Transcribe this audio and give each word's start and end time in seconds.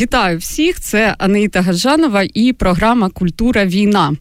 Вітаю 0.00 0.38
всіх! 0.38 0.80
Це 0.80 1.14
Анита 1.18 1.62
Гаджанова 1.62 2.24
і 2.34 2.52
програма 2.52 3.08
Культура 3.08 3.64
війна. 3.64 4.12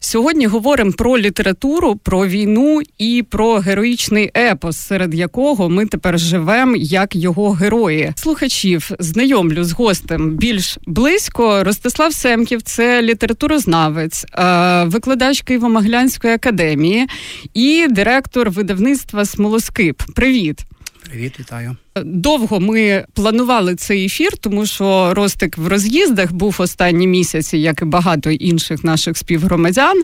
Сьогодні 0.00 0.46
говоримо 0.46 0.92
про 0.92 1.18
літературу, 1.18 1.96
про 1.96 2.26
війну 2.26 2.80
і 2.98 3.24
про 3.30 3.54
героїчний 3.54 4.30
епос, 4.36 4.76
серед 4.76 5.14
якого 5.14 5.68
ми 5.68 5.86
тепер 5.86 6.18
живемо 6.18 6.76
як 6.76 7.16
його 7.16 7.50
герої. 7.50 8.12
Слухачів 8.16 8.90
знайомлю 8.98 9.64
з 9.64 9.72
гостем 9.72 10.30
більш 10.30 10.78
близько. 10.86 11.64
Ростислав 11.64 12.12
Семків, 12.12 12.62
це 12.62 13.02
літературознавець, 13.02 14.24
е, 14.24 14.84
викладач 14.84 15.44
Києво-Могилянської 15.44 16.34
академії 16.34 17.06
і 17.54 17.86
директор 17.90 18.50
видавництва 18.50 19.24
Смолоскип. 19.24 20.02
Привіт. 20.14 20.64
Привіт, 21.04 21.40
вітаю. 21.40 21.76
Довго 22.04 22.60
ми 22.60 23.04
планували 23.14 23.74
цей 23.74 24.04
ефір, 24.04 24.36
тому 24.36 24.66
що 24.66 25.14
Ростик 25.14 25.58
в 25.58 25.66
роз'їздах 25.66 26.32
був 26.32 26.56
останні 26.58 27.06
місяці, 27.06 27.58
як 27.58 27.82
і 27.82 27.84
багато 27.84 28.30
інших 28.30 28.84
наших 28.84 29.16
співгромадян. 29.16 30.02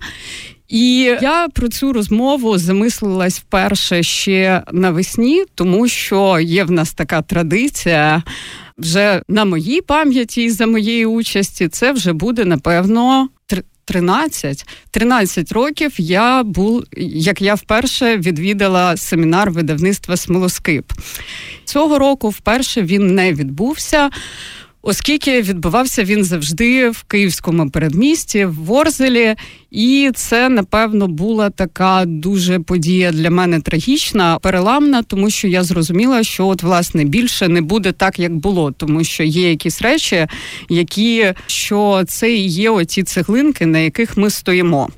І 0.69 1.01
я 1.23 1.49
про 1.49 1.69
цю 1.69 1.93
розмову 1.93 2.59
замислилась 2.59 3.39
вперше 3.39 4.03
ще 4.03 4.63
навесні, 4.73 5.45
тому 5.55 5.89
що 5.89 6.39
є 6.41 6.65
в 6.65 6.71
нас 6.71 6.95
така 6.95 7.23
традиція. 7.23 8.23
Вже 8.79 9.23
на 9.29 9.45
моїй 9.45 9.81
пам'яті 9.81 10.43
і 10.43 10.51
за 10.51 10.67
моєї 10.67 11.07
участі 11.07 11.69
це 11.69 11.93
вже 11.93 12.13
буде 12.13 12.45
напевно 12.45 13.29
13 13.89 14.69
13 14.91 15.53
років 15.53 15.93
я 15.99 16.43
був, 16.43 16.85
як 16.97 17.43
я 17.43 17.55
вперше 17.55 18.17
відвідала 18.17 18.97
семінар 18.97 19.51
видавництва 19.51 20.17
Смолоскип. 20.17 20.93
Цього 21.65 21.99
року 21.99 22.29
вперше 22.29 22.83
він 22.83 23.15
не 23.15 23.33
відбувся 23.33 24.11
оскільки 24.83 25.43
відбувався 25.43 26.05
він 26.05 26.25
завжди 26.25 26.91
в 26.91 27.03
київському 27.03 27.71
передмісті, 27.71 28.45
в 28.45 28.55
Ворзелі, 28.55 29.35
і 29.71 30.11
це 30.15 30.49
напевно 30.49 31.09
була 31.09 31.51
така 31.51 32.05
дуже 32.07 32.61
подія 32.61 33.13
для 33.13 33.31
мене 33.31 33.61
трагічна, 33.61 34.39
переламна, 34.39 35.03
тому 35.03 35.31
що 35.31 35.49
я 35.49 35.65
зрозуміла, 35.65 36.23
що 36.23 36.47
от 36.47 36.63
власне 36.63 37.05
більше 37.05 37.49
не 37.49 37.61
буде 37.61 37.93
так, 37.93 38.19
як 38.19 38.37
було, 38.37 38.73
тому 38.73 39.05
що 39.05 39.23
є 39.23 39.51
якісь 39.51 39.83
речі, 39.83 40.27
які 40.69 41.33
що 41.47 42.05
це 42.09 42.33
і 42.33 42.47
є 42.47 42.71
оці 42.71 43.03
цеглинки, 43.03 43.67
на 43.67 43.79
яких 43.79 44.17
ми 44.17 44.31
стоїмо. 44.31 44.89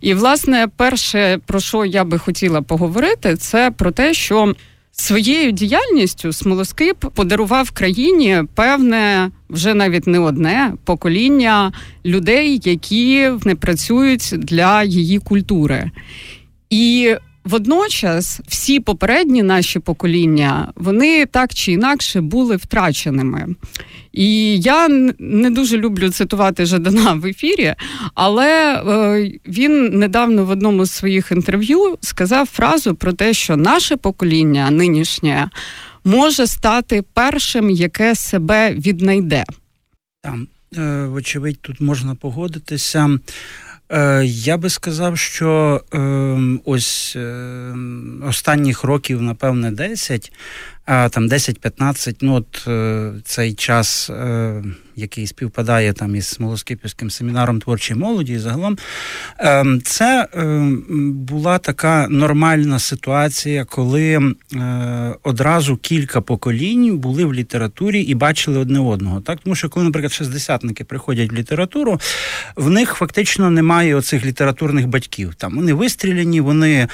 І 0.00 0.14
власне, 0.14 0.68
перше 0.76 1.38
про 1.46 1.60
що 1.60 1.84
я 1.84 2.04
би 2.04 2.18
хотіла 2.18 2.62
поговорити, 2.62 3.36
це 3.36 3.70
про 3.70 3.90
те, 3.90 4.14
що 4.14 4.54
Своєю 4.94 5.52
діяльністю 5.52 6.32
смолоскип 6.32 6.96
подарував 6.98 7.70
країні 7.70 8.42
певне 8.54 9.30
вже 9.50 9.74
навіть 9.74 10.06
не 10.06 10.18
одне 10.18 10.72
покоління 10.84 11.72
людей, 12.04 12.60
які 12.64 13.30
не 13.44 13.54
працюють 13.54 14.34
для 14.38 14.82
її 14.82 15.18
культури. 15.18 15.90
І 16.70 17.14
Водночас 17.44 18.40
всі 18.48 18.80
попередні 18.80 19.42
наші 19.42 19.78
покоління 19.78 20.72
вони 20.76 21.26
так 21.26 21.54
чи 21.54 21.72
інакше 21.72 22.20
були 22.20 22.56
втраченими. 22.56 23.54
І 24.12 24.60
я 24.60 24.88
не 25.18 25.50
дуже 25.50 25.76
люблю 25.76 26.10
цитувати 26.10 26.66
Жадана 26.66 27.12
в 27.12 27.26
ефірі, 27.26 27.74
але 28.14 28.74
е, 28.74 29.32
він 29.48 29.98
недавно 29.98 30.44
в 30.44 30.50
одному 30.50 30.84
з 30.84 30.92
своїх 30.92 31.32
інтерв'ю 31.32 31.98
сказав 32.00 32.46
фразу 32.46 32.94
про 32.94 33.12
те, 33.12 33.32
що 33.32 33.56
наше 33.56 33.96
покоління 33.96 34.70
нинішнє 34.70 35.50
може 36.04 36.46
стати 36.46 37.02
першим, 37.14 37.70
яке 37.70 38.14
себе 38.14 38.74
віднайде. 38.74 39.44
Там, 40.22 40.48
е, 40.76 41.06
вочевидь, 41.06 41.60
тут 41.60 41.80
можна 41.80 42.14
погодитися. 42.14 43.18
Е, 43.92 44.24
я 44.24 44.56
би 44.56 44.70
сказав, 44.70 45.18
що 45.18 45.80
ем, 45.92 46.60
ось 46.64 47.16
ем, 47.16 48.24
останніх 48.28 48.84
років, 48.84 49.22
напевне, 49.22 49.70
10, 49.70 50.32
а 50.81 50.81
там 50.84 51.28
10-15, 51.28 52.16
ну 52.20 52.34
от 52.34 52.64
е, 52.68 53.12
цей 53.24 53.54
час 53.54 54.10
який 54.96 55.26
співпадає 55.26 55.92
там 55.92 56.16
із 56.16 56.26
Смолоскипівським 56.26 57.10
семінаром 57.10 57.60
творчої 57.60 58.00
молоді, 58.00 58.32
і 58.32 58.38
загалом 58.38 58.78
ем, 59.38 59.80
це 59.84 60.28
ем, 60.32 60.84
була 61.12 61.58
така 61.58 62.06
нормальна 62.10 62.78
ситуація, 62.78 63.64
коли 63.64 64.34
е, 64.54 65.14
одразу 65.22 65.76
кілька 65.76 66.20
поколінь 66.20 66.98
були 66.98 67.24
в 67.24 67.34
літературі 67.34 68.00
і 68.00 68.14
бачили 68.14 68.58
одне 68.58 68.80
одного. 68.80 69.20
Так, 69.20 69.38
тому 69.44 69.56
що 69.56 69.68
коли, 69.68 69.86
наприклад, 69.86 70.12
шестдесятники 70.12 70.84
приходять 70.84 71.32
в 71.32 71.34
літературу, 71.34 72.00
в 72.56 72.70
них 72.70 72.94
фактично 72.94 73.50
немає 73.50 73.94
оцих 73.94 74.24
літературних 74.26 74.86
батьків. 74.86 75.34
Там 75.34 75.56
вони 75.56 75.72
вистріляні, 75.72 76.40
вони 76.40 76.88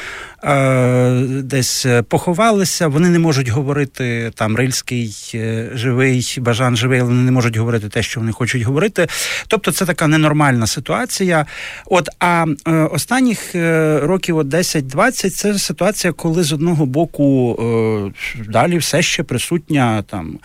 е, 0.44 1.20
десь 1.42 1.86
поховалися, 2.08 2.88
вони 2.88 3.08
не 3.08 3.18
можуть 3.18 3.48
говорити 3.48 3.77
там 3.86 4.56
Рильський 4.56 5.30
е, 5.34 5.70
живий, 5.74 6.36
бажан 6.40 6.76
живий, 6.76 7.00
але 7.00 7.08
вони 7.08 7.22
не 7.22 7.32
можуть 7.32 7.56
говорити 7.56 7.88
те, 7.88 8.02
що 8.02 8.20
вони 8.20 8.32
хочуть 8.32 8.62
говорити. 8.62 9.06
Тобто, 9.48 9.72
це 9.72 9.86
така 9.86 10.06
ненормальна 10.06 10.66
ситуація. 10.66 11.46
От 11.86 12.08
а 12.20 12.46
е, 12.66 12.72
останніх 12.72 13.54
е, 13.54 14.00
років 14.02 14.36
от 14.36 14.46
10-20 14.46 15.30
це 15.30 15.58
ситуація, 15.58 16.12
коли 16.12 16.42
з 16.42 16.52
одного 16.52 16.86
боку 16.86 17.28
далі 18.48 18.78
все 18.78 19.02
ще 19.02 19.22
присутня 19.22 20.02
там. 20.02 20.38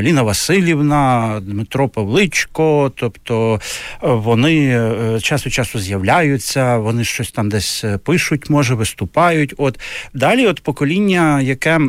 Ліна 0.00 0.22
Васильівна, 0.22 1.40
Дмитро 1.42 1.88
Павличко, 1.88 2.92
тобто 2.96 3.60
вони 4.00 4.80
час 5.22 5.46
від 5.46 5.52
часу 5.52 5.78
з'являються, 5.78 6.76
вони 6.76 7.04
щось 7.04 7.30
там 7.30 7.48
десь 7.48 7.84
пишуть, 8.04 8.50
може 8.50 8.74
виступають. 8.74 9.54
От 9.56 9.80
далі, 10.14 10.46
от 10.46 10.60
покоління, 10.60 11.40
яке. 11.40 11.80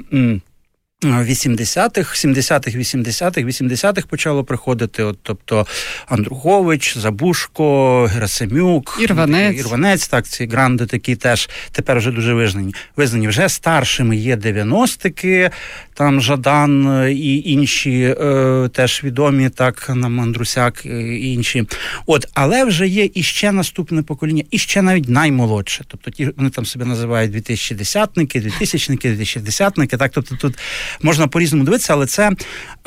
80-х, 1.02 2.16
70-х, 2.16 2.78
80-х, 2.78 3.42
80-х 3.42 4.08
почало 4.08 4.44
приходити. 4.44 5.04
От, 5.04 5.20
тобто 5.24 5.68
Андрухович, 6.08 6.98
Забушко, 6.98 8.06
Герасимюк, 8.14 8.98
Ірванець. 9.02 9.60
Ірванець, 9.60 10.08
так, 10.08 10.28
ці 10.28 10.46
гранди 10.46 10.86
такі 10.86 11.16
теж 11.16 11.50
тепер 11.72 11.98
вже 11.98 12.12
дуже 12.12 12.34
визнані. 12.34 12.74
Визнані 12.96 13.28
вже 13.28 13.50
старшими 13.50 14.18
є 14.18 14.36
90-ки, 14.36 15.52
там 15.94 16.22
Жадан 16.22 17.06
і 17.12 17.42
інші 17.46 18.16
е, 18.20 18.70
теж 18.74 19.04
відомі, 19.04 19.50
так, 19.50 19.92
нам 19.96 20.20
Андрусяк 20.20 20.86
і 20.86 21.34
інші. 21.34 21.64
От, 22.06 22.28
але 22.34 22.66
вже 22.66 22.88
є 22.88 23.10
іще 23.14 23.52
наступне 23.52 24.04
покоління, 24.04 24.44
і 24.52 24.58
ще 24.58 24.82
навіть 24.82 25.10
наймолодше. 25.10 25.84
Тобто 25.88 26.12
ті 26.12 26.30
вони 26.38 26.50
там 26.50 26.66
себе 26.66 26.86
називають 26.86 27.32
2010-ники, 27.32 28.42
2000-ники, 28.42 29.18
2010-ники. 29.18 29.98
Так, 29.98 30.12
тобто 30.14 30.36
тут 30.36 30.58
можна 31.02 31.28
по-різному 31.28 31.64
дивитися, 31.64 31.94
але 31.94 32.06
це 32.06 32.32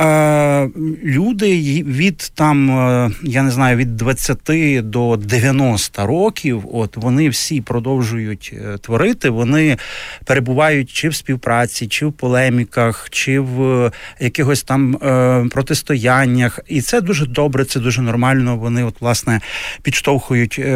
е, 0.00 0.68
люди 1.04 1.82
від 1.82 2.32
там, 2.34 2.70
е, 2.70 3.10
я 3.22 3.42
не 3.42 3.50
знаю, 3.50 3.76
від 3.76 3.96
20 3.96 4.90
до 4.90 5.16
90 5.16 6.06
років. 6.06 6.64
От 6.72 6.96
вони 6.96 7.28
всі 7.28 7.60
продовжують 7.60 8.54
е, 8.54 8.78
творити, 8.78 9.30
вони 9.30 9.76
перебувають 10.24 10.90
чи 10.90 11.08
в 11.08 11.14
співпраці, 11.14 11.86
чи 11.86 12.06
в 12.06 12.12
полеміках, 12.12 13.08
чи 13.10 13.40
в 13.40 13.90
якихось 14.20 14.62
там 14.62 14.96
е, 14.96 15.46
протистояннях. 15.50 16.60
І 16.68 16.80
це 16.80 17.00
дуже 17.00 17.26
добре, 17.26 17.64
це 17.64 17.80
дуже 17.80 18.02
нормально. 18.02 18.56
Вони, 18.56 18.84
от, 18.84 19.00
власне, 19.00 19.40
підштовхують 19.82 20.58
е, 20.58 20.74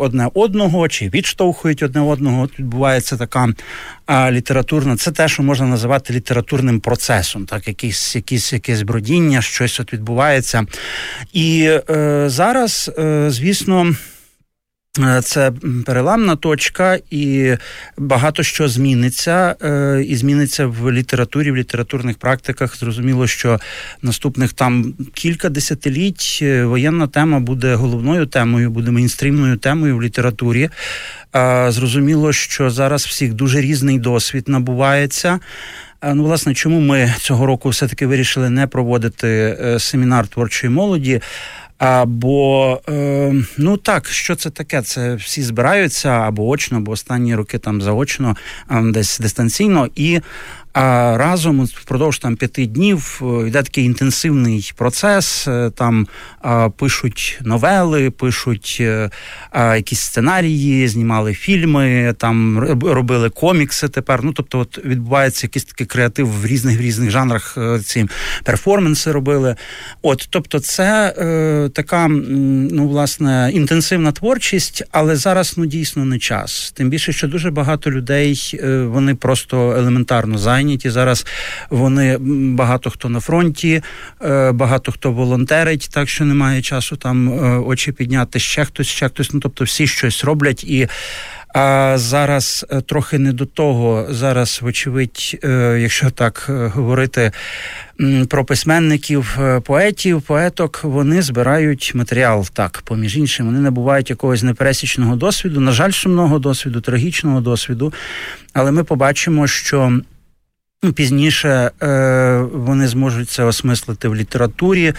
одне 0.00 0.28
одного, 0.34 0.88
чи 0.88 1.08
відштовхують 1.08 1.82
одне 1.82 2.00
одного. 2.00 2.42
От 2.42 2.58
відбувається 2.58 3.16
така 3.16 3.48
літературна 4.10 4.96
це 4.96 5.12
те, 5.12 5.28
що 5.28 5.42
можна 5.42 5.66
називати 5.66 6.14
літературним 6.14 6.80
процесом, 6.80 7.46
так, 7.46 7.68
якісь 7.68 8.16
якісь 8.16 8.52
якесь 8.52 8.82
бродіння, 8.82 9.42
щось 9.42 9.80
от 9.80 9.92
відбувається. 9.92 10.66
І 11.32 11.70
е, 11.90 12.24
зараз, 12.26 12.90
е, 12.98 13.26
звісно. 13.30 13.94
Е, 15.00 15.22
це 15.22 15.52
переламна 15.86 16.36
точка, 16.36 16.98
і 17.10 17.56
багато 17.96 18.42
що 18.42 18.68
зміниться, 18.68 19.56
е, 19.62 20.04
і 20.08 20.16
зміниться 20.16 20.66
в 20.66 20.92
літературі, 20.92 21.50
в 21.50 21.56
літературних 21.56 22.18
практиках. 22.18 22.76
Зрозуміло, 22.78 23.26
що 23.26 23.60
наступних 24.02 24.52
там 24.52 24.94
кілька 25.14 25.48
десятиліть 25.48 26.38
е, 26.42 26.64
воєнна 26.64 27.06
тема 27.06 27.40
буде 27.40 27.74
головною 27.74 28.26
темою, 28.26 28.70
буде 28.70 28.90
мейнстрімною 28.90 29.56
темою 29.56 29.96
в 29.96 30.02
літературі. 30.02 30.68
Зрозуміло, 31.68 32.32
що 32.32 32.70
зараз 32.70 33.06
всіх 33.06 33.32
дуже 33.32 33.60
різний 33.60 33.98
досвід 33.98 34.48
набувається. 34.48 35.40
Ну, 36.14 36.24
власне, 36.24 36.54
чому 36.54 36.80
ми 36.80 37.14
цього 37.18 37.46
року 37.46 37.68
все-таки 37.68 38.06
вирішили 38.06 38.50
не 38.50 38.66
проводити 38.66 39.56
семінар 39.78 40.26
творчої 40.26 40.72
молоді? 40.72 41.20
А, 41.84 42.04
Бо 42.04 42.80
е, 42.88 43.34
ну 43.58 43.76
так, 43.76 44.06
що 44.06 44.34
це 44.36 44.50
таке? 44.50 44.82
Це 44.82 45.14
всі 45.14 45.42
збираються 45.42 46.08
або 46.08 46.48
очно, 46.48 46.78
або 46.78 46.92
останні 46.92 47.34
роки 47.34 47.58
там 47.58 47.82
заочно, 47.82 48.36
десь 48.82 49.18
дистанційно, 49.18 49.88
і 49.96 50.20
А 50.72 51.16
разом 51.18 51.64
впродовж 51.64 52.18
там 52.18 52.36
п'яти 52.36 52.66
днів 52.66 53.22
е, 53.22 53.48
йде 53.48 53.62
такий 53.62 53.84
інтенсивний 53.84 54.72
процес. 54.76 55.48
Е, 55.48 55.70
там 55.74 56.06
пишуть 56.76 57.38
новели, 57.42 58.10
пишуть 58.10 58.82
якісь 59.54 60.00
сценарії, 60.00 60.88
знімали 60.88 61.34
фільми, 61.34 62.14
там 62.18 62.58
робили 62.82 63.30
комікси. 63.30 63.88
Tепер 63.88 64.20
ну 64.24 64.32
тобто, 64.32 64.58
от 64.58 64.84
відбувається 64.84 65.46
якийсь 65.46 65.64
такий 65.64 65.86
креатив 65.86 66.28
в 66.28 66.46
різних 66.46 66.78
в 66.78 66.80
різних 66.80 67.10
жанрах. 67.10 67.58
Ці 67.84 68.06
перформанси 68.44 69.12
робили. 69.12 69.56
От, 70.02 70.26
тобто, 70.30 70.60
це 70.60 71.14
е, 71.18 71.68
така 71.68 72.08
ну 72.08 72.88
власне 72.88 73.50
інтенсивна 73.54 74.12
творчість, 74.12 74.84
але 74.90 75.16
зараз 75.16 75.54
ну 75.56 75.66
дійсно 75.66 76.04
не 76.04 76.18
час. 76.18 76.72
Тим 76.76 76.88
більше, 76.88 77.12
що 77.12 77.28
дуже 77.28 77.50
багато 77.50 77.90
людей 77.90 78.50
е, 78.54 78.82
вони 78.82 79.14
просто 79.14 79.72
елементарно 79.72 80.38
зайняті. 80.38 80.61
Зараз 80.84 81.26
вони 81.70 82.18
багато 82.54 82.90
хто 82.90 83.08
на 83.08 83.20
фронті, 83.20 83.82
е, 84.24 84.52
багато 84.52 84.92
хто 84.92 85.12
волонтерить, 85.12 85.88
так 85.92 86.08
що 86.08 86.24
немає 86.24 86.62
часу 86.62 86.96
там 86.96 87.28
е, 87.28 87.58
очі 87.58 87.92
підняти. 87.92 88.38
Ще 88.38 88.64
хтось, 88.64 88.86
ще 88.86 89.08
хтось. 89.08 89.32
Ну 89.32 89.40
тобто, 89.40 89.64
всі 89.64 89.86
щось 89.86 90.24
роблять 90.24 90.64
і. 90.64 90.88
А 91.54 91.94
зараз 91.98 92.66
трохи 92.86 93.18
не 93.18 93.32
до 93.32 93.46
того. 93.46 94.06
Зараз, 94.10 94.60
вочевидь, 94.62 95.38
якщо 95.78 96.10
так 96.10 96.44
говорити 96.48 97.32
про 98.28 98.44
письменників, 98.44 99.38
поетів, 99.64 100.22
поеток, 100.22 100.80
вони 100.82 101.22
збирають 101.22 101.92
матеріал 101.94 102.46
так, 102.52 102.82
поміж 102.84 103.16
іншим. 103.16 103.46
Вони 103.46 103.58
набувають 103.58 104.10
якогось 104.10 104.42
непересічного 104.42 105.16
досвіду, 105.16 105.60
на 105.60 105.72
жаль, 105.72 105.90
сумного 105.90 106.38
досвіду, 106.38 106.80
трагічного 106.80 107.40
досвіду. 107.40 107.92
Але 108.52 108.72
ми 108.72 108.84
побачимо, 108.84 109.46
що 109.46 110.00
пізніше 110.90 111.70
е, 111.82 112.46
вони 112.52 112.88
зможуть 112.88 113.30
це 113.30 113.44
осмислити 113.44 114.08
в 114.08 114.16
літературі, 114.16 114.92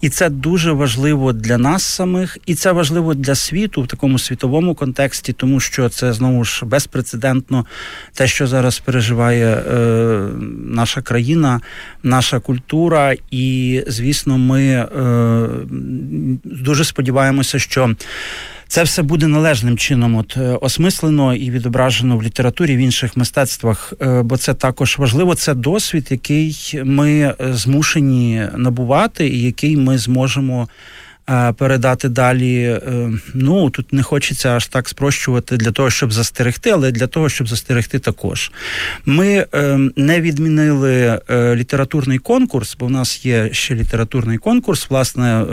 і 0.00 0.08
це 0.08 0.30
дуже 0.30 0.72
важливо 0.72 1.32
для 1.32 1.58
нас 1.58 1.84
самих, 1.84 2.38
і 2.46 2.54
це 2.54 2.72
важливо 2.72 3.14
для 3.14 3.34
світу 3.34 3.82
в 3.82 3.86
такому 3.86 4.18
світовому 4.18 4.74
контексті, 4.74 5.32
тому 5.32 5.60
що 5.60 5.88
це 5.88 6.12
знову 6.12 6.44
ж 6.44 6.66
безпрецедентно 6.66 7.66
те, 8.12 8.26
що 8.26 8.46
зараз 8.46 8.78
переживає 8.78 9.46
е, 9.46 9.74
наша 10.66 11.02
країна, 11.02 11.60
наша 12.02 12.40
культура. 12.40 13.14
І, 13.30 13.82
звісно, 13.86 14.38
ми 14.38 14.62
е, 14.64 14.88
дуже 16.44 16.84
сподіваємося, 16.84 17.58
що. 17.58 17.94
Це 18.74 18.82
все 18.82 19.02
буде 19.02 19.26
належним 19.26 19.78
чином 19.78 20.14
от 20.14 20.36
е, 20.36 20.40
осмислено 20.40 21.34
і 21.34 21.50
відображено 21.50 22.16
в 22.16 22.22
літературі 22.22 22.76
в 22.76 22.78
інших 22.78 23.16
мистецтвах, 23.16 23.92
е, 24.02 24.22
бо 24.22 24.36
це 24.36 24.54
також 24.54 24.98
важливо. 24.98 25.34
Це 25.34 25.54
досвід, 25.54 26.06
який 26.10 26.80
ми 26.84 27.10
е, 27.20 27.36
змушені 27.40 28.42
набувати, 28.56 29.28
і 29.28 29.42
який 29.42 29.76
ми 29.76 29.98
зможемо 29.98 30.68
передати 31.56 32.08
далі. 32.08 32.62
Е, 32.62 33.10
ну 33.34 33.70
тут 33.70 33.92
не 33.92 34.02
хочеться 34.02 34.48
аж 34.48 34.66
так 34.66 34.88
спрощувати 34.88 35.56
для 35.56 35.70
того, 35.70 35.90
щоб 35.90 36.12
застерегти, 36.12 36.70
але 36.70 36.90
для 36.90 37.06
того, 37.06 37.28
щоб 37.28 37.48
застерегти 37.48 37.98
також. 37.98 38.52
Ми 39.04 39.46
е, 39.54 39.78
не 39.96 40.20
відмінили 40.20 41.20
е, 41.30 41.56
літературний 41.56 42.18
конкурс, 42.18 42.76
бо 42.80 42.86
в 42.86 42.90
нас 42.90 43.26
є 43.26 43.48
ще 43.52 43.74
літературний 43.74 44.38
конкурс. 44.38 44.90
Власне, 44.90 45.44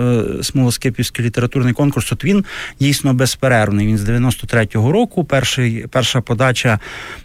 Смолоскипівський 0.41 1.25
літературний 1.25 1.73
конкурс. 1.73 2.11
От 2.11 2.23
він 2.23 2.45
дійсно 2.79 3.13
безперервний. 3.13 3.87
Він 3.87 3.97
з 3.97 4.09
93-го 4.09 4.91
року. 4.91 5.23
Перший 5.23 5.87
перша 5.87 6.21
подача, 6.21 6.79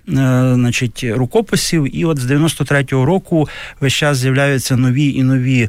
значить, 0.06 1.04
рукописів. 1.04 1.96
І 1.96 2.04
от 2.04 2.18
з 2.18 2.30
93-го 2.30 3.04
року 3.04 3.48
весь 3.80 3.92
час 3.92 4.18
з'являються 4.18 4.76
нові 4.76 5.08
і 5.08 5.22
нові 5.22 5.68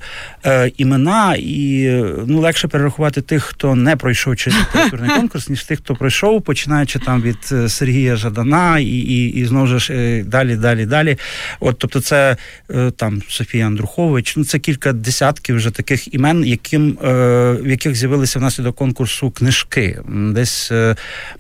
імена, 0.78 1.36
і 1.38 1.90
ну 2.28 2.40
легше 2.40 2.67
легше 2.68 2.72
перерахувати 2.72 3.22
тих, 3.22 3.44
хто 3.44 3.76
не 3.76 3.96
пройшов 3.96 4.36
через 4.36 4.60
літературний 4.76 5.10
конкурс, 5.10 5.50
ніж 5.50 5.64
тих, 5.64 5.80
хто 5.80 5.96
пройшов, 5.96 6.42
починаючи 6.42 7.00
там 7.00 7.22
від 7.22 7.38
е, 7.52 7.70
Сергія 7.70 8.16
Жадана 8.16 8.80
і 8.80 8.86
і, 8.86 9.28
і 9.28 9.46
знову 9.46 9.68
ж 9.68 9.94
е, 9.94 10.24
далі, 10.24 10.56
далі, 10.56 10.86
далі. 10.86 11.18
От, 11.60 11.80
тобто, 11.80 12.02
це 12.02 12.38
е, 12.70 12.92
там 12.92 13.22
Софія 13.30 13.68
Андрухович. 13.68 14.38
Ну 14.38 14.46
це 14.46 14.60
кілька 14.60 14.94
десятків 14.94 15.56
вже 15.56 15.72
таких 15.72 16.14
імен, 16.14 16.46
яким 16.46 16.98
в 17.02 17.68
яких 17.68 17.96
з'явилися 17.96 18.40
внаслідок 18.40 18.76
конкурсу 18.76 19.32
книжки, 19.32 20.00
десь 20.08 20.72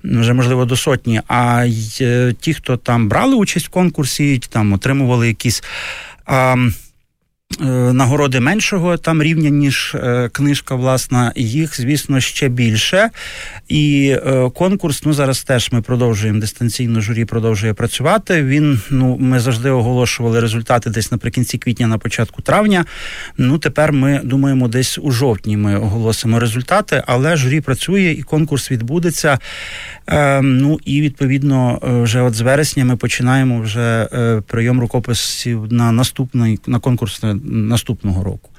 вже 0.04 0.34
можливо 0.34 0.66
до 0.66 0.76
сотні. 0.76 1.22
А 1.28 1.68
ті, 2.40 2.54
хто 2.54 2.78
там 2.78 3.10
брали 3.10 3.36
участь 3.36 3.68
в 3.68 3.70
конкурсі, 3.70 4.42
там 4.50 4.74
отримували 4.74 5.28
якісь. 5.28 5.64
Нагороди 7.94 8.40
меншого 8.40 8.98
там 8.98 9.24
рівня, 9.24 9.50
ніж 9.50 9.96
е, 9.96 10.30
книжка, 10.32 10.76
власна, 10.76 11.34
їх, 11.36 11.82
звісно, 11.82 12.20
ще 12.20 12.50
більше. 12.50 13.10
І 13.68 14.16
е, 14.26 14.50
конкурс, 14.50 15.06
ну 15.06 15.14
зараз 15.14 15.44
теж 15.44 15.72
ми 15.72 15.82
продовжуємо 15.82 16.40
дистанційно, 16.40 17.02
журі 17.02 17.26
продовжує 17.26 17.74
працювати. 17.74 18.44
Він, 18.44 18.82
ну, 18.90 19.18
ми 19.20 19.40
завжди 19.40 19.70
оголошували 19.70 20.40
результати 20.40 20.90
десь 20.90 21.12
наприкінці 21.12 21.58
квітня, 21.58 21.88
на 21.88 21.98
початку 21.98 22.42
травня. 22.42 22.86
Ну, 23.38 23.58
тепер 23.58 23.94
ми 23.94 24.22
думаємо, 24.24 24.68
десь 24.68 24.98
у 24.98 25.12
жовтні 25.12 25.58
ми 25.58 25.80
оголосимо 25.80 26.40
результати, 26.40 27.04
але 27.08 27.38
журі 27.38 27.62
працює 27.62 28.16
і 28.20 28.24
конкурс 28.24 28.72
відбудеться. 28.72 29.40
Ну 30.42 30.80
і 30.86 31.02
відповідно, 31.02 31.80
вже 32.04 32.22
от 32.22 32.34
з 32.34 32.42
вересня 32.42 32.86
ми 32.86 32.96
починаємо 32.96 33.62
вже 33.62 34.08
прийом 34.48 34.80
рукописів 34.80 35.74
на 35.74 35.92
наступний 35.92 36.60
на 36.68 36.80
конкурс 36.80 37.24
наступного 37.48 38.24
року. 38.24 38.50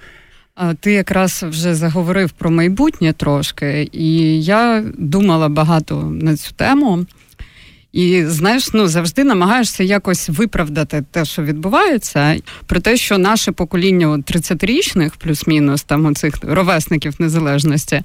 Ти 0.80 0.92
якраз 0.92 1.42
вже 1.48 1.74
заговорив 1.74 2.30
про 2.30 2.50
майбутнє 2.50 3.12
трошки, 3.12 3.88
і 3.92 4.42
я 4.42 4.84
думала 4.98 5.48
багато 5.48 6.02
на 6.02 6.36
цю 6.36 6.52
тему. 6.54 7.06
І 7.92 8.24
знаєш, 8.26 8.72
ну 8.72 8.88
завжди 8.88 9.24
намагаєшся 9.24 9.84
якось 9.84 10.28
виправдати 10.28 11.04
те, 11.10 11.24
що 11.24 11.42
відбувається, 11.42 12.36
про 12.66 12.80
те, 12.80 12.96
що 12.96 13.18
наше 13.18 13.52
покоління 13.52 14.08
30-річних, 14.08 15.12
плюс-мінус, 15.18 15.82
там 15.82 16.06
оцих 16.06 16.34
ровесників 16.42 17.14
незалежності, 17.18 18.02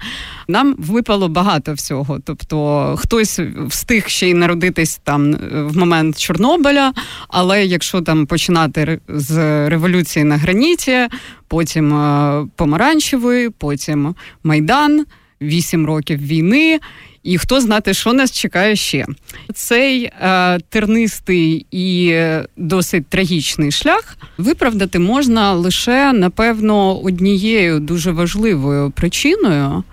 нам 0.48 0.76
випало 0.78 1.28
багато 1.30 1.74
всього. 1.74 2.20
Тобто 2.26 2.96
хтось 3.00 3.40
встиг 3.68 4.08
ще 4.08 4.30
й 4.30 4.34
народитись 4.34 5.02
там 5.04 5.34
в 5.52 5.78
момент 5.78 6.20
Чорнобиля, 6.20 6.94
але 7.28 7.66
якщо 7.66 8.02
там 8.02 8.26
починати 8.26 9.00
з 9.08 9.38
революції 9.70 10.26
на 10.26 10.38
граніті, 10.38 11.08
потім 11.48 11.94
е, 11.94 12.48
помаранчевий, 12.56 13.50
потім 13.50 14.16
майдан, 14.44 15.06
вісім 15.42 15.86
років 15.86 16.20
війни. 16.20 16.80
І 17.24 17.38
хто 17.38 17.62
знати, 17.62 17.94
що 17.94 18.14
нас 18.14 18.32
чекає 18.32 18.76
ще. 18.76 19.06
Цей 19.54 20.04
е, 20.04 20.60
тернистий 20.70 21.66
і 21.72 22.20
досить 22.58 23.08
трагічний 23.08 23.72
шлях 23.72 24.18
виправдати 24.38 25.00
можна 25.00 25.54
лише 25.54 26.14
напевно 26.14 27.00
однією 27.02 27.80
дуже 27.80 28.12
важливою 28.12 28.92
причиною. 28.92 29.84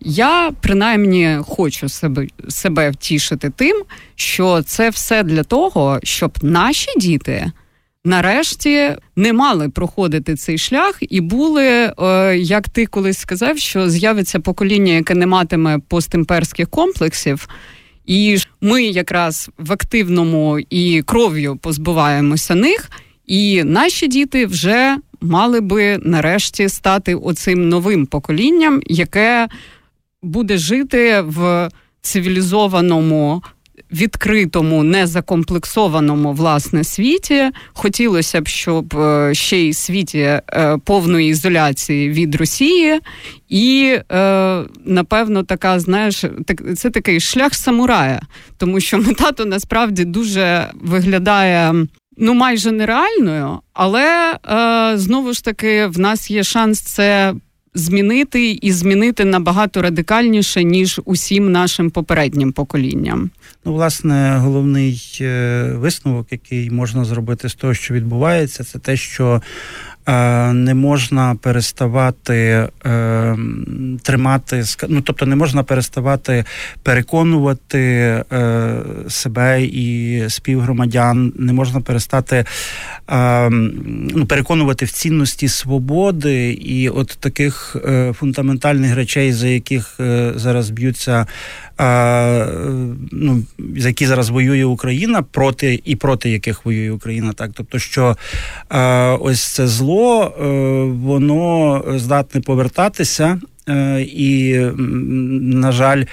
Я 0.00 0.50
принаймні 0.60 1.38
хочу 1.46 1.88
себе 1.88 2.26
себе 2.48 2.90
втішити 2.90 3.50
тим, 3.50 3.82
що 4.14 4.62
це 4.62 4.90
все 4.90 5.22
для 5.22 5.42
того, 5.42 6.00
щоб 6.02 6.32
наші 6.42 6.88
діти 6.96 7.52
нарешті 8.08 8.96
не 9.16 9.32
мали 9.32 9.68
проходити 9.68 10.34
цей 10.34 10.58
шлях, 10.58 10.98
і 11.00 11.20
були, 11.20 11.66
е, 11.66 12.36
як 12.38 12.68
ти 12.68 12.86
колись 12.86 13.18
сказав, 13.18 13.58
що 13.58 13.90
з'явиться 13.90 14.40
покоління, 14.40 14.92
яке 14.92 15.14
не 15.14 15.26
матиме 15.26 15.78
постімперських 15.88 16.68
комплексів. 16.68 17.48
І 18.06 18.38
ми 18.60 18.82
якраз 18.82 19.50
в 19.58 19.72
активному 19.72 20.58
і 20.70 21.02
кров'ю 21.02 21.56
позбуваємося 21.56 22.54
них, 22.54 22.90
і 23.26 23.64
наші 23.64 24.08
діти 24.08 24.46
вже 24.46 24.96
мали 25.20 25.60
би 25.60 25.98
нарешті 26.02 26.68
стати 26.68 27.14
оцим 27.14 27.68
новим 27.68 28.06
поколінням, 28.06 28.80
яке 28.86 29.48
буде 30.22 30.58
жити 30.58 31.20
в 31.20 31.68
цивілізованому 32.00 33.42
відкритому, 33.92 34.82
незакомплексованому 34.82 36.32
власне 36.32 36.84
світі. 36.84 37.50
Хотілося 37.72 38.40
б, 38.40 38.48
щоб 38.48 38.96
е, 38.96 39.34
ще 39.34 39.58
й 39.58 39.72
світі 39.72 40.18
е, 40.18 40.42
повної 40.84 41.28
ізоляції 41.28 42.10
від 42.10 42.34
Росії, 42.34 43.00
і 43.48 43.98
е, 44.12 44.62
напевно, 44.84 45.42
така 45.42 45.80
знаєш, 45.80 46.24
це 46.76 46.90
такий 46.90 47.20
шлях 47.20 47.54
самурая, 47.54 48.20
тому 48.56 48.80
що 48.80 48.98
мета 48.98 49.32
то 49.32 49.44
насправді 49.44 50.04
дуже 50.04 50.70
виглядає. 50.74 51.86
Ну, 52.20 52.34
майже 52.34 52.72
нереальною, 52.72 53.58
але 53.72 54.32
е, 54.32 54.92
знову 54.98 55.32
ж 55.32 55.44
таки 55.44 55.86
в 55.86 55.98
нас 55.98 56.30
є 56.30 56.44
шанс 56.44 56.80
це 56.80 57.34
змінити 57.78 58.50
і 58.50 58.72
змінити 58.72 59.24
набагато 59.24 59.82
радикальніше 59.82 60.64
ніж 60.64 61.00
усім 61.04 61.52
нашим 61.52 61.90
попереднім 61.90 62.52
поколінням. 62.52 63.30
Ну, 63.64 63.74
власне, 63.74 64.36
головний 64.38 65.18
е, 65.20 65.72
висновок, 65.76 66.26
який 66.30 66.70
можна 66.70 67.04
зробити 67.04 67.48
з 67.48 67.54
того, 67.54 67.74
що 67.74 67.94
відбувається, 67.94 68.64
це 68.64 68.78
те, 68.78 68.96
що 68.96 69.42
не 70.52 70.74
можна 70.74 71.34
переставати 71.34 72.68
е, 72.86 73.36
тримати 74.02 74.64
ну, 74.88 75.00
тобто 75.00 75.26
не 75.26 75.36
можна 75.36 75.62
переставати 75.62 76.44
переконувати 76.82 77.78
е, 78.32 78.74
себе 79.08 79.62
і 79.62 80.24
співгромадян, 80.28 81.32
не 81.36 81.52
можна 81.52 81.80
перестати 81.80 82.44
ну, 84.14 84.26
переконувати 84.28 84.84
в 84.84 84.90
цінності 84.90 85.48
свободи 85.48 86.52
і 86.52 86.88
от 86.88 87.08
таких 87.20 87.76
фундаментальних 88.14 88.94
речей, 88.94 89.32
за 89.32 89.48
яких 89.48 89.94
зараз 90.34 90.70
б'ються 90.70 91.26
ну, 93.12 93.42
за 93.76 93.88
які 93.88 94.06
зараз 94.06 94.28
воює 94.28 94.64
Україна, 94.64 95.22
проти 95.22 95.80
і 95.84 95.96
проти 95.96 96.30
яких 96.30 96.64
воює 96.64 96.90
Україна, 96.90 97.32
так 97.32 97.50
тобто, 97.54 97.78
що 97.78 98.16
ось 99.20 99.42
це 99.42 99.66
зло, 99.66 100.24
е, 100.24 100.44
воно 101.04 101.84
здатне 101.96 102.40
повертатися. 102.40 103.40
Е, 103.68 104.00
і, 104.02 104.58
на 105.58 105.72
жаль, 105.72 106.04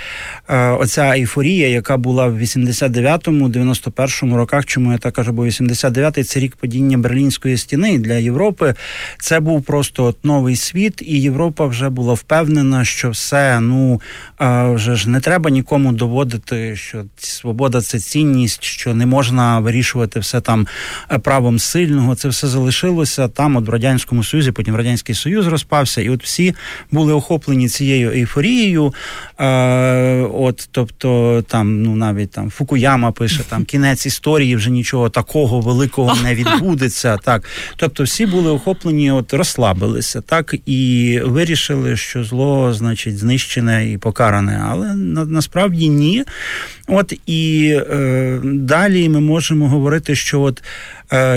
е, 0.49 0.69
оця 0.69 1.15
ейфорія, 1.15 1.67
яка 1.67 1.97
була 1.97 2.27
в 2.27 2.41
89-му, 2.41 3.47
91-му 3.47 4.37
роках, 4.37 4.65
чому 4.65 4.91
я 4.91 4.97
так 4.97 5.13
кажу, 5.13 5.31
бо 5.31 5.45
89-й 5.45 6.23
це 6.23 6.39
рік 6.39 6.55
падіння 6.55 6.97
Берлінської 6.97 7.57
стіни 7.57 7.99
для 7.99 8.13
Європи. 8.13 8.75
Це 9.19 9.39
був 9.39 9.63
просто 9.63 10.03
от 10.03 10.25
новий 10.25 10.55
світ, 10.55 11.01
і 11.05 11.21
Європа 11.21 11.65
вже 11.65 11.89
була 11.89 12.13
впевнена, 12.13 12.85
що 12.85 13.09
все 13.09 13.59
ну 13.59 14.01
е, 14.41 14.69
вже 14.73 14.95
ж 14.95 15.09
не 15.09 15.19
треба 15.19 15.49
нікому 15.49 15.91
доводити, 15.91 16.75
що 16.75 17.03
свобода 17.17 17.81
це 17.81 17.99
цінність, 17.99 18.63
що 18.63 18.93
не 18.93 19.05
можна 19.05 19.59
вирішувати 19.59 20.19
все 20.19 20.41
там 20.41 20.67
правом 21.21 21.59
сильного. 21.59 22.15
Це 22.15 22.29
все 22.29 22.47
залишилося 22.47 23.27
там, 23.27 23.55
от 23.55 23.67
в 23.67 23.69
радянському 23.69 24.23
союзі. 24.23 24.51
Потім 24.51 24.75
радянський 24.75 25.15
союз 25.15 25.47
розпався, 25.47 26.01
і 26.01 26.09
от 26.09 26.23
всі 26.23 26.55
були 26.91 27.13
охоплені 27.13 27.44
захоплені 27.45 27.69
цією 27.69 28.11
ейфорією. 28.11 28.93
Е, 29.39 30.21
от, 30.33 30.69
Тобто, 30.71 31.43
там, 31.47 31.83
ну 31.83 31.95
навіть 31.95 32.31
там 32.31 32.49
Фукуяма 32.49 33.11
пише, 33.11 33.43
там 33.49 33.65
кінець 33.65 34.05
історії 34.05 34.55
вже 34.55 34.71
нічого 34.71 35.09
такого 35.09 35.59
великого 35.59 36.15
не 36.23 36.35
відбудеться. 36.35 37.17
Так, 37.17 37.43
Тобто, 37.77 38.03
всі 38.03 38.25
були 38.25 38.51
охоплені, 38.51 39.11
от 39.11 39.33
розслабилися, 39.33 40.21
так, 40.21 40.55
і 40.65 41.19
вирішили, 41.25 41.97
що 41.97 42.23
зло, 42.23 42.73
значить, 42.73 43.17
знищене 43.17 43.91
і 43.91 43.97
покаране. 43.97 44.65
Але 44.69 44.95
на, 44.95 45.25
насправді 45.25 45.89
ні. 45.89 46.23
От 46.87 47.13
і 47.25 47.71
е, 47.91 48.39
далі 48.43 49.09
ми 49.09 49.19
можемо 49.19 49.69
говорити, 49.69 50.15
що 50.15 50.41
от 50.41 50.63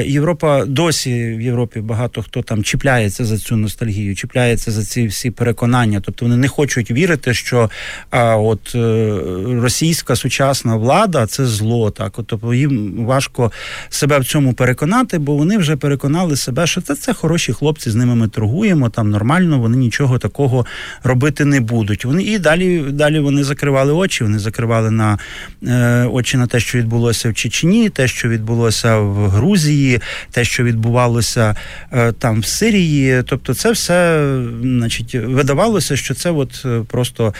Європа 0.06 0.64
досі 0.64 1.36
в 1.36 1.40
Європі 1.40 1.80
багато 1.80 2.22
хто 2.22 2.42
там 2.42 2.62
чіпляється 2.62 3.24
за 3.24 3.38
цю 3.38 3.56
ностальгію, 3.56 4.14
чіпляється 4.14 4.70
за 4.70 4.84
ці 4.84 5.06
всі 5.06 5.30
переконання. 5.30 6.00
Тобто 6.04 6.24
вони 6.24 6.36
не 6.36 6.48
хочуть 6.48 6.90
вірити, 6.90 7.34
що 7.34 7.70
а, 8.10 8.36
от 8.36 8.74
е, 8.74 9.18
російська 9.62 10.16
сучасна 10.16 10.76
влада 10.76 11.26
це 11.26 11.46
зло. 11.46 11.90
Так, 11.90 12.18
от, 12.18 12.26
тобто 12.26 12.54
їм 12.54 13.04
важко 13.04 13.52
себе 13.88 14.18
в 14.18 14.24
цьому 14.24 14.52
переконати, 14.52 15.18
бо 15.18 15.36
вони 15.36 15.58
вже 15.58 15.76
переконали 15.76 16.36
себе, 16.36 16.66
що 16.66 16.80
це 16.80 16.94
це 16.94 17.14
хороші 17.14 17.52
хлопці, 17.52 17.90
з 17.90 17.94
ними 17.94 18.14
ми 18.14 18.28
торгуємо. 18.28 18.88
Там 18.88 19.10
нормально, 19.10 19.58
вони 19.58 19.76
нічого 19.76 20.18
такого 20.18 20.66
робити 21.02 21.44
не 21.44 21.60
будуть. 21.60 22.04
Вони 22.04 22.22
і 22.22 22.38
далі 22.38 22.84
далі 22.90 23.18
вони 23.18 23.44
закривали 23.44 23.92
очі. 23.92 24.24
Вони 24.24 24.38
закривали 24.38 24.90
на 24.90 25.18
е, 25.66 26.04
очі 26.04 26.36
на 26.36 26.46
те, 26.46 26.60
що 26.60 26.78
відбулося 26.78 27.30
в 27.30 27.34
Чечні, 27.34 27.88
те, 27.88 28.08
що 28.08 28.28
відбулося 28.28 28.98
в 28.98 29.28
Грузії. 29.28 29.57
Грузії, 29.58 30.00
те, 30.30 30.44
що 30.44 30.64
відбувалося 30.64 31.54
е, 31.92 32.12
там 32.12 32.40
в 32.40 32.46
Сирії. 32.46 33.22
Тобто, 33.26 33.54
це 33.54 33.70
все, 33.70 34.28
значить, 34.62 35.14
видавалося, 35.14 35.96
що 35.96 36.14
це 36.14 36.30
от 36.30 36.62
е, 36.64 36.82
просто 36.88 37.34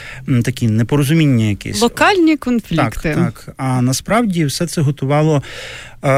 такі 0.44 0.68
непорозуміння, 0.68 1.44
якісь 1.44 1.80
локальні 1.80 2.36
конфлікти. 2.36 3.14
Так, 3.14 3.34
так. 3.34 3.54
А 3.56 3.82
насправді 3.82 4.44
все 4.44 4.66
це 4.66 4.80
готувало. 4.80 5.42
Е, 6.04 6.08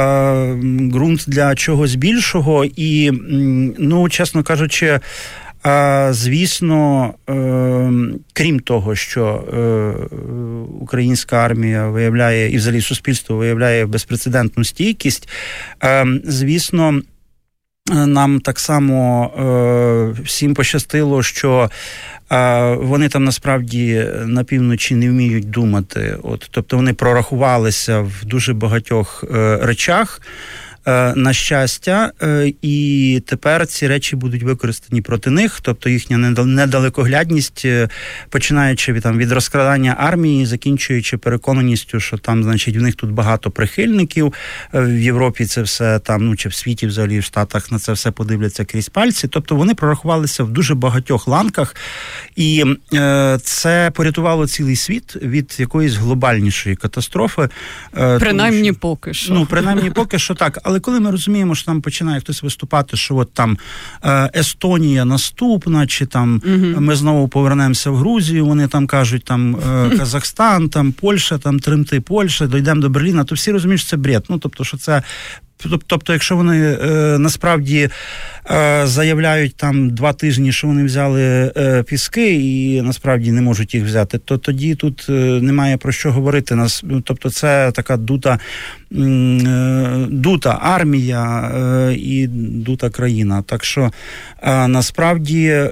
ґрунт 0.93 1.25
для 1.27 1.55
чогось 1.55 1.95
більшого, 1.95 2.65
і 2.77 3.11
ну, 3.79 4.09
чесно 4.09 4.43
кажучи, 4.43 5.01
Звісно, 6.11 7.15
е, 7.29 7.93
крім 8.33 8.61
того, 8.61 8.95
що 8.95 9.27
е, 9.27 9.59
українська 10.81 11.37
армія 11.37 11.89
виявляє 11.89 12.51
і 12.51 12.57
взагалі 12.57 12.81
суспільство 12.81 13.37
виявляє 13.37 13.87
безпрецедентну 13.87 14.65
стійкість, 14.65 15.29
е, 15.85 16.07
звісно. 16.25 17.01
Нам 17.91 18.41
так 18.41 18.59
само 18.59 19.25
е, 19.27 20.23
всім 20.23 20.55
пощастило, 20.55 21.23
що 21.23 21.71
е, 22.33 22.75
вони 22.75 23.09
там 23.09 23.25
насправді 23.25 24.07
на 24.25 24.45
півночі 24.45 24.95
не 24.95 25.09
вміють 25.11 25.51
думати. 25.51 26.17
От, 26.23 26.49
Тобто 26.51 26.77
вони 26.77 26.93
прорахувалися 26.93 28.01
в 28.01 28.25
дуже 28.25 28.55
багатьох 28.55 29.25
е, 29.35 29.59
речах. 29.63 30.21
Е, 30.87 31.15
на 31.17 31.33
щастя, 31.33 32.13
е, 32.23 32.53
і 32.63 33.23
тепер 33.27 33.67
ці 33.67 33.89
речі 33.89 34.17
будуть 34.17 34.43
використані 34.43 35.03
проти 35.03 35.31
них, 35.31 35.61
тобто 35.63 35.91
їхня 35.91 36.19
недалекоглядність, 36.45 37.63
е, 37.65 37.89
починаючи 38.29 38.93
від 38.93 39.03
там 39.03 39.19
від 39.19 39.33
розкрадання 39.33 39.97
армії, 39.99 40.47
закінчуючи 40.47 41.17
переконаністю, 41.17 42.01
що 42.01 42.19
там, 42.19 42.43
значить, 42.43 42.77
в 42.77 42.83
них 42.83 42.95
тут 42.95 43.11
багато 43.11 43.51
прихильників 43.51 44.35
в 44.73 45.01
Європі. 45.01 45.47
Це 45.47 45.63
все 45.63 45.99
там, 45.99 46.27
ну 46.27 46.37
чи 46.37 46.49
в 46.49 46.55
світі, 46.55 46.87
взагалі 46.87 47.19
в 47.19 47.25
Штатах 47.25 47.73
на 47.73 47.79
це 47.79 47.93
все 47.93 48.11
подивляться 48.11 48.65
крізь 48.65 48.89
пальці. 48.89 49.29
Тобто 49.29 49.57
вони 49.57 49.75
прорахувалися 49.75 50.45
в 50.45 50.51
дуже 50.51 50.75
багатьох 50.75 51.29
ланках, 51.29 51.77
і 52.41 52.65
е, 52.95 53.39
це 53.43 53.91
порятувало 53.95 54.47
цілий 54.47 54.77
світ 54.77 55.17
від 55.17 55.57
якоїсь 55.59 55.95
глобальнішої 55.95 56.77
катастрофи. 56.77 57.49
Принаймні, 58.19 58.69
що, 58.69 58.75
поки 58.81 59.15
що 59.15 59.35
ну 59.35 59.47
принаймні 59.47 59.91
поки 59.91 60.19
що 60.19 60.35
так. 60.35 60.59
Але 60.63 60.81
коли 60.81 61.01
ми 61.01 61.11
розуміємо, 61.11 61.55
що 61.55 61.67
там 61.67 61.83
починає 61.83 62.21
хтось 62.21 62.43
виступати, 62.43 62.97
що 62.97 63.17
от 63.17 63.33
там 63.33 63.59
е, 64.05 64.31
Естонія 64.35 65.05
наступна, 65.05 65.87
чи 65.87 66.07
там 66.07 66.43
угу. 66.45 66.81
ми 66.81 66.97
знову 66.97 67.29
повернемося 67.29 67.91
в 67.91 67.97
Грузію, 67.97 68.47
вони 68.47 68.69
там 68.69 68.87
кажуть, 68.87 69.25
там 69.25 69.57
е, 69.57 69.91
Казахстан, 69.99 70.69
там 70.69 70.93
Польща, 70.93 71.39
там 71.39 71.61
Тримти 71.61 72.01
Польща, 72.01 72.47
дійдемо 72.47 72.81
до 72.81 72.89
Берліна, 72.89 73.25
то 73.25 73.35
всі 73.35 73.53
розуміють, 73.53 73.81
що 73.81 73.91
це 73.91 73.97
бред. 73.97 74.25
Ну 74.29 74.39
тобто, 74.39 74.65
що 74.65 74.77
це 74.77 75.03
Тобто, 75.87 76.13
якщо 76.13 76.37
вони 76.37 76.73
е, 76.73 77.19
насправді 77.19 77.89
е, 78.51 78.83
заявляють 78.85 79.57
там 79.57 79.91
два 79.91 80.13
тижні, 80.13 80.53
що 80.53 80.67
вони 80.67 80.85
взяли 80.85 81.53
е, 81.57 81.83
піски, 81.83 82.35
і 82.35 82.83
насправді 82.83 83.33
не 83.33 83.43
можуть 83.43 83.75
їх 83.75 83.85
взяти, 83.85 84.19
то 84.19 84.39
тоді 84.39 84.75
тут 84.75 85.07
е, 85.09 85.13
немає 85.43 85.77
про 85.77 85.93
що 85.93 86.13
говорити. 86.13 86.55
Нас, 86.55 86.83
ну, 86.85 87.01
тобто, 87.01 87.31
це 87.31 87.73
така 87.73 87.97
дута 87.97 88.39
е, 88.93 90.07
дута 90.11 90.59
армія 90.63 91.41
е, 91.41 91.95
і 91.95 92.27
дута 92.27 92.91
країна. 92.91 93.43
Так 93.47 93.65
що 93.65 93.91
насправді 94.69 95.71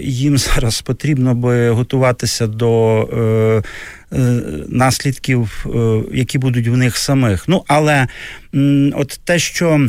їм 0.00 0.38
зараз 0.38 0.80
потрібно 0.80 1.34
би 1.34 1.70
готуватися 1.70 2.46
до. 2.46 3.62
Е, 4.12 4.40
наслідків, 4.68 5.66
е, 5.66 6.02
які 6.12 6.38
будуть 6.38 6.68
в 6.68 6.76
них 6.76 6.96
самих. 6.96 7.48
Ну 7.48 7.64
але 7.66 8.06
от 8.94 9.20
те, 9.24 9.38
що. 9.38 9.88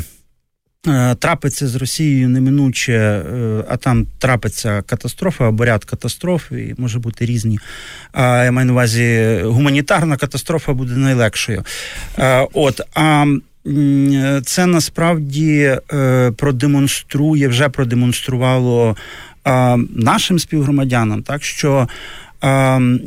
Е, 0.87 1.15
трапиться 1.15 1.67
з 1.67 1.75
Росією 1.75 2.29
неминуче, 2.29 3.23
а 3.69 3.77
там 3.77 4.07
трапиться 4.19 4.81
катастрофа 4.81 5.47
або 5.47 5.65
ряд 5.65 5.85
катастроф, 5.85 6.51
і 6.51 6.75
може 6.77 6.99
бути 6.99 7.25
різні. 7.25 7.59
А 8.11 8.43
я 8.43 8.51
маю 8.51 8.67
на 8.67 8.73
увазі 8.73 9.39
гуманітарна 9.43 10.17
катастрофа 10.17 10.73
буде 10.73 10.93
найлегшою. 10.93 11.63
От 12.53 12.81
а 12.95 13.25
це 14.45 14.65
насправді 14.65 15.77
продемонструє, 16.37 17.47
вже 17.47 17.69
продемонструвало 17.69 18.95
нашим 19.95 20.39
співгромадянам, 20.39 21.23
так 21.23 21.43
що 21.43 21.87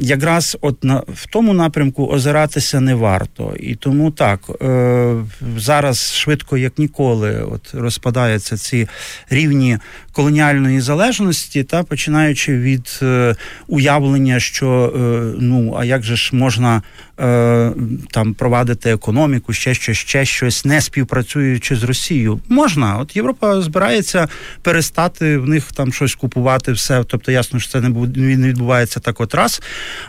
якраз 0.00 0.58
от 0.60 0.84
на 0.84 1.02
в 1.08 1.26
тому 1.26 1.54
напрямку 1.54 2.06
озиратися 2.06 2.80
не 2.80 2.94
варто, 2.94 3.54
і 3.60 3.75
тому 3.75 4.10
так 4.10 4.40
е, 4.62 5.14
зараз 5.56 6.14
швидко 6.14 6.58
як 6.58 6.78
ніколи, 6.78 7.42
от 7.52 7.75
розпадаються 7.75 8.56
ці 8.56 8.88
рівні 9.30 9.78
колоніальної 10.12 10.80
залежності, 10.80 11.64
та 11.64 11.82
починаючи 11.82 12.58
від 12.58 13.00
е, 13.02 13.34
уявлення, 13.66 14.40
що 14.40 14.92
е, 14.96 14.99
ну 15.40 15.75
а 15.78 15.84
як 15.84 16.02
же 16.02 16.16
ж 16.16 16.37
можна 16.37 16.82
е, 17.21 17.73
там 18.11 18.35
провадити 18.35 18.91
економіку, 18.91 19.53
ще 19.53 19.75
щось, 19.75 19.97
ще 19.97 20.25
щось, 20.25 20.65
не 20.65 20.81
співпрацюючи 20.81 21.77
з 21.77 21.83
Росією. 21.83 22.41
Можна, 22.49 22.99
от 22.99 23.17
Європа 23.17 23.61
збирається 23.61 24.29
перестати 24.62 25.39
в 25.39 25.49
них 25.49 25.73
там 25.73 25.93
щось 25.93 26.15
купувати, 26.15 26.73
все. 26.73 27.05
Тобто, 27.05 27.33
ясно, 27.33 27.61
що 27.61 27.71
це 27.71 27.81
не 27.81 28.49
відбувається 28.49 29.00
так 29.00 29.21
от 29.21 29.35
раз. 29.35 29.62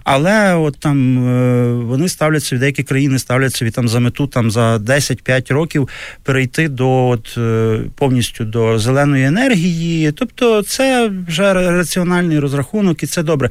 Але 0.04 0.56
от 0.56 0.78
там 0.80 1.28
е, 1.28 1.74
вони 1.74 2.10
ставляться 2.10 2.58
деякі 2.58 2.84
країни 2.84 3.20
ставляться 3.20 3.58
собі 3.58 3.72
там 3.72 3.88
за 3.88 4.00
мету 4.00 4.28
там 4.28 4.52
за 4.52 4.78
10-5 4.78 5.54
років 5.54 5.90
перейти 6.24 6.68
до 6.70 7.08
от 7.08 7.38
е, 7.38 7.80
повністю 7.96 8.46
до 8.46 8.80
зеленої 8.80 9.26
енергії. 9.26 10.12
Тобто, 10.12 10.64
це 10.64 11.12
вже 11.28 11.54
раціональний 11.54 12.40
розрахунок, 12.40 13.04
і 13.04 13.08
це 13.08 13.24
добре. 13.24 13.50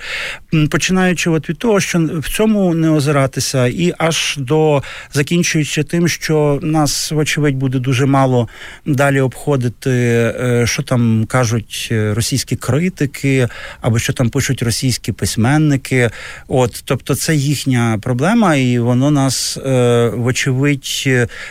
Починаючи 0.71 1.31
от 1.31 1.49
від 1.49 1.59
того, 1.59 1.81
що 1.81 1.99
в 1.99 2.29
цьому 2.29 2.75
не 2.75 2.91
озиратися, 2.91 3.50
і 3.55 3.95
аж 3.99 4.37
до 4.39 4.83
закінчуючи 5.13 5.83
тим, 5.83 6.09
що 6.09 6.59
нас, 6.63 7.13
вочевидь, 7.13 7.57
буде 7.57 7.79
дуже 7.79 8.07
мало 8.07 8.49
далі 8.87 9.21
обходити, 9.21 9.91
е, 9.91 10.65
що 10.67 10.83
там 10.83 11.27
кажуть 11.29 11.89
російські 11.91 12.57
критики, 12.57 13.49
або 13.81 13.99
що 13.99 14.13
там 14.13 14.31
пишуть 14.31 14.63
російські 14.63 15.13
письменники. 15.13 16.11
От, 16.49 16.83
тобто, 16.85 17.15
це 17.15 17.35
їхня 17.35 17.99
проблема, 18.03 18.55
і 18.55 18.79
воно 18.79 19.11
нас, 19.11 19.57
е, 19.57 20.09
вочевидь, 20.15 21.09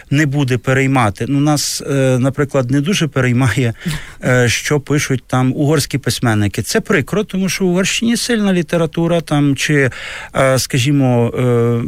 не 0.09 0.25
буде 0.25 0.57
переймати. 0.57 1.25
Ну, 1.27 1.39
нас, 1.39 1.81
е, 1.81 2.17
наприклад, 2.19 2.71
не 2.71 2.81
дуже 2.81 3.07
переймає, 3.07 3.73
що 4.45 4.79
пишуть 4.79 5.23
там 5.27 5.53
угорські 5.55 5.97
письменники. 5.97 6.61
Це 6.61 6.81
прикро, 6.81 7.23
тому 7.23 7.49
що 7.49 7.65
в 7.65 7.67
Угорщині 7.67 8.17
сильна 8.17 8.53
література 8.53 9.21
там 9.21 9.55
чи, 9.55 9.89
скажімо, 10.57 11.31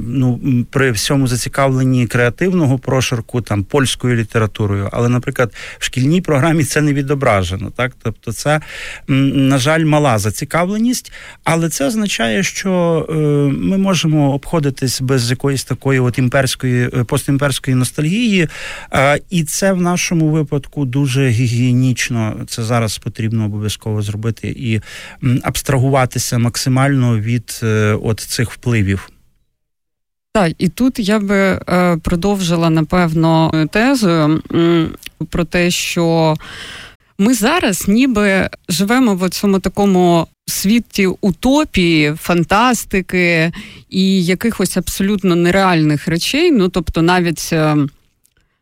ну 0.07 0.39
при 0.69 0.91
всьому 0.91 1.27
зацікавленні 1.27 2.07
креативного 2.07 2.79
прошарку 2.79 3.41
там 3.41 3.63
польською 3.63 4.15
літературою, 4.15 4.89
але, 4.91 5.09
наприклад, 5.09 5.53
в 5.79 5.85
шкільній 5.85 6.21
програмі 6.21 6.63
це 6.63 6.81
не 6.81 6.93
відображено. 6.93 7.71
Так, 7.75 7.91
тобто, 8.03 8.33
це 8.33 8.61
на 9.07 9.57
жаль, 9.57 9.85
мала 9.85 10.19
зацікавленість, 10.19 11.11
але 11.43 11.69
це 11.69 11.87
означає, 11.87 12.43
що 12.43 13.05
е, 13.09 13.13
ми 13.57 13.77
можемо 13.77 14.33
обходитись 14.33 15.01
без 15.01 15.29
якоїсь 15.29 15.63
такої 15.63 15.99
от 15.99 16.17
імперської 16.17 16.89
е, 16.93 17.03
постімперської 17.03 17.75
ностальгії, 17.75 18.47
і 19.29 19.43
це 19.43 19.73
в 19.73 19.81
нашому 19.81 20.29
випадку 20.29 20.85
дуже 20.85 21.29
гігієнічно. 21.29 22.45
Це 22.47 22.63
зараз 22.63 22.97
потрібно 22.97 23.45
обов'язково 23.45 24.01
зробити 24.01 24.47
і 24.47 24.81
абстрагуватися 25.43 26.37
максимально 26.37 27.19
від 27.19 27.59
е, 27.63 27.97
от 28.03 28.19
цих 28.19 28.51
впливів. 28.51 29.09
Так, 30.33 30.53
і 30.57 30.69
тут 30.69 30.99
я 30.99 31.19
би 31.19 31.37
е, 31.37 31.97
продовжила 32.03 32.69
напевно 32.69 33.51
тезою 33.71 34.41
про 35.29 35.43
те, 35.45 35.71
що 35.71 36.35
ми 37.17 37.33
зараз 37.33 37.87
ніби 37.87 38.49
живемо 38.69 39.15
в 39.15 39.29
цьому 39.29 39.59
такому 39.59 40.27
світі 40.47 41.07
утопії, 41.21 42.13
фантастики 42.13 43.51
і 43.89 44.25
якихось 44.25 44.77
абсолютно 44.77 45.35
нереальних 45.35 46.07
речей. 46.07 46.51
Ну 46.51 46.69
тобто, 46.69 47.01
навіть. 47.01 47.53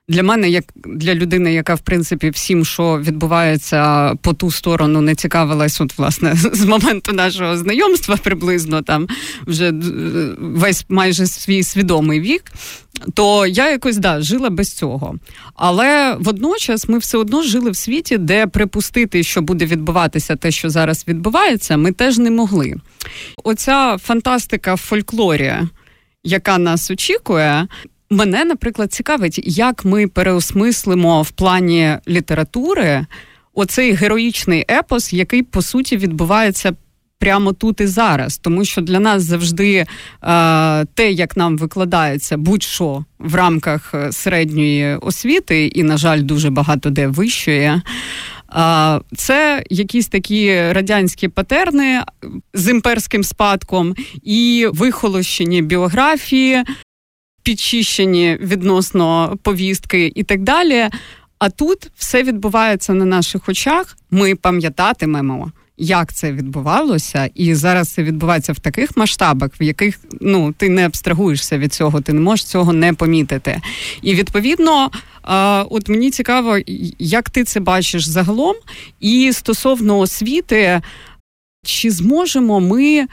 Е, 0.09 0.13
для 0.13 0.23
мене, 0.23 0.49
як 0.49 0.63
для 0.85 1.15
людини, 1.15 1.53
яка 1.53 1.75
в 1.75 1.79
принципі 1.79 2.29
всім, 2.29 2.65
що 2.65 2.99
відбувається 2.99 4.13
по 4.21 4.33
ту 4.33 4.51
сторону, 4.51 5.01
не 5.01 5.15
цікавилась, 5.15 5.81
от 5.81 5.97
власне 5.97 6.35
з 6.53 6.65
моменту 6.65 7.13
нашого 7.13 7.57
знайомства, 7.57 8.17
приблизно 8.17 8.81
там 8.81 9.07
вже 9.47 9.73
весь 10.39 10.85
майже 10.89 11.25
свій 11.25 11.63
свідомий 11.63 12.19
вік, 12.19 12.43
то 13.13 13.47
я 13.47 13.71
якось 13.71 13.97
да 13.97 14.21
жила 14.21 14.49
без 14.49 14.73
цього. 14.73 15.15
Але 15.55 16.15
водночас 16.19 16.89
ми 16.89 16.97
все 16.97 17.17
одно 17.17 17.43
жили 17.43 17.71
в 17.71 17.75
світі, 17.75 18.17
де 18.17 18.47
припустити, 18.47 19.23
що 19.23 19.41
буде 19.41 19.65
відбуватися 19.65 20.35
те, 20.35 20.51
що 20.51 20.69
зараз 20.69 21.05
відбувається, 21.07 21.77
ми 21.77 21.91
теж 21.91 22.17
не 22.17 22.31
могли. 22.31 22.75
Оця 23.43 23.97
фантастика 23.97 24.73
в 24.73 24.77
фольклорі, 24.77 25.53
яка 26.23 26.57
нас 26.57 26.91
очікує. 26.91 27.67
Мене, 28.09 28.45
наприклад, 28.45 28.93
цікавить, 28.93 29.41
як 29.45 29.85
ми 29.85 30.07
переосмислимо 30.07 31.21
в 31.21 31.31
плані 31.31 31.97
літератури 32.07 33.05
оцей 33.53 33.91
героїчний 33.91 34.65
епос, 34.71 35.13
який 35.13 35.43
по 35.43 35.61
суті 35.61 35.97
відбувається 35.97 36.73
прямо 37.19 37.53
тут 37.53 37.81
і 37.81 37.87
зараз, 37.87 38.37
тому 38.37 38.65
що 38.65 38.81
для 38.81 38.99
нас 38.99 39.23
завжди 39.23 39.75
е, 39.75 39.85
те, 40.85 41.11
як 41.11 41.37
нам 41.37 41.57
викладається, 41.57 42.37
будь-що 42.37 43.05
в 43.19 43.35
рамках 43.35 43.91
е, 43.93 44.11
середньої 44.11 44.95
освіти, 44.95 45.67
і, 45.67 45.83
на 45.83 45.97
жаль, 45.97 46.21
дуже 46.21 46.49
багато 46.49 46.89
де 46.89 47.07
вищої. 47.07 47.65
Е, 47.65 47.81
це 49.15 49.63
якісь 49.69 50.07
такі 50.07 50.71
радянські 50.71 51.27
патерни 51.27 52.01
з 52.53 52.69
імперським 52.69 53.23
спадком 53.23 53.95
і 54.23 54.67
вихолощені 54.73 55.61
біографії, 55.61 56.63
підчищені 57.49 58.37
відносно 58.41 59.37
повістки 59.43 60.11
і 60.15 60.23
так 60.23 60.43
далі. 60.43 60.89
А 61.39 61.49
тут 61.49 61.91
все 61.97 62.23
відбувається 62.23 62.93
на 62.93 63.05
наших 63.05 63.49
очах. 63.49 63.97
Ми 64.11 64.35
пам'ятатимемо 64.35 65.51
як 65.77 66.13
це 66.13 66.31
відбувалося, 66.31 67.29
і 67.35 67.55
зараз 67.55 67.89
це 67.89 68.03
відбувається 68.03 68.53
в 68.53 68.59
таких 68.59 68.97
масштабах, 68.97 69.51
в 69.61 69.63
яких 69.63 69.99
ну 70.21 70.53
ти 70.57 70.69
не 70.69 70.85
абстрагуєшся 70.85 71.57
від 71.57 71.73
цього, 71.73 72.01
ти 72.01 72.13
не 72.13 72.21
можеш 72.21 72.45
цього 72.45 72.73
не 72.73 72.93
помітити. 72.93 73.61
І 74.01 74.15
відповідно, 74.15 74.91
от 75.69 75.89
мені 75.89 76.11
цікаво, 76.11 76.57
як 76.99 77.29
ти 77.29 77.43
це 77.43 77.59
бачиш 77.59 78.05
загалом, 78.05 78.55
і 78.99 79.33
стосовно 79.33 79.99
освіти, 79.99 80.81
чи 81.65 81.91
зможемо 81.91 82.59
ми 82.59 83.07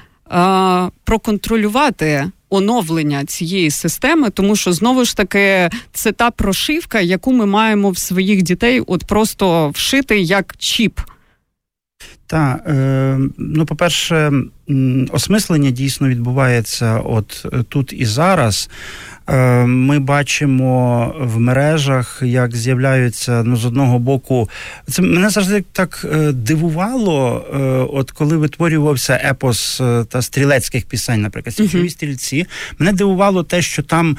проконтролювати? 1.04 2.30
Оновлення 2.50 3.24
цієї 3.24 3.70
системи, 3.70 4.30
тому 4.30 4.56
що 4.56 4.72
знову 4.72 5.04
ж 5.04 5.16
таки 5.16 5.70
це 5.92 6.12
та 6.12 6.30
прошивка, 6.30 7.00
яку 7.00 7.32
ми 7.32 7.46
маємо 7.46 7.90
в 7.90 7.98
своїх 7.98 8.42
дітей, 8.42 8.80
от 8.80 9.04
просто 9.04 9.68
вшити 9.68 10.20
як 10.20 10.54
чіп. 10.58 11.00
Так, 12.26 12.62
е, 12.66 13.18
ну, 13.38 13.66
по-перше, 13.66 14.32
осмислення 15.10 15.70
дійсно 15.70 16.08
відбувається 16.08 16.98
от 16.98 17.46
е, 17.52 17.62
тут 17.68 17.92
і 17.92 18.04
зараз. 18.04 18.70
Е, 19.28 19.66
ми 19.66 19.98
бачимо 19.98 21.14
в 21.20 21.40
мережах, 21.40 22.22
як 22.24 22.56
з'являються 22.56 23.42
ну, 23.42 23.56
з 23.56 23.64
одного 23.64 23.98
боку. 23.98 24.48
Це 24.88 25.02
мене 25.02 25.30
завжди 25.30 25.64
так 25.72 26.06
е, 26.12 26.32
дивувало, 26.32 27.46
от 27.92 28.10
коли 28.10 28.36
витворювався 28.36 29.20
епос 29.24 29.82
та 30.08 30.22
стрілецьких 30.22 30.86
пісень, 30.86 31.22
наприклад, 31.22 31.56
січові 31.56 31.90
стрільці. 31.90 32.46
Мене 32.78 32.92
дивувало 32.92 33.42
те, 33.42 33.62
що 33.62 33.82
там, 33.82 34.16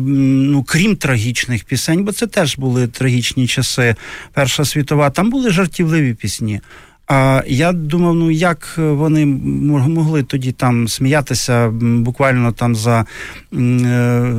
ну 0.00 0.64
крім 0.68 0.96
трагічних 0.96 1.64
пісень, 1.64 2.04
бо 2.04 2.12
це 2.12 2.26
теж 2.26 2.58
були 2.58 2.86
трагічні 2.86 3.46
часи, 3.46 3.94
Перша 4.32 4.64
світова, 4.64 5.10
там 5.10 5.30
були 5.30 5.50
жартівливі 5.50 6.14
пісні. 6.14 6.60
А 7.08 7.42
я 7.46 7.72
думав, 7.72 8.14
ну 8.14 8.30
як 8.30 8.74
вони 8.76 9.26
могли 9.26 10.22
тоді 10.22 10.52
там 10.52 10.88
сміятися 10.88 11.68
буквально 11.80 12.52
там 12.52 12.76
за 12.76 13.04
е, 13.54 14.34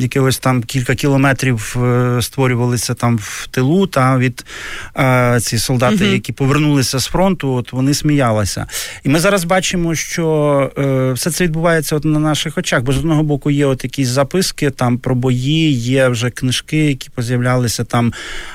якихось 0.00 0.38
там 0.38 0.62
кілька 0.62 0.94
кілометрів 0.94 1.76
е, 1.82 2.22
створювалися 2.22 2.94
там 2.94 3.18
в 3.22 3.48
тилу, 3.50 3.86
та 3.86 4.18
від 4.18 4.44
е, 4.96 5.38
ці 5.40 5.58
солдати, 5.58 5.96
uh 5.96 6.12
які 6.12 6.32
повернулися 6.32 6.98
з 6.98 7.06
фронту, 7.06 7.52
от 7.52 7.72
вони 7.72 7.94
сміялися. 7.94 8.66
І 9.04 9.08
ми 9.08 9.18
зараз 9.18 9.44
бачимо, 9.44 9.94
що 9.94 10.70
е, 10.78 11.12
все 11.12 11.30
це 11.30 11.44
відбувається 11.44 11.96
от 11.96 12.04
на 12.04 12.18
наших 12.18 12.58
очах. 12.58 12.82
Бо 12.82 12.92
з 12.92 12.98
одного 12.98 13.22
боку 13.22 13.50
є 13.50 13.66
от 13.66 13.84
якісь 13.84 14.08
записки 14.08 14.70
там 14.70 14.98
про 14.98 15.14
бої, 15.14 15.72
є 15.72 16.08
вже 16.08 16.30
книжки, 16.30 16.86
які 16.86 17.10
поз'являлися 17.14 17.84
там, 17.84 18.12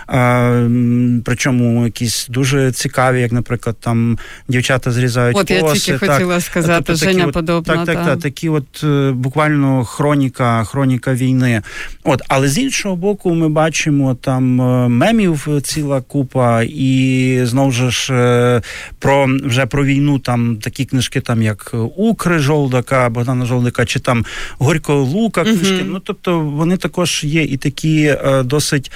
е, 0.09 1.21
причому 1.25 1.85
якісь 1.85 2.27
дуже 2.29 2.71
цікаві 2.71 2.90
цікаві, 2.91 3.21
як, 3.21 3.31
наприклад, 3.31 3.75
там 3.79 4.17
дівчата 4.47 4.91
зрізають 4.91 5.37
от 5.37 5.47
коси. 5.47 5.61
От 5.63 5.75
я 5.75 5.81
тільки 5.81 6.05
так. 6.05 6.11
хотіла 6.11 6.41
сказати, 6.41 6.83
тобто, 6.87 7.05
Женя 7.05 7.25
от, 7.25 7.33
подобна. 7.33 7.75
Так, 7.75 7.85
так, 7.85 8.05
так, 8.05 8.19
такі 8.19 8.49
от 8.49 8.83
е, 8.83 9.11
буквально 9.11 9.85
хроніка, 9.85 10.63
хроніка 10.63 11.13
війни. 11.13 11.61
От, 12.03 12.21
Але 12.27 12.47
з 12.47 12.57
іншого 12.57 12.95
боку, 12.95 13.35
ми 13.35 13.49
бачимо 13.49 14.15
там 14.21 14.61
е, 14.61 14.87
мемів 14.87 15.47
ціла 15.63 16.01
купа, 16.01 16.63
і 16.63 17.39
знову 17.43 17.71
ж 17.71 18.13
е, 18.13 18.61
про 18.99 19.27
вже 19.43 19.65
про 19.65 19.85
війну 19.85 20.19
там 20.19 20.57
такі 20.61 20.85
книжки, 20.85 21.21
там 21.21 21.41
як 21.41 21.75
Укри 21.95 22.39
Жолдака, 22.39 23.09
Богдана 23.09 23.45
Жолдика, 23.45 23.85
чи 23.85 23.99
там 23.99 24.25
Горько 24.57 24.95
Лука 24.95 25.43
книжки. 25.43 25.73
uh 25.73 25.85
Ну, 25.85 25.99
тобто 25.99 26.39
вони 26.39 26.77
також 26.77 27.23
є 27.23 27.43
і 27.43 27.57
такі 27.57 28.15
досить 28.43 28.91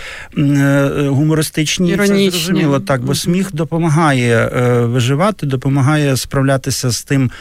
гумористичні, 1.08 1.89
Іронічні. 1.89 2.31
це 2.31 2.38
зрозуміло 2.38 2.79
так, 2.79 3.03
бо 3.03 3.12
uh 3.12 3.15
сміх 3.15 3.55
допомагає 3.55 3.85
допомагає 3.86 4.50
виживати, 4.86 5.45
допомагає 5.45 6.17
справлятися 6.17 6.91
з 6.91 7.04
тим, 7.04 7.32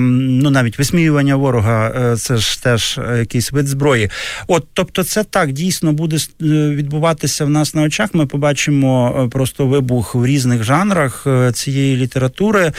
ну 0.00 0.50
навіть 0.50 0.78
висміювання 0.78 1.36
ворога, 1.36 2.16
це 2.16 2.36
ж 2.36 2.62
теж 2.62 3.00
якийсь 3.18 3.52
вид 3.52 3.66
зброї. 3.66 4.10
От, 4.46 4.66
тобто, 4.72 5.04
це 5.04 5.24
так 5.24 5.52
дійсно 5.52 5.92
буде 5.92 6.16
відбуватися 6.40 7.44
в 7.44 7.50
нас 7.50 7.74
на 7.74 7.82
очах. 7.82 8.14
Ми 8.14 8.26
побачимо 8.26 9.28
просто 9.32 9.66
вибух 9.66 10.14
в 10.14 10.26
різних 10.26 10.64
жанрах 10.64 11.26
цієї 11.52 11.96
літератури. 11.96 12.72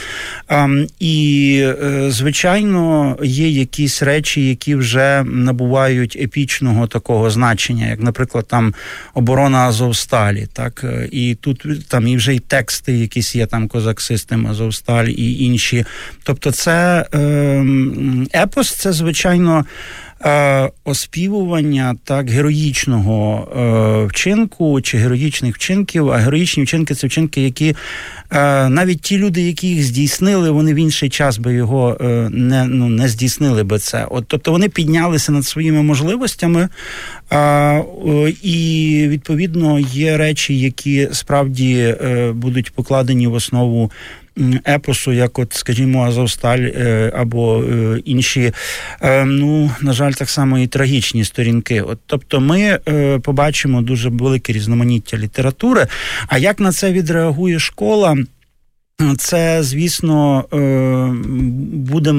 І, 1.00 1.66
звичайно, 2.08 3.16
є 3.22 3.48
якісь 3.48 4.02
речі, 4.02 4.48
які 4.48 4.74
вже 4.74 5.24
набувають 5.26 6.16
епічного 6.20 6.86
такого 6.86 7.30
значення, 7.30 7.86
як, 7.86 8.00
наприклад, 8.00 8.46
там 8.48 8.74
оборона 9.14 9.58
Азовсталі. 9.58 10.48
Так 10.52 10.84
і 11.12 11.34
тут 11.40 11.88
там 11.88 12.06
і 12.06 12.16
вже 12.16 12.34
й 12.34 12.38
тексти, 12.70 12.92
якісь 12.92 13.36
є 13.36 13.46
там 13.46 13.68
козак 13.68 14.00
систем 14.00 14.46
Азовсталь 14.46 15.06
і 15.06 15.44
інші. 15.44 15.84
Тобто, 16.22 16.52
це 16.52 17.06
ем, 17.12 18.28
епос, 18.34 18.74
це 18.74 18.92
звичайно. 18.92 19.64
Е, 20.24 20.70
оспівування 20.84 21.96
так 22.04 22.30
героїчного 22.30 23.48
е, 23.56 24.06
вчинку 24.06 24.80
чи 24.80 24.98
героїчних 24.98 25.54
вчинків, 25.54 26.10
а 26.10 26.16
героїчні 26.16 26.62
вчинки 26.62 26.94
це 26.94 27.06
вчинки, 27.06 27.42
які 27.42 27.76
е, 28.30 28.68
навіть 28.68 29.00
ті 29.00 29.18
люди, 29.18 29.40
які 29.40 29.68
їх 29.68 29.84
здійснили, 29.84 30.50
вони 30.50 30.74
в 30.74 30.76
інший 30.76 31.08
час 31.08 31.38
би 31.38 31.54
його 31.54 31.96
не 32.30 32.64
ну, 32.64 32.88
не 32.88 33.08
здійснили 33.08 33.64
би 33.64 33.78
це. 33.78 34.06
От 34.10 34.24
тобто 34.26 34.52
вони 34.52 34.68
піднялися 34.68 35.32
над 35.32 35.44
своїми 35.44 35.82
можливостями, 35.82 36.68
і 38.42 39.06
відповідно 39.08 39.78
є 39.78 40.16
речі, 40.16 40.58
які 40.58 41.08
справді 41.12 41.96
будуть 42.34 42.72
покладені 42.72 43.26
в 43.26 43.32
основу 43.34 43.90
епосу, 44.68 45.12
як, 45.12 45.38
от, 45.38 45.52
скажімо, 45.52 46.04
Азовсталь 46.04 46.58
е, 46.58 47.12
або 47.16 47.64
е, 47.64 47.98
інші, 48.04 48.52
е, 49.02 49.24
ну 49.24 49.70
на 49.80 49.92
жаль, 49.92 50.12
так 50.12 50.30
само 50.30 50.58
і 50.58 50.66
трагічні 50.66 51.24
сторінки. 51.24 51.82
От, 51.82 51.98
Тобто, 52.06 52.40
ми 52.40 52.78
побачимо 53.22 53.82
дуже 53.82 54.08
велике 54.08 54.52
різноманіття 54.52 55.16
літератури. 55.16 55.86
А 56.28 56.38
як 56.38 56.60
на 56.60 56.72
це 56.72 56.92
відреагує 56.92 57.58
школа? 57.58 58.16
Це, 59.18 59.62
звісно, 59.62 60.44
буде 61.72 62.12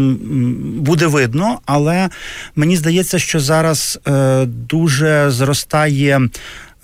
буде 0.75 1.07
видно, 1.07 1.59
але 1.65 2.09
мені 2.55 2.77
здається, 2.77 3.19
що 3.19 3.39
зараз 3.39 3.99
дуже 4.45 5.31
зростає 5.31 6.29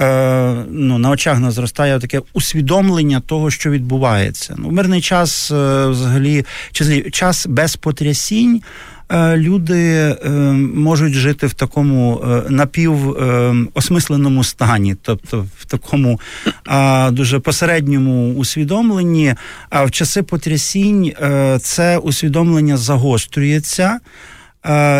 Е, 0.02 0.56
ну, 0.72 0.98
на 0.98 1.10
очах 1.10 1.40
нас 1.40 1.54
зростає 1.54 2.00
таке 2.00 2.22
усвідомлення 2.34 3.20
того, 3.20 3.52
що 3.52 3.70
відбувається. 3.70 4.56
Ну, 4.58 4.72
мирний 4.72 5.02
час, 5.02 5.52
е, 5.52 5.88
взагалі, 5.88 6.46
час 7.12 7.48
без 7.48 7.76
потрясінь. 7.76 8.62
Е, 9.10 9.38
люди 9.38 10.16
можуть 10.76 11.14
жити 11.14 11.48
в 11.48 11.54
такому 11.54 12.26
напівосмисленому 12.50 14.44
стані, 14.44 14.96
тобто 15.02 15.46
в 15.60 15.66
такому 15.66 16.20
дуже 17.12 17.40
посередньому 17.40 18.34
усвідомленні. 18.34 19.36
А 19.70 19.84
в 19.84 19.92
часи 19.92 20.24
потрясінь 20.24 21.14
це 21.62 21.98
усвідомлення 21.98 22.78
загострюється. 22.78 24.00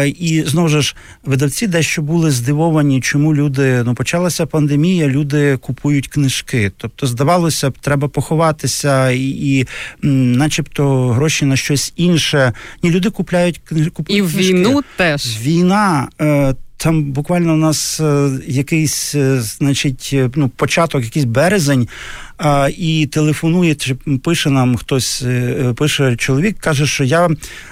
І 0.06 0.44
знову 0.48 0.68
ж 0.68 0.96
видавці 1.26 1.68
дещо 1.68 2.02
були 2.02 2.32
здивовані, 2.32 3.02
чому 3.02 3.36
люди 3.36 3.84
ну 3.84 3.96
почалася 3.96 4.46
пандемія, 4.46 5.08
люди 5.08 5.58
купують 5.58 6.08
книжки. 6.08 6.72
Тобто, 6.78 7.08
здавалося 7.08 7.70
б, 7.70 7.78
треба 7.82 8.08
поховатися 8.08 9.12
і, 9.12 9.26
і 9.28 9.68
начебто, 10.02 11.08
гроші 11.08 11.46
на 11.46 11.56
щось 11.56 11.94
інше. 11.96 12.54
Ні, 12.84 12.92
люди 12.92 13.10
купляють 13.10 13.62
купують 13.94 14.10
і 14.10 14.22
в 14.22 14.38
війну 14.38 14.82
теж 14.98 15.42
війна. 15.42 16.08
Е, 16.22 16.56
там 16.78 17.04
буквально 17.04 17.54
у 17.54 17.58
нас 17.58 18.00
е, 18.00 18.30
якийсь, 18.48 19.16
е, 19.16 19.42
значить, 19.42 20.16
ну 20.36 20.50
початок, 20.50 21.04
якийсь 21.04 21.26
березень 21.26 21.88
а, 22.38 22.70
і 22.78 23.06
телефонує, 23.06 23.76
чи 23.76 23.96
пише 24.24 24.50
нам 24.50 24.76
хтось, 24.76 25.24
е, 25.26 25.74
пише 25.78 26.16
чоловік, 26.16 26.58
каже, 26.60 26.86
що 26.86 27.04
я 27.04 27.30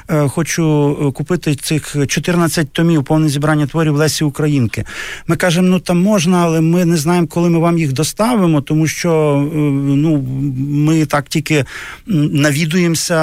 е, 0.10 0.28
хочу 0.28 0.97
е, 1.01 1.12
купити 1.12 1.56
цих 1.56 1.95
14 2.08 2.71
томів 2.71 3.04
повне 3.04 3.30
зібрання 3.30 3.67
творів 3.67 3.95
Лесі 3.95 4.23
Українки. 4.23 4.86
Ми 5.28 5.36
кажемо, 5.36 5.67
ну 5.67 5.80
там 5.80 6.01
можна, 6.01 6.38
але 6.38 6.62
ми 6.62 6.86
не 6.86 6.97
знаємо, 6.97 7.28
коли 7.28 7.49
ми 7.49 7.60
вам 7.60 7.78
їх 7.80 7.93
доставимо, 7.93 8.62
тому 8.62 8.88
що 8.88 9.41
ну 9.86 10.25
ми 10.69 11.06
так 11.06 11.25
тільки 11.28 11.65
навідуємося. 12.08 13.15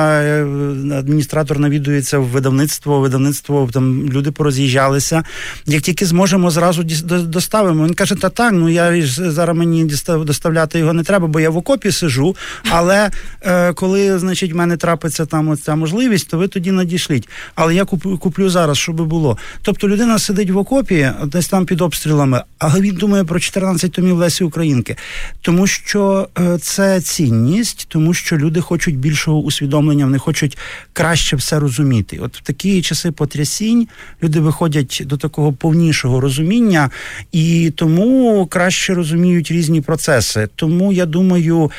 Адміністратор 0.98 1.59
навідується 1.59 2.18
в 2.18 2.24
видавництво, 2.24 3.00
видавництво 3.00 3.68
там 3.72 4.09
люди 4.12 4.31
пороз'їжджалися. 4.31 5.22
Як 5.66 5.83
тільки 5.83 6.07
зможемо, 6.07 6.50
зразу 6.50 6.83
доставимо. 7.22 7.87
Він 7.87 7.94
каже, 7.94 8.14
та 8.14 8.28
так, 8.28 8.52
ну 8.52 8.68
я 8.68 9.02
ж 9.02 9.31
зараз 9.31 9.57
мені 9.57 9.85
доставляти 10.09 10.78
його 10.78 10.92
не 10.92 11.02
треба 11.02 11.28
бо 11.33 11.40
я 11.40 11.51
в 11.51 11.57
окопі 11.57 11.92
сижу. 11.92 12.37
Але 12.71 13.11
е, 13.42 13.73
коли, 13.73 14.18
значить, 14.18 14.53
в 14.53 14.57
мене 14.57 14.77
трапиться 14.77 15.27
там 15.27 15.49
оця 15.49 15.77
можливість, 15.77 16.31
то 16.31 16.38
ви 16.38 16.49
тоді 16.49 16.73
надішліть. 16.73 17.29
Але 17.55 17.75
я 17.75 17.85
куплю, 17.85 18.18
куплю 18.18 18.51
зараз, 18.51 18.79
щоб 18.79 18.97
було. 18.97 19.38
Тобто 19.62 19.88
людина 19.88 20.18
сидить 20.18 20.51
в 20.51 20.59
окопі, 20.59 21.11
десь 21.25 21.49
там 21.49 21.66
під 21.66 21.81
обстрілами, 21.81 22.42
але 22.59 22.81
він 22.81 22.95
думає 22.95 23.25
про 23.25 23.40
14 23.40 23.92
томів 23.92 24.16
Лесі 24.16 24.45
Українки, 24.45 24.97
тому 25.40 25.66
що 25.66 26.29
е, 26.38 26.59
це 26.59 27.01
цінність, 27.01 27.87
тому 27.88 28.14
що 28.14 28.37
люди 28.37 28.61
хочуть 28.61 28.99
більшого 28.99 29.38
усвідомлення, 29.38 30.05
вони 30.05 30.18
хочуть 30.18 30.59
краще 30.92 31.37
все 31.37 31.59
розуміти. 31.59 32.18
От 32.23 32.37
в 32.37 32.40
такі 32.40 32.83
часи 32.83 33.11
потрясінь 33.11 33.88
люди 34.23 34.40
виходять 34.40 35.03
до 35.07 35.16
такого 35.16 35.53
повнішого 35.53 36.21
розуміння, 36.21 36.90
і 37.33 37.73
тому 37.77 38.47
краще 38.47 38.95
розуміють 38.95 39.51
різні 39.51 39.81
процеси. 39.81 40.49
Тому 40.57 40.92
я 40.92 41.07
думаю 41.07 41.22
думаю, 41.23 41.71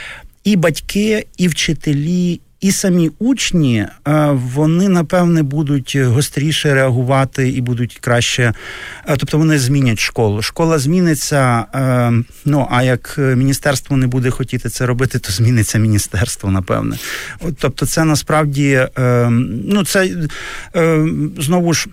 і 0.43 0.55
батьки, 0.55 1.25
і 1.37 1.47
вчителі. 1.47 2.39
І 2.61 2.71
самі 2.71 3.11
учні, 3.19 3.77
е, 3.77 4.29
вони 4.31 4.89
напевне 4.89 5.43
будуть 5.43 5.95
гостріше 5.95 6.73
реагувати 6.73 7.49
і 7.49 7.61
будуть 7.61 7.97
краще, 8.01 8.53
е, 9.07 9.15
тобто 9.17 9.37
вони 9.37 9.59
змінять 9.59 9.99
школу. 9.99 10.41
Школа 10.41 10.79
зміниться. 10.79 11.65
Е, 11.75 12.11
ну 12.45 12.67
а 12.71 12.83
як 12.83 13.15
міністерство 13.17 13.97
не 13.97 14.07
буде 14.07 14.29
хотіти 14.29 14.69
це 14.69 14.85
робити, 14.85 15.19
то 15.19 15.31
зміниться 15.31 15.79
міністерство, 15.79 16.51
напевне. 16.51 16.97
Тобто, 17.59 17.85
це 17.85 18.03
насправді 18.03 18.87
ну 19.39 19.85
це 19.85 20.09
знову 21.37 21.73
ж 21.73 21.87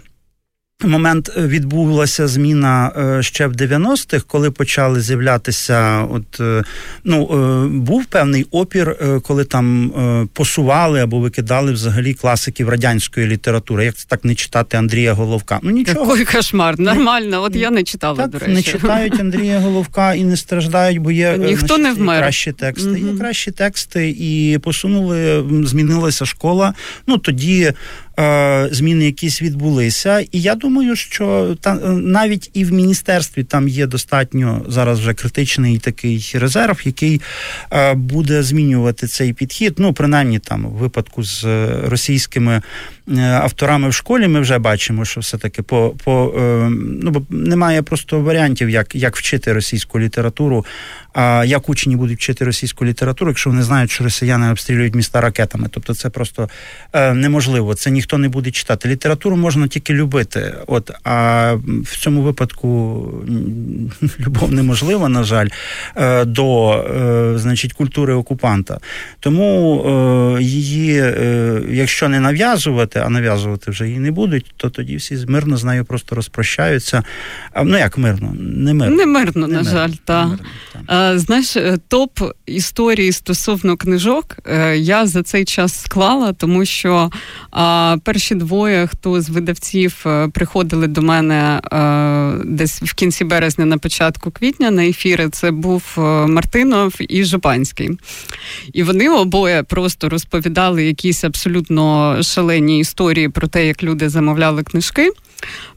момент 0.89 1.31
е, 1.37 1.47
відбулася 1.47 2.29
зміна 2.29 2.93
е, 2.97 3.23
ще 3.23 3.47
в 3.47 3.53
90-х, 3.53 4.25
коли 4.27 4.51
почали 4.51 5.01
з'являтися. 5.01 6.07
От 6.11 6.41
е, 6.41 6.65
ну 7.05 7.27
був 7.69 8.05
певний 8.05 8.47
опір, 8.51 8.97
коли 9.23 9.45
там 9.45 9.93
посували 10.33 11.01
або 11.01 11.21
викидали 11.21 11.73
взагалі 11.73 12.15
класиків 12.15 12.69
радянської 12.69 13.27
літератури. 13.27 13.85
Як 13.85 13.95
це 13.95 14.07
так 14.09 14.25
не 14.25 14.35
читати 14.35 14.77
Андрія 14.77 15.13
Головка? 15.13 15.61
Ну 15.63 15.71
нічого 15.71 16.17
Який 16.17 16.35
кошмар, 16.35 16.81
нормально. 16.81 17.43
От 17.43 17.57
я 17.57 17.71
не 17.71 17.83
читала 17.83 18.17
так, 18.17 18.31
до 18.31 18.39
речі. 18.39 18.53
не 18.53 18.63
читають 18.63 19.21
Андрія 19.21 19.59
Головка 19.59 20.15
і 20.15 20.25
не 20.25 20.37
страждають, 20.37 20.99
бо 20.99 21.11
є 21.11 21.39
ніхто 21.39 21.79
не 21.79 21.93
вмер. 21.93 22.19
кращі 22.23 22.53
тексти. 22.53 23.01
Є 23.01 23.19
кращі 23.19 23.51
тексти, 23.51 24.17
і 24.19 24.59
посунули, 24.63 25.45
змінилася 25.65 26.27
школа. 26.27 26.75
Ну 27.07 27.19
тоді 27.19 27.73
зміни 28.71 29.05
якісь 29.05 29.43
відбулися. 29.43 30.21
І 30.33 30.41
я 30.43 30.55
думаю, 30.55 30.97
що 30.97 31.57
та 31.61 31.75
навіть 31.91 32.51
і 32.55 32.65
в 32.65 32.73
міністерстві 32.73 33.45
там 33.45 33.69
є 33.69 33.87
достатньо 33.87 34.65
зараз 34.69 35.01
вже 35.01 35.15
критичний 35.15 35.79
такий 35.79 36.33
резерв, 36.35 36.81
який 36.85 37.21
е, 37.73 37.95
буде 37.95 38.43
змінювати 38.43 39.07
цей 39.07 39.33
підхід. 39.33 39.75
Ну, 39.79 39.93
принаймні 39.93 40.39
там 40.39 40.67
в 40.67 40.71
випадку 40.71 41.23
з 41.23 41.45
російськими 41.85 42.53
е, 42.53 42.63
авторами 43.19 43.89
в 43.89 43.95
школі, 43.95 44.29
ми 44.29 44.41
вже 44.41 44.59
бачимо, 44.59 45.05
що 45.05 45.21
все 45.21 45.39
таки 45.39 45.63
по 45.63 45.95
по 46.05 46.35
ну 46.71 47.11
бо 47.11 47.23
немає 47.31 47.83
просто 47.83 48.21
варіантів, 48.21 48.71
як, 48.71 48.95
як 48.95 49.17
вчити 49.17 49.53
російську 49.53 50.01
літературу. 50.01 50.65
А 51.13 51.45
як 51.47 51.69
учні 51.69 51.97
будуть 51.97 52.19
вчити 52.19 52.45
російську 52.45 52.85
літературу, 52.85 53.31
якщо 53.31 53.51
вони 53.51 53.63
знають, 53.63 53.91
що 53.91 54.05
росіяни 54.05 54.51
обстрілюють 54.51 54.95
міста 54.95 55.21
ракетами? 55.21 55.69
Тобто, 55.71 55.95
це 55.95 56.11
просто 56.11 56.49
неможливо. 56.95 57.75
Це 57.75 57.91
ніхто 57.91 58.19
не 58.19 58.29
буде 58.29 58.51
читати. 58.51 58.89
Літературу 58.89 59.37
можна 59.37 59.69
тільки 59.69 59.95
любити. 59.95 60.55
От, 60.67 60.91
А 61.05 61.53
в 61.83 61.97
цьому 61.99 62.23
випадку 62.23 63.05
любов 64.21 64.53
неможлива, 64.53 65.09
на 65.09 65.25
жаль, 65.25 65.49
е, 65.97 66.25
до 66.25 66.73
е, 66.73 67.39
значить, 67.39 67.73
культури 67.73 68.15
окупанта. 68.15 68.79
Тому 69.21 69.85
е, 70.39 70.43
її, 70.43 71.05
якщо 71.71 72.09
не 72.09 72.21
нав'язувати, 72.21 73.00
а 73.01 73.09
нав'язувати 73.09 73.71
вже 73.71 73.87
її 73.87 73.99
не 73.99 74.11
будуть, 74.11 74.55
то 74.57 74.71
тоді 74.71 74.97
всі 74.97 75.25
мирно 75.29 75.57
з 75.57 75.65
нею 75.65 75.85
просто 75.85 76.17
розпрощаються. 76.17 77.03
Ну 77.65 77.79
як 77.79 77.99
мирно? 77.99 78.35
Не 78.41 78.75
мирно. 78.75 78.97
Не 78.97 79.07
мирно, 79.07 79.47
не 79.47 79.55
на 79.55 79.63
мирно. 79.63 79.79
жаль, 79.79 79.93
так. 80.05 80.29
Та. 80.87 81.19
Знаєш, 81.19 81.57
топ 81.89 82.21
історії 82.47 83.13
стосовно 83.13 83.77
книжок 83.77 84.37
я 84.75 85.07
за 85.07 85.23
цей 85.23 85.45
час 85.45 85.81
склала, 85.81 86.33
тому 86.33 86.65
що 86.65 87.11
а, 87.51 87.97
перші 88.05 88.35
двоє, 88.35 88.87
хто 88.87 89.21
з 89.21 89.31
видавців 89.31 90.03
е, 90.07 90.29
приходили 90.29 90.87
до 90.87 91.03
мене 91.03 91.61
а, 91.71 91.77
е, 92.41 92.45
десь 92.45 92.83
в 92.83 92.95
кінці 92.95 93.25
березня, 93.25 93.65
на 93.65 93.79
початку 93.79 94.31
квітня 94.31 94.71
на 94.71 94.87
ефіри, 94.87 95.29
це 95.29 95.51
був 95.51 95.85
е, 95.99 96.01
Мартинов 96.27 96.95
і 96.99 97.25
Жупанський. 97.25 97.91
І 98.73 98.83
вони 98.83 99.09
обоє 99.09 99.63
просто 99.63 100.09
розповідали 100.09 100.85
якісь 100.85 101.25
абсолютно 101.25 102.17
шалені 102.23 102.79
історії 102.79 102.90
про 103.29 103.49
те, 103.49 103.67
як 103.67 103.83
люди 103.83 104.09
замовляли 104.09 104.63
книжки. 104.63 105.11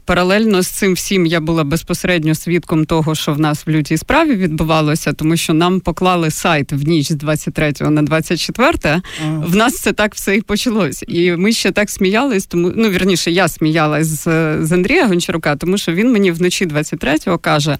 Паралельно 0.04 0.62
з 0.62 0.66
цим 0.66 0.92
всім 0.92 1.26
я 1.26 1.40
була 1.40 1.64
безпосередньо 1.64 2.34
свідком 2.34 2.84
того, 2.84 3.14
що 3.14 3.32
в 3.32 3.40
нас 3.40 3.66
в 3.66 3.70
лютій 3.70 3.96
справі 3.96 4.34
відбувалося, 4.34 5.12
тому 5.12 5.36
що 5.36 5.54
нам 5.54 5.80
поклали 5.80 6.30
сайт 6.30 6.72
в 6.72 6.88
ніч 6.88 7.12
з 7.12 7.14
23 7.14 7.72
на 7.80 8.02
24. 8.02 8.70
Ага. 8.84 9.02
В 9.46 9.56
нас 9.56 9.80
це 9.80 9.92
так 9.92 10.14
все 10.14 10.36
і 10.36 10.40
почалось. 10.40 11.04
І 11.08 11.32
ми 11.32 11.52
ще 11.52 11.70
так 11.72 11.90
сміялись, 11.90 12.46
тому 12.46 12.72
ну 12.76 12.88
вірніше, 12.88 13.30
я 13.30 13.48
сміялась 13.48 14.06
з, 14.06 14.24
з 14.64 14.72
Андрія 14.72 15.06
Гончарука, 15.06 15.56
тому 15.56 15.78
що 15.78 15.92
він 15.92 16.12
мені 16.12 16.32
вночі 16.32 16.66
23-го 16.66 17.38
каже: 17.38 17.78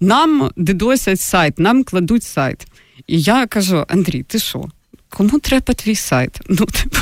нам 0.00 0.50
дедосять 0.56 1.20
сайт, 1.20 1.58
нам 1.58 1.84
кладуть 1.84 2.24
сайт. 2.24 2.66
І 3.06 3.20
я 3.20 3.46
кажу: 3.46 3.84
Андрій, 3.88 4.22
ти 4.22 4.38
що? 4.38 4.64
Кому 5.08 5.38
треба 5.38 5.74
твій 5.74 5.94
сайт? 5.94 6.40
Ну, 6.48 6.66
типу. 6.66 6.98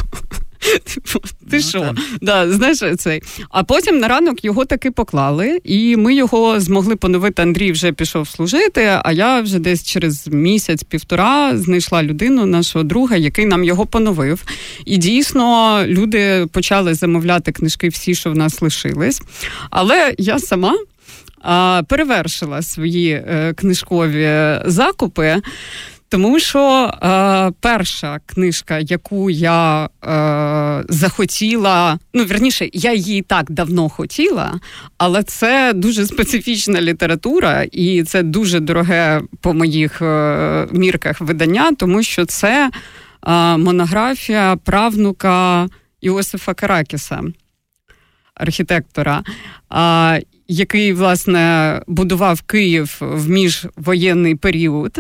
Типу, 0.95 1.19
ти 1.51 1.57
ну, 1.57 1.61
що? 1.61 1.95
Да, 2.21 2.53
знаєш 2.53 2.79
цей. 2.99 3.23
А 3.51 3.65
потім 3.65 3.99
на 3.99 4.09
ранок 4.09 4.45
його 4.45 4.65
таки 4.65 4.91
поклали, 4.91 5.61
і 5.65 5.97
ми 5.97 6.15
його 6.15 6.61
змогли 6.61 6.97
поновити. 6.97 7.43
Андрій 7.43 7.73
вже 7.73 7.93
пішов 7.93 8.29
служити. 8.29 9.01
А 9.05 9.13
я 9.13 9.41
вже 9.41 9.59
десь 9.59 9.85
через 9.85 10.29
місяць-півтора 10.29 11.59
знайшла 11.59 12.03
людину, 12.03 12.47
нашого 12.47 12.85
друга, 12.85 13.17
який 13.17 13.47
нам 13.47 13.65
його 13.65 13.87
поновив. 13.87 14.45
І 14.85 14.97
дійсно 14.97 15.83
люди 15.87 16.47
почали 16.53 16.95
замовляти 16.95 17.53
книжки, 17.53 17.89
всі, 17.89 18.15
що 18.15 18.31
в 18.31 18.37
нас 18.37 18.63
лишились. 18.63 19.23
Але 19.71 20.15
я 20.19 20.39
сама. 20.39 20.75
Перевершила 21.89 22.63
свої 22.63 23.11
е, 23.11 23.55
книжкові 23.57 24.61
закупи. 24.65 25.43
Тому 26.09 26.41
що 26.41 26.91
е, 27.03 27.53
перша 27.61 28.21
книжка, 28.27 28.79
яку 28.79 29.31
я 29.31 29.85
е, 29.85 30.85
захотіла, 30.89 31.99
ну 32.15 32.25
вірніше, 32.25 32.69
я 32.73 32.93
її 32.93 33.23
так 33.23 33.51
давно 33.51 33.89
хотіла, 33.89 34.61
але 34.99 35.23
це 35.23 35.73
дуже 35.75 36.07
специфічна 36.07 36.81
література, 36.81 37.63
і 37.73 38.03
це 38.03 38.23
дуже 38.23 38.61
дороге 38.61 39.23
по 39.41 39.55
моїх 39.55 40.03
е, 40.03 40.69
мірках 40.73 41.21
видання, 41.21 41.73
тому 41.73 42.03
що 42.03 42.25
це 42.25 42.71
е, 43.27 43.57
монографія 43.57 44.57
правнука 44.65 45.69
Іосифа 46.01 46.55
Каракіса, 46.55 47.23
архітектора. 48.35 49.23
Е, 49.73 50.23
який 50.49 50.93
власне 50.93 51.83
будував 51.87 52.41
Київ 52.41 52.97
в 53.01 53.29
міжвоєнний 53.29 54.35
період, 54.35 54.99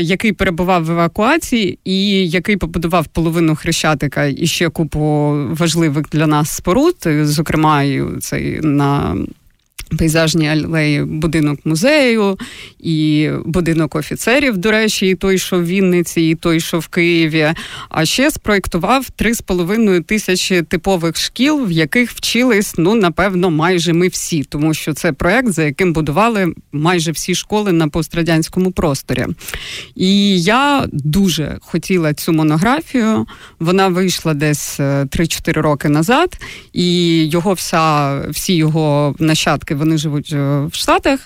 який 0.00 0.32
перебував 0.32 0.84
в 0.84 0.90
евакуації, 0.90 1.78
і 1.84 2.28
який 2.28 2.56
побудував 2.56 3.06
половину 3.06 3.56
хрещатика 3.56 4.24
і 4.24 4.46
ще 4.46 4.68
купу 4.68 5.00
важливих 5.50 6.08
для 6.12 6.26
нас 6.26 6.50
споруд, 6.50 6.96
зокрема, 7.22 7.84
цей 8.20 8.60
на 8.60 9.16
Пейзажні 9.98 10.48
алеї 10.48 11.04
будинок 11.04 11.60
музею, 11.64 12.38
і 12.80 13.30
будинок 13.44 13.94
офіцерів, 13.94 14.56
до 14.56 14.70
речі, 14.70 15.06
і 15.06 15.14
той, 15.14 15.38
що 15.38 15.56
в 15.56 15.66
Вінниці, 15.66 16.20
і 16.20 16.34
той, 16.34 16.60
що 16.60 16.78
в 16.78 16.88
Києві. 16.88 17.52
А 17.88 18.04
ще 18.04 18.30
спроєктував 18.30 19.06
3,5 19.18 20.02
тисячі 20.02 20.62
типових 20.62 21.16
шкіл, 21.16 21.64
в 21.64 21.70
яких 21.70 22.10
вчились, 22.10 22.74
ну, 22.78 22.94
напевно, 22.94 23.50
майже 23.50 23.92
ми 23.92 24.08
всі, 24.08 24.44
тому 24.44 24.74
що 24.74 24.94
це 24.94 25.12
проект, 25.12 25.52
за 25.52 25.64
яким 25.64 25.92
будували 25.92 26.54
майже 26.72 27.12
всі 27.12 27.34
школи 27.34 27.72
на 27.72 27.88
пострадянському 27.88 28.72
просторі. 28.72 29.26
І 29.94 30.42
я 30.42 30.86
дуже 30.92 31.58
хотіла 31.60 32.14
цю 32.14 32.32
монографію. 32.32 33.26
Вона 33.60 33.88
вийшла 33.88 34.34
десь 34.34 34.80
3-4 34.80 35.58
е, 35.58 35.62
роки 35.62 35.88
назад, 35.88 36.38
і 36.72 37.16
його 37.26 37.52
вся, 37.52 38.18
всі 38.30 38.54
його 38.54 39.14
нащадки 39.18 39.75
вони 39.76 39.98
живуть 39.98 40.30
е, 40.32 40.60
в 40.72 40.74
Штатах, 40.74 41.20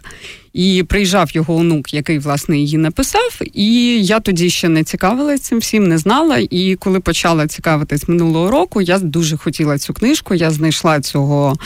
і 0.52 0.82
приїжджав 0.88 1.30
його 1.32 1.54
онук, 1.54 1.94
який 1.94 2.18
власне 2.18 2.58
її 2.58 2.78
написав. 2.78 3.38
І 3.54 4.00
я 4.04 4.20
тоді 4.20 4.50
ще 4.50 4.68
не 4.68 4.84
цікавилася 4.84 5.42
цим 5.42 5.58
всім, 5.58 5.88
не 5.88 5.98
знала. 5.98 6.38
І 6.50 6.76
коли 6.80 7.00
почала 7.00 7.46
цікавитись 7.46 8.08
минулого 8.08 8.50
року, 8.50 8.80
я 8.80 8.98
дуже 8.98 9.36
хотіла 9.36 9.78
цю 9.78 9.94
книжку. 9.94 10.34
Я 10.34 10.50
знайшла 10.50 11.00
цього 11.00 11.56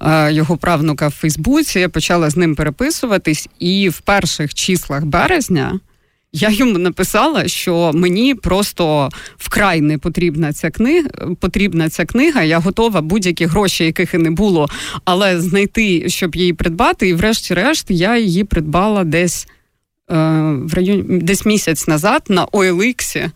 е, 0.00 0.32
його 0.32 0.56
правнука 0.56 1.08
в 1.08 1.12
Фейсбуці, 1.12 1.78
я 1.80 1.88
почала 1.88 2.30
з 2.30 2.36
ним 2.36 2.54
переписуватись, 2.54 3.48
і 3.58 3.88
в 3.88 4.00
перших 4.00 4.54
числах 4.54 5.04
березня. 5.04 5.80
Я 6.32 6.50
йому 6.50 6.78
написала, 6.78 7.48
що 7.48 7.90
мені 7.94 8.34
просто 8.34 9.08
вкрай 9.36 9.80
не 9.80 9.98
потрібна 9.98 10.52
ця 10.52 10.70
книга. 10.70 11.10
Потрібна 11.40 11.88
ця 11.88 12.04
книга. 12.04 12.42
Я 12.42 12.58
готова 12.58 13.00
будь-які 13.00 13.46
гроші, 13.46 13.84
яких 13.84 14.14
і 14.14 14.18
не 14.18 14.30
було, 14.30 14.68
але 15.04 15.40
знайти, 15.40 16.08
щоб 16.08 16.36
її 16.36 16.52
придбати. 16.52 17.08
І, 17.08 17.14
врешті-решт, 17.14 17.86
я 17.90 18.18
її 18.18 18.44
придбала 18.44 19.04
десь. 19.04 19.46
Е, 20.10 20.14
в 20.64 20.74
районі 20.74 21.02
десь 21.02 21.46
місяць 21.46 21.88
назад 21.88 22.22
на 22.28 22.46
OLX, 22.46 23.30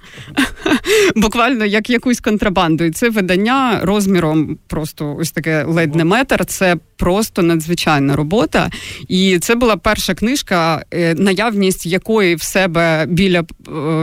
буквально 1.17 1.65
як 1.65 1.91
якусь 1.91 2.21
контрабанду. 2.21 2.85
І 2.85 2.91
це 2.91 3.11
видання 3.11 3.81
розміром 3.83 4.59
просто 4.67 5.17
ось 5.19 5.33
таке 5.33 5.65
ледь 5.65 5.95
не 5.95 6.05
метр. 6.05 6.45
Це 6.45 6.77
просто 6.97 7.43
надзвичайна 7.43 8.17
робота. 8.17 8.71
І 9.09 9.39
це 9.39 9.55
була 9.55 9.77
перша 9.77 10.15
книжка, 10.15 10.85
е, 10.91 11.15
наявність 11.15 11.87
якої 11.87 12.35
в 12.35 12.43
себе 12.43 13.07
біля 13.09 13.41
е, 13.41 13.45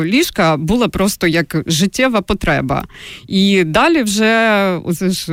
ліжка 0.04 0.58
була 0.58 0.88
просто 0.88 1.28
як 1.28 1.64
життєва 1.66 2.22
потреба. 2.22 2.86
І 3.28 3.64
далі 3.64 4.04
вже 4.04 4.62
оце 4.86 5.10
ж 5.10 5.32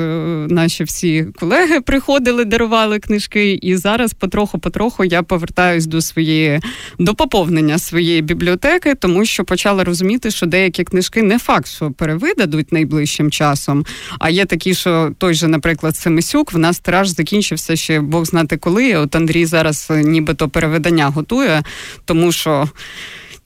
наші 0.48 0.84
всі 0.84 1.26
колеги 1.38 1.80
приходили, 1.80 2.44
дарували 2.44 2.98
книжки. 2.98 3.58
І 3.62 3.76
зараз 3.76 4.14
потроху-потроху 4.14 5.04
я 5.04 5.22
повертаюсь 5.22 5.86
до 5.86 6.00
своєї 6.00 6.60
до 6.98 7.14
поповнення 7.14 7.78
своєї 7.78 8.22
бібліотеки, 8.22 8.94
тому 8.94 9.24
що 9.24 9.44
почала 9.44 9.84
розуміти, 9.84 10.30
що 10.30 10.46
деякі 10.46 10.84
книжки 10.84 11.22
не 11.22 11.37
факт, 11.38 11.66
що 11.66 11.90
перевидадуть 11.90 12.72
найближчим 12.72 13.30
часом. 13.30 13.86
А 14.18 14.30
є 14.30 14.44
такі, 14.44 14.74
що 14.74 15.12
той 15.18 15.34
же, 15.34 15.48
наприклад, 15.48 15.96
Семисюк, 15.96 16.52
в 16.52 16.58
нас 16.58 16.78
тираж 16.78 17.08
закінчився 17.08 17.76
ще 17.76 18.00
Бог 18.00 18.24
знати 18.24 18.56
коли. 18.56 18.96
От 18.96 19.16
Андрій 19.16 19.46
зараз 19.46 19.88
нібито 19.90 20.48
переведення 20.48 21.06
готує, 21.06 21.62
тому 22.04 22.32
що. 22.32 22.68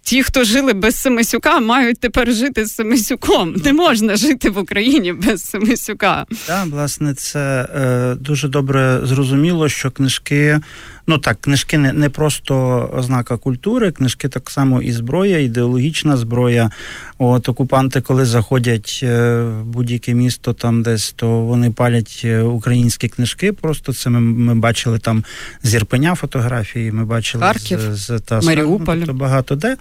Ті, 0.02 0.22
хто 0.22 0.44
жили 0.44 0.72
без 0.72 0.96
Семисюка, 0.96 1.60
мають 1.60 2.00
тепер 2.00 2.32
жити 2.32 2.66
з 2.66 2.74
Семисюком. 2.74 3.54
Не 3.64 3.72
можна 3.72 4.16
жити 4.16 4.50
в 4.50 4.58
Україні 4.58 5.12
без 5.12 5.44
Семисюка. 5.44 6.26
Так, 6.46 6.66
власне, 6.66 7.14
це 7.14 7.68
е, 7.74 8.14
дуже 8.14 8.48
добре 8.48 9.00
зрозуміло, 9.04 9.68
що 9.68 9.90
книжки 9.90 10.60
Ну 11.06 11.18
так, 11.18 11.40
книжки 11.40 11.78
не 11.78 11.92
не 11.92 12.08
просто 12.08 12.90
ознака 12.94 13.36
культури, 13.36 13.92
книжки 13.92 14.28
так 14.28 14.50
само 14.50 14.82
і 14.82 14.92
зброя, 14.92 15.38
ідеологічна 15.38 16.16
зброя. 16.16 16.70
От 17.18 17.48
окупанти, 17.48 18.00
коли 18.00 18.24
заходять 18.24 19.00
е, 19.02 19.42
в 19.42 19.64
будь-яке 19.64 20.14
місто, 20.14 20.52
там 20.52 20.82
десь 20.82 21.12
то 21.12 21.40
вони 21.40 21.70
палять 21.70 22.22
е, 22.24 22.42
українські 22.42 23.08
книжки. 23.08 23.52
Просто 23.52 23.92
це 23.92 24.10
ми 24.10 24.20
ми 24.20 24.54
бачили 24.54 24.98
там 24.98 25.24
з 25.62 25.74
Ірпеня 25.74 26.14
фотографії. 26.14 26.92
Ми 26.92 27.04
бачили 27.04 27.44
Харків, 27.44 27.80
з, 27.80 27.96
з 27.96 28.20
та 28.20 28.40
Маріуполь. 28.40 29.02
Ну, 29.06 29.12
багато 29.12 29.54
де 29.54 29.76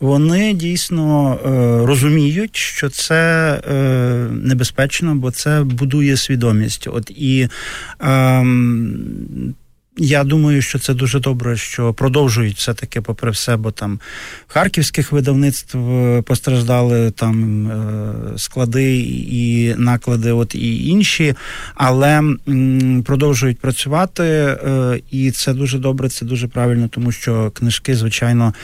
вони 0.00 0.54
дійсно 0.54 1.34
е, 1.34 1.86
розуміють, 1.86 2.56
що 2.56 2.88
це 2.88 3.52
е, 3.68 3.74
небезпечно, 4.30 5.14
бо 5.14 5.30
це 5.30 5.62
будує 5.62 6.16
свідомість. 6.16 6.88
От 6.92 7.10
і. 7.10 7.48
Е, 8.02 8.44
я 9.98 10.24
думаю, 10.24 10.62
що 10.62 10.78
це 10.78 10.94
дуже 10.94 11.20
добре, 11.20 11.56
що 11.56 11.94
продовжують 11.94 12.56
все-таки, 12.56 13.00
попри 13.00 13.30
все, 13.30 13.56
бо 13.56 13.70
там 13.70 14.00
харківських 14.46 15.12
видавництв 15.12 15.78
е, 15.78 16.22
постраждали 16.22 17.10
там 17.10 17.70
склади 18.36 18.96
і 19.30 19.74
наклади, 19.78 20.32
от 20.32 20.54
і 20.54 20.88
інші, 20.88 21.34
але 21.74 22.22
продовжують 23.04 23.58
працювати, 23.58 24.56
і 25.10 25.30
це 25.30 25.54
дуже 25.54 25.78
добре, 25.78 26.08
це 26.08 26.24
дуже 26.24 26.48
правильно, 26.48 26.88
тому 26.88 27.12
що 27.12 27.50
книжки, 27.50 27.94
звичайно, 27.94 28.54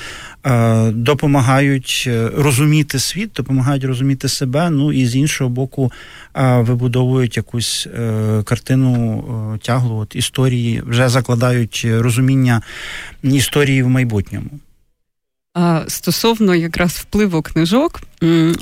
допомагають 0.93 2.11
розуміти 2.37 2.99
світ, 2.99 3.31
допомагають 3.37 3.85
розуміти 3.85 4.29
себе. 4.29 4.71
Ну 4.71 4.93
і 4.93 5.07
з 5.07 5.17
іншого 5.17 5.51
боку, 5.51 5.93
вибудовують 6.35 7.37
якусь 7.37 7.89
картину 8.45 9.59
тяглу 9.63 9.97
от 9.97 10.17
історії 10.17 10.83
вже 10.87 11.09
за 11.09 11.23
закладають 11.23 11.87
розуміння 11.91 12.63
історії 13.23 13.83
в 13.83 13.89
майбутньому. 13.89 14.51
Стосовно 15.89 16.55
якраз 16.55 16.93
впливу 16.93 17.43
книжок, 17.43 18.01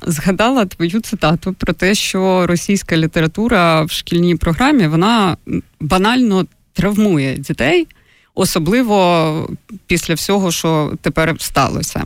згадала 0.07 0.67
твою 0.67 1.01
цитату 1.01 1.53
про 1.53 1.73
те, 1.73 1.95
що 1.95 2.47
російська 2.47 2.97
література 2.97 3.83
в 3.83 3.91
шкільній 3.91 4.37
програмі 4.37 4.87
вона 4.87 5.37
банально 5.81 6.47
травмує 6.73 7.37
дітей, 7.37 7.87
особливо 8.35 9.51
після 9.87 10.15
всього, 10.15 10.53
що 10.53 10.93
тепер 11.03 11.35
сталося. 11.39 12.05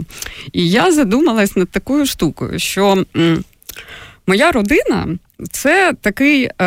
І 0.53 0.71
я 0.71 0.93
задумалась 0.93 1.57
над 1.57 1.69
такою 1.71 2.07
штукою, 2.07 2.59
що 2.59 3.05
моя 4.27 4.53
родина 4.53 5.19
це 5.51 5.93
такий 6.01 6.45
е, 6.45 6.65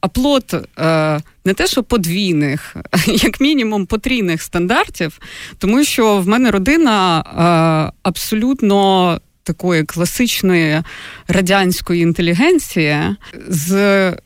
аплот 0.00 0.54
е, 0.54 1.20
не 1.44 1.54
те, 1.54 1.66
що 1.66 1.82
подвійних, 1.82 2.76
як 3.06 3.40
мінімум 3.40 3.86
потрійних 3.86 4.42
стандартів, 4.42 5.20
тому 5.58 5.84
що 5.84 6.18
в 6.18 6.28
мене 6.28 6.50
родина 6.50 7.20
е, 7.20 7.92
абсолютно 8.02 9.20
такої 9.42 9.84
класичної 9.84 10.82
радянської 11.28 12.02
інтелігенції 12.02 13.16
з 13.48 14.16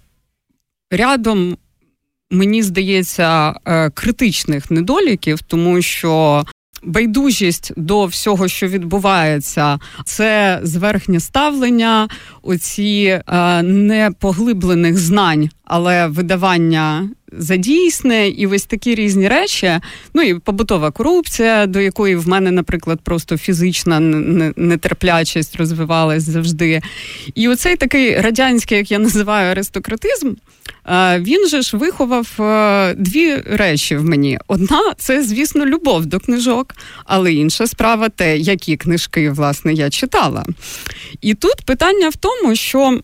рядом. 0.91 1.57
Мені 2.35 2.63
здається, 2.63 3.55
е, 3.65 3.91
критичних 3.91 4.71
недоліків, 4.71 5.43
тому 5.43 5.83
що 5.83 6.45
байдужість 6.83 7.73
до 7.77 8.05
всього, 8.05 8.49
що 8.49 8.69
відбувається, 8.69 9.79
це 10.05 10.61
зверхнє 10.63 11.21
ставлення, 11.21 12.09
оці 12.43 13.21
е, 13.29 13.63
непоглиблених 13.63 14.99
знань, 14.99 15.51
але 15.65 16.07
видавання 16.07 17.09
за 17.33 17.57
дійсне, 17.57 18.29
і 18.29 18.47
ось 18.47 18.65
такі 18.65 18.95
різні 18.95 19.29
речі. 19.29 19.81
Ну 20.15 20.23
і 20.23 20.35
побутова 20.35 20.91
корупція, 20.91 21.67
до 21.67 21.81
якої 21.81 22.17
в 22.17 22.29
мене, 22.29 22.51
наприклад, 22.51 23.01
просто 23.05 23.37
фізична 23.37 24.01
нетерплячість 24.57 25.57
розвивалась 25.57 26.23
завжди. 26.23 26.81
І 27.35 27.49
оцей 27.49 27.77
такий 27.77 28.21
радянський, 28.21 28.79
як 28.79 28.91
я 28.91 28.99
називаю, 28.99 29.51
аристократизм. 29.51 30.35
Він 31.19 31.49
же 31.49 31.63
ж 31.63 31.77
виховав 31.77 32.29
дві 32.97 33.37
речі 33.37 33.97
в 33.97 34.05
мені. 34.05 34.39
Одна 34.47 34.93
це, 34.99 35.23
звісно, 35.23 35.67
любов 35.67 36.07
до 36.07 36.21
книжок, 36.21 36.75
але 37.05 37.33
інша 37.33 37.67
справа 37.67 38.09
те, 38.09 38.39
які 38.39 38.77
книжки 38.77 39.31
власне 39.31 39.73
я 39.73 39.91
читала. 39.91 40.45
І 41.21 41.35
тут 41.35 41.63
питання 41.65 42.09
в 42.09 42.17
тому, 42.17 42.57
що. 42.57 43.01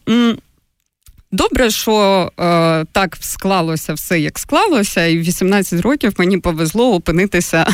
Добре, 1.32 1.70
що 1.70 2.30
е, 2.40 2.84
так 2.92 3.18
склалося 3.20 3.94
все, 3.94 4.20
як 4.20 4.38
склалося, 4.38 5.06
і 5.06 5.18
в 5.18 5.22
18 5.22 5.80
років 5.80 6.12
мені 6.18 6.38
повезло 6.38 6.94
опинитися 6.94 7.66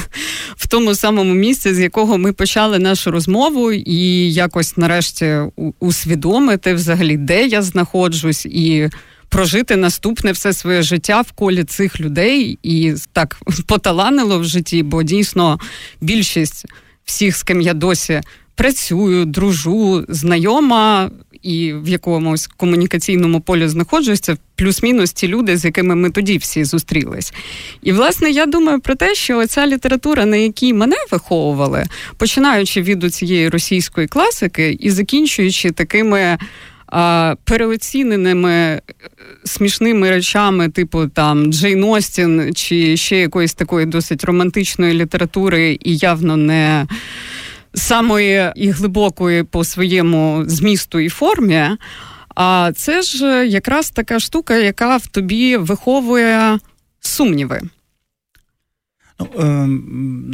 в 0.56 0.66
тому 0.66 0.94
самому 0.94 1.34
місці, 1.34 1.74
з 1.74 1.80
якого 1.80 2.18
ми 2.18 2.32
почали 2.32 2.78
нашу 2.78 3.10
розмову, 3.10 3.72
і 3.72 4.32
якось 4.32 4.76
нарешті 4.76 5.36
усвідомити 5.80 6.74
взагалі, 6.74 7.16
де 7.16 7.46
я 7.46 7.62
знаходжусь, 7.62 8.46
і 8.46 8.90
прожити 9.28 9.76
наступне 9.76 10.32
все 10.32 10.52
своє 10.52 10.82
життя 10.82 11.20
в 11.20 11.32
колі 11.32 11.64
цих 11.64 12.00
людей, 12.00 12.58
і 12.62 12.94
так 13.12 13.40
поталанило 13.66 14.38
в 14.38 14.44
житті, 14.44 14.82
бо 14.82 15.02
дійсно 15.02 15.58
більшість 16.00 16.66
всіх, 17.04 17.36
з 17.36 17.42
ким 17.42 17.60
я 17.60 17.74
досі 17.74 18.20
працюю, 18.56 19.24
дружу, 19.24 20.04
знайома 20.08 21.10
і 21.42 21.72
в 21.72 21.88
якомусь 21.88 22.46
комунікаційному 22.46 23.40
полі 23.40 23.68
знаходжусь, 23.68 24.20
це 24.20 24.36
плюс-мінус 24.56 25.12
ті 25.12 25.28
люди, 25.28 25.56
з 25.56 25.64
якими 25.64 25.94
ми 25.94 26.10
тоді 26.10 26.38
всі 26.38 26.64
зустрілись. 26.64 27.32
І, 27.82 27.92
власне, 27.92 28.30
я 28.30 28.46
думаю 28.46 28.80
про 28.80 28.94
те, 28.94 29.14
що 29.14 29.46
ця 29.46 29.66
література, 29.66 30.26
на 30.26 30.36
якій 30.36 30.72
мене 30.72 30.96
виховували, 31.10 31.84
починаючи 32.16 32.82
від 32.82 33.14
цієї 33.14 33.48
російської 33.48 34.06
класики 34.06 34.76
і 34.80 34.90
закінчуючи 34.90 35.70
такими. 35.70 36.38
Переоціненими 37.44 38.52
е, 38.52 38.80
смішними 39.44 40.10
речами, 40.10 40.68
типу 40.68 41.06
там 41.06 41.52
Джейн 41.52 41.84
Остін, 41.84 42.54
чи 42.54 42.96
ще 42.96 43.16
якоїсь 43.16 43.54
такої 43.54 43.86
досить 43.86 44.24
романтичної 44.24 44.94
літератури, 44.94 45.78
і 45.80 45.96
явно 45.96 46.36
не 46.36 46.86
самої 47.76 48.52
і 48.56 48.70
глибокої 48.70 49.42
по 49.42 49.64
своєму 49.64 50.44
змісту 50.46 50.98
і 50.98 51.08
формі. 51.08 51.62
А 52.34 52.72
це 52.76 53.02
ж 53.02 53.46
якраз 53.46 53.90
така 53.90 54.20
штука, 54.20 54.56
яка 54.56 54.96
в 54.96 55.06
тобі 55.06 55.56
виховує 55.56 56.58
сумніви. 57.00 57.60
Ну, 59.20 59.26
е, 59.38 59.68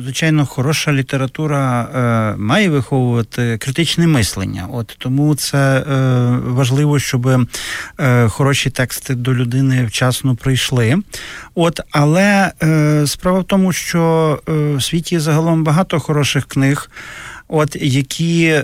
Звичайно, 0.03 0.47
хороша 0.47 0.93
література 0.93 1.83
е, 1.83 2.37
має 2.37 2.69
виховувати 2.69 3.59
критичне 3.59 4.07
мислення. 4.07 4.69
От 4.73 4.97
Тому 4.99 5.35
це 5.35 5.59
е, 5.59 5.85
важливо, 6.45 6.99
щоб 6.99 7.27
е, 7.99 8.29
хороші 8.29 8.71
тексти 8.71 9.15
до 9.15 9.35
людини 9.35 9.85
вчасно 9.85 10.37
прийшли. 10.37 10.97
От, 11.55 11.81
Але 11.91 12.53
справа 13.07 13.39
в 13.39 13.45
тому, 13.45 13.73
що 13.73 14.39
в 14.47 14.81
світі 14.83 15.19
загалом 15.19 15.65
багато 15.65 16.01
хороших 16.01 16.47
книг 16.47 16.91
от 17.53 17.77
які 17.81 18.45
е, 18.45 18.63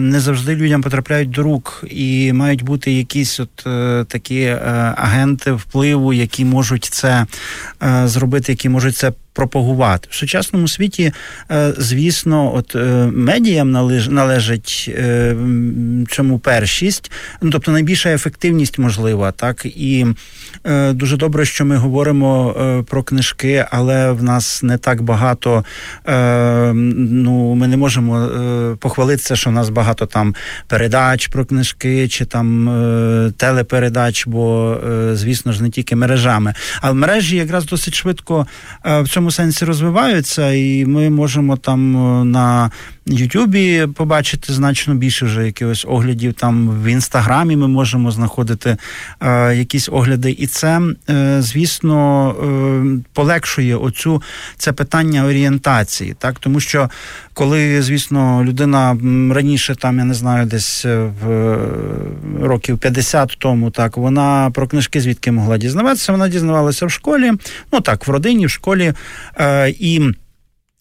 не 0.00 0.20
завжди 0.20 0.56
людям 0.56 0.82
потрапляють 0.82 1.30
до 1.30 1.42
рук, 1.42 1.84
і 1.90 2.32
мають 2.32 2.62
бути 2.62 2.92
якісь 2.92 3.40
от 3.40 3.66
е, 3.66 4.04
такі 4.08 4.40
е, 4.40 4.58
агенти 4.96 5.52
впливу, 5.52 6.12
які 6.12 6.44
можуть 6.44 6.84
це 6.84 7.26
е, 7.82 8.08
зробити, 8.08 8.52
які 8.52 8.68
можуть 8.68 8.96
це 8.96 9.12
пропагувати 9.32 10.08
в 10.10 10.14
сучасному 10.14 10.68
світі. 10.68 11.12
Е, 11.50 11.72
звісно, 11.78 12.54
от 12.54 12.74
е, 12.74 13.10
медіям 13.14 13.70
належ, 13.70 14.08
належить 14.08 14.90
чому 16.08 16.38
першість, 16.38 17.12
ну 17.42 17.50
тобто 17.50 17.72
найбільша 17.72 18.10
ефективність 18.10 18.78
можлива, 18.78 19.32
так 19.32 19.66
і 19.66 20.06
дуже 20.90 21.16
добре, 21.16 21.44
що 21.44 21.64
ми 21.64 21.76
говоримо 21.76 22.54
про 22.88 23.02
книжки, 23.02 23.66
але 23.70 24.12
в 24.12 24.22
нас 24.22 24.62
не 24.62 24.78
так 24.78 25.02
багато. 25.02 25.64
Ну, 26.74 27.54
ми 27.54 27.68
не 27.68 27.76
можемо 27.76 28.29
похвалитися, 28.78 29.36
що 29.36 29.50
в 29.50 29.52
нас 29.52 29.68
багато 29.68 30.06
там 30.06 30.34
передач 30.66 31.26
про 31.26 31.44
книжки 31.44 32.08
чи 32.08 32.24
там 32.24 32.70
телепередач, 33.36 34.26
бо 34.26 34.76
звісно 35.12 35.52
ж 35.52 35.62
не 35.62 35.70
тільки 35.70 35.96
мережами, 35.96 36.54
але 36.80 36.94
мережі 36.94 37.36
якраз 37.36 37.66
досить 37.66 37.94
швидко 37.94 38.46
в 38.84 39.08
цьому 39.08 39.30
сенсі 39.30 39.64
розвиваються, 39.64 40.52
і 40.52 40.86
ми 40.86 41.10
можемо 41.10 41.56
там 41.56 41.96
е, 41.96 42.24
на 42.24 42.70
Ютубі 43.12 43.86
побачити 43.94 44.52
значно 44.52 44.94
більше 44.94 45.26
вже 45.26 45.46
якихось 45.46 45.84
оглядів. 45.88 46.32
Там 46.32 46.70
в 46.70 46.86
інстаграмі 46.86 47.56
ми 47.56 47.68
можемо 47.68 48.10
знаходити 48.10 48.76
е, 49.20 49.56
якісь 49.56 49.88
огляди, 49.88 50.36
і 50.38 50.46
це, 50.46 50.80
е, 51.10 51.42
звісно, 51.42 52.30
е, 52.30 53.02
полегшує 53.12 53.76
оцю 53.76 54.22
це 54.56 54.72
питання 54.72 55.26
орієнтації, 55.26 56.14
так 56.18 56.38
тому 56.38 56.60
що 56.60 56.90
коли, 57.34 57.82
звісно, 57.82 58.44
людина 58.44 58.98
раніше 59.34 59.74
там 59.74 59.98
я 59.98 60.04
не 60.04 60.14
знаю, 60.14 60.46
десь 60.46 60.84
в 61.24 61.58
років 62.42 62.78
50 62.78 63.36
тому, 63.38 63.70
так 63.70 63.96
вона 63.96 64.50
про 64.54 64.66
книжки 64.66 65.00
звідки 65.00 65.32
могла 65.32 65.58
дізнаватися, 65.58 66.12
вона 66.12 66.28
дізнавалася 66.28 66.86
в 66.86 66.90
школі, 66.90 67.32
ну 67.72 67.80
так, 67.80 68.06
в 68.06 68.10
родині, 68.10 68.46
в 68.46 68.50
школі. 68.50 68.92
Е, 69.40 69.70
і 69.70 70.00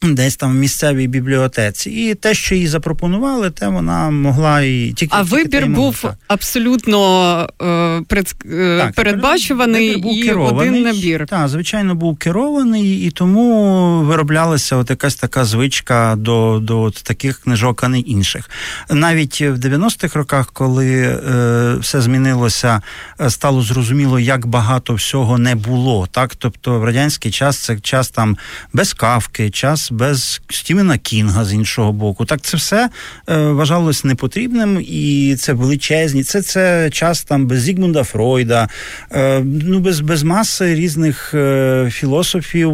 Десь 0.02 0.36
там 0.36 0.52
в 0.52 0.56
місцевій 0.56 1.08
бібліотеці, 1.08 1.90
і 1.90 2.16
те, 2.16 2.34
що 2.34 2.56
їй 2.56 2.68
запропонували, 2.68 3.50
те 3.50 3.68
вона 3.68 4.10
могла 4.10 4.62
і 4.62 4.94
тільки 4.96 5.16
а 5.16 5.24
тільки 5.24 5.36
вибір 5.36 5.68
був 5.68 6.02
так. 6.02 6.16
абсолютно 6.28 7.50
е, 7.62 8.02
пред, 8.08 8.36
е, 8.52 8.80
так, 8.80 8.96
передбачуваний 8.96 9.98
був 9.98 10.18
і 10.18 10.24
керований. 10.24 10.70
один 10.70 10.84
набір. 10.84 11.26
Так, 11.30 11.48
звичайно, 11.48 11.96
був 11.96 12.18
керований, 12.18 13.06
і 13.06 13.12
тому 13.12 14.04
вироблялася 14.04 14.76
от 14.76 14.90
якась 14.90 15.16
така 15.16 15.46
звичка 15.46 16.16
до 16.18 16.60
до 16.60 16.82
от 16.82 17.04
таких 17.04 17.40
книжок, 17.40 17.84
а 17.84 17.88
не 17.88 18.00
інших. 18.00 18.50
Навіть 18.90 19.42
в 19.42 19.56
90-х 19.56 20.20
роках, 20.20 20.52
коли 20.54 21.02
е, 21.02 21.76
все 21.80 22.02
змінилося, 22.02 22.82
е, 23.22 23.30
стало 23.30 23.62
зрозуміло, 23.62 24.20
як 24.20 24.46
багато 24.46 24.94
всього 24.94 25.38
не 25.38 25.56
було. 25.56 26.08
Так, 26.12 26.36
тобто 26.36 26.80
в 26.80 26.84
радянський 26.84 27.32
час 27.32 27.58
це 27.58 27.80
час 27.80 28.10
там 28.10 28.38
без 28.74 28.94
кавки, 28.94 29.50
час 29.50 29.89
без 29.92 30.42
Стівена 30.50 30.98
Кінга 30.98 31.46
з 31.46 31.54
іншого 31.54 31.92
боку. 31.92 32.26
Так 32.26 32.42
це 32.42 32.58
все 32.58 32.90
е, 33.30 33.38
вважалось 33.38 34.04
непотрібним, 34.04 34.86
і 34.88 35.36
це 35.40 35.54
величезні. 35.54 36.24
Це 36.24 36.42
це 36.42 36.90
час 36.90 37.24
там 37.24 37.48
без 37.48 37.62
Зігмунда 37.62 38.04
Фройда, 38.04 38.70
е, 39.12 39.40
ну 39.40 39.80
без 39.80 40.00
без 40.00 40.24
маси 40.24 40.76
різних 40.76 41.34
е, 41.34 41.90
філософів, 41.92 42.72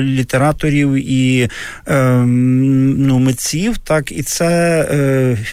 літераторів 0.00 0.92
і 0.92 1.50
ну, 1.88 3.18
митців. 3.18 3.78
Так, 3.78 4.12
і 4.12 4.22
це 4.22 4.48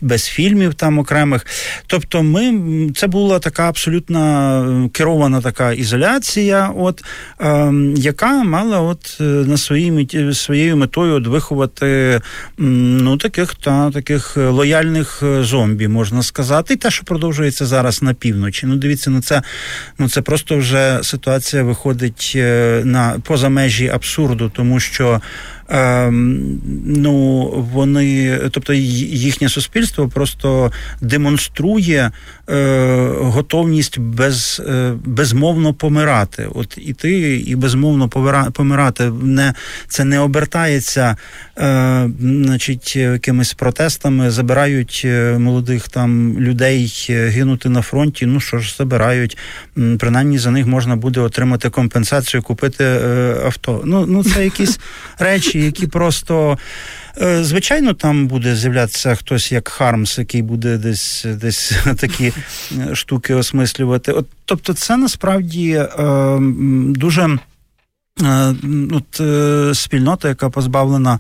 без 0.02 0.26
фільмів 0.26 0.74
там 0.74 1.00
окремих. 1.00 1.46
Тобто, 1.88 2.24
ми 2.24 2.60
це 2.96 3.08
була 3.08 3.40
така 3.40 3.70
абсолютно 3.70 4.90
керована 4.94 5.42
така 5.42 5.74
ізоляція, 5.74 6.72
от 6.78 7.04
яка 7.96 8.44
мала 8.44 8.82
от 8.82 9.18
на 9.20 9.58
своїй 9.58 10.08
своєю 10.34 10.78
метою 10.78 11.05
от 11.12 11.28
виховати 11.28 12.22
ну 12.58 13.18
таких 13.18 13.56
та 13.56 13.92
таких 13.92 14.38
лояльних 14.38 15.24
е, 15.24 15.44
зомбі, 15.44 15.88
можна 15.88 16.24
сказати, 16.24 16.74
і 16.74 16.78
те, 16.78 16.92
що 16.92 17.04
продовжується 17.04 17.66
зараз 17.66 18.02
на 18.02 18.14
півночі. 18.14 18.66
Ну, 18.68 18.76
дивіться, 18.76 19.10
ну 19.10 19.22
це 19.22 19.42
ну 20.00 20.10
це 20.10 20.22
просто 20.22 20.58
вже 20.58 21.00
ситуація 21.04 21.64
виходить 21.64 22.34
е, 22.36 22.82
на 22.86 23.16
поза 23.24 23.50
межі 23.50 23.88
абсурду, 23.88 24.52
тому 24.56 24.80
що. 24.80 25.22
Ем, 25.70 26.62
ну 26.86 27.50
вони, 27.74 28.40
тобто 28.52 28.74
їхнє 28.74 29.50
суспільство 29.50 30.10
просто 30.10 30.72
демонструє 31.02 32.12
е, 32.45 32.45
готовність 33.22 34.00
без, 34.00 34.62
е, 34.68 34.94
безмовно 35.06 35.74
помирати. 35.74 36.48
От 36.56 36.78
іти 36.78 37.40
і 37.40 37.56
безмовно 37.56 38.10
помирати 38.54 39.12
не 39.22 39.54
це 39.88 40.04
не 40.04 40.20
обертається, 40.20 41.18
е, 41.58 42.10
значить, 42.20 42.96
якимись 42.96 43.54
протестами, 43.54 44.32
забирають 44.32 45.02
е, 45.06 45.38
молодих 45.40 45.90
там 45.90 46.40
людей 46.40 47.08
е, 47.10 47.28
гинути 47.28 47.70
на 47.70 47.82
фронті. 47.82 48.26
Ну 48.26 48.40
що 48.40 48.60
ж, 48.60 48.76
забирають, 48.78 49.38
принаймні 50.00 50.38
за 50.38 50.52
них 50.52 50.66
можна 50.66 50.96
буде 50.96 51.20
отримати 51.20 51.70
компенсацію, 51.70 52.44
купити 52.44 52.84
е, 52.84 53.36
авто. 53.46 53.82
Ну 53.86 54.06
ну 54.06 54.24
це 54.24 54.44
якісь 54.44 54.80
речі, 55.20 55.60
які 55.60 55.88
просто. 55.88 56.58
Е, 57.22 57.44
звичайно, 57.44 57.94
там 57.94 58.28
буде 58.28 58.56
з'являтися 58.56 59.16
хтось 59.16 59.52
як 59.52 59.68
Хармс, 59.68 60.18
який 60.18 60.42
буде 60.42 60.78
десь 60.78 61.26
десь 61.36 61.74
такі 62.00 62.34
штуки 62.94 63.34
осмислювати. 63.34 64.12
От, 64.12 64.28
Тобто, 64.46 64.74
це 64.74 64.98
насправді 64.98 65.72
е, 65.72 65.88
дуже. 66.90 67.38
Е, 68.24 68.56
от 68.92 69.20
е, 69.20 69.76
спільнота, 69.76 70.28
яка 70.28 70.50
позбавлена 70.50 71.20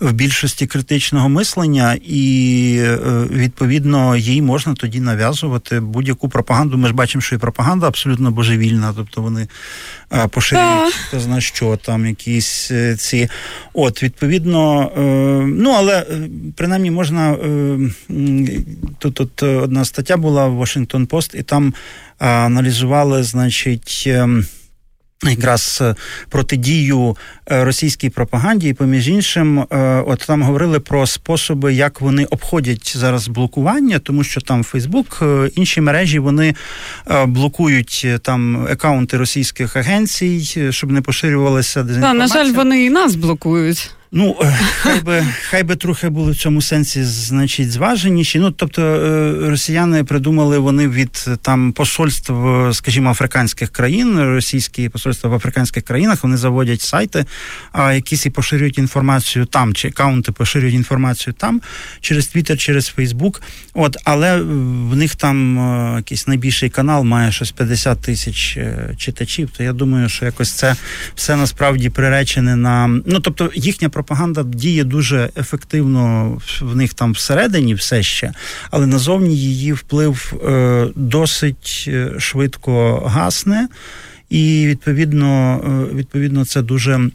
в 0.00 0.12
більшості 0.12 0.66
критичного 0.66 1.28
мислення, 1.28 1.98
і 2.06 2.76
е, 2.80 2.98
відповідно 3.30 4.16
їй 4.16 4.42
можна 4.42 4.74
тоді 4.74 5.00
нав'язувати 5.00 5.80
будь-яку 5.80 6.28
пропаганду. 6.28 6.76
Ми 6.76 6.88
ж 6.88 6.94
бачимо, 6.94 7.22
що 7.22 7.36
і 7.36 7.38
пропаганда 7.38 7.86
абсолютно 7.86 8.30
божевільна, 8.30 8.92
тобто 8.96 9.22
вони 9.22 9.48
поширюють 10.30 10.94
хто 10.94 11.20
зна 11.20 11.40
що 11.40 11.78
там, 11.82 12.06
якісь 12.06 12.72
ці. 12.98 13.28
От, 13.72 14.02
відповідно, 14.02 14.90
ну 15.46 15.70
але 15.70 16.06
принаймні 16.56 16.90
можна 16.90 17.36
тут, 18.98 19.14
тут 19.14 19.42
одна 19.42 19.84
стаття 19.84 20.16
була 20.16 20.46
в 20.46 20.60
Washington 20.60 21.06
Post, 21.06 21.36
і 21.36 21.42
там 21.42 21.74
аналізували, 22.18 23.22
значить. 23.22 24.08
Якраз 25.30 25.78
е, 25.82 25.94
протидію 26.28 27.16
е, 27.50 27.64
російській 27.64 28.10
пропаганді, 28.10 28.68
і 28.68 28.72
поміж 28.72 29.08
іншим, 29.08 29.58
е, 29.58 29.66
от 30.06 30.24
там 30.26 30.42
говорили 30.42 30.80
про 30.80 31.06
способи, 31.06 31.74
як 31.74 32.00
вони 32.00 32.24
обходять 32.24 32.96
зараз 32.96 33.28
блокування, 33.28 33.98
тому 33.98 34.24
що 34.24 34.40
там 34.40 34.64
Фейсбук, 34.64 35.22
інші 35.56 35.80
мережі 35.80 36.18
вони 36.18 36.54
блокують 37.26 38.06
там 38.22 38.66
акаунти 38.70 39.16
російських 39.16 39.76
агенцій, 39.76 40.70
щоб 40.70 40.90
не 40.90 41.00
поширювалися 41.00 41.82
дезінформація. 41.82 42.28
Так, 42.28 42.36
На 42.36 42.44
жаль, 42.44 42.56
вони 42.56 42.84
і 42.84 42.90
нас 42.90 43.14
блокують. 43.14 43.90
Ну, 44.16 44.36
е, 44.42 44.58
хай 44.80 45.00
би 45.00 45.26
хай 45.50 45.62
би 45.62 45.76
трохи 45.76 46.08
були 46.08 46.32
в 46.32 46.36
цьому 46.36 46.62
сенсі, 46.62 47.04
значить, 47.04 47.72
зваженіші. 47.72 48.38
Ну, 48.38 48.50
тобто, 48.50 48.82
е, 48.82 49.50
росіяни 49.50 50.04
придумали 50.04 50.58
вони 50.58 50.88
від 50.88 51.26
там 51.42 51.72
посольств, 51.72 52.32
скажімо, 52.72 53.10
африканських 53.10 53.70
країн, 53.70 54.20
російські 54.20 54.88
посольства 54.88 55.30
в 55.30 55.34
африканських 55.34 55.82
країнах, 55.82 56.22
вони 56.22 56.36
заводять 56.36 56.80
сайти, 56.80 57.24
а 57.72 57.92
якісь 57.92 58.26
і 58.26 58.30
поширюють 58.30 58.78
інформацію 58.78 59.44
там, 59.44 59.74
чи 59.74 59.88
аккаунти 59.88 60.32
поширюють 60.32 60.74
інформацію 60.74 61.34
там 61.34 61.60
через 62.00 62.26
Твіттер, 62.26 62.58
через 62.58 62.86
Фейсбук. 62.86 63.42
От, 63.74 63.96
але 64.04 64.40
в 64.40 64.96
них 64.96 65.14
там 65.14 65.58
е, 65.58 65.96
якийсь 65.96 66.26
найбільший 66.26 66.70
канал 66.70 67.04
має 67.04 67.32
щось 67.32 67.50
50 67.50 68.00
тисяч 68.00 68.58
читачів. 68.96 69.50
То 69.56 69.62
я 69.62 69.72
думаю, 69.72 70.08
що 70.08 70.24
якось 70.24 70.50
це 70.50 70.76
все 71.14 71.36
насправді 71.36 71.90
приречене 71.90 72.56
на 72.56 72.88
ну, 73.06 73.20
тобто 73.20 73.50
їхня 73.54 73.88
пропаганда 73.88 74.03
діє 74.44 74.84
дуже 74.84 75.30
ефективно 75.36 76.38
в 76.60 76.76
них 76.76 76.94
там 76.94 77.12
всередині, 77.12 77.74
все 77.74 78.02
ще, 78.02 78.32
але 78.70 78.86
назовні 78.86 79.36
її 79.36 79.72
вплив 79.72 80.34
е, 80.48 80.86
досить 80.94 81.84
е, 81.88 82.10
швидко 82.18 83.02
гасне, 83.06 83.68
і 84.30 84.66
відповідно, 84.66 85.60
е, 85.90 85.94
відповідно, 85.94 86.44
це 86.44 86.62
дуже. 86.62 87.10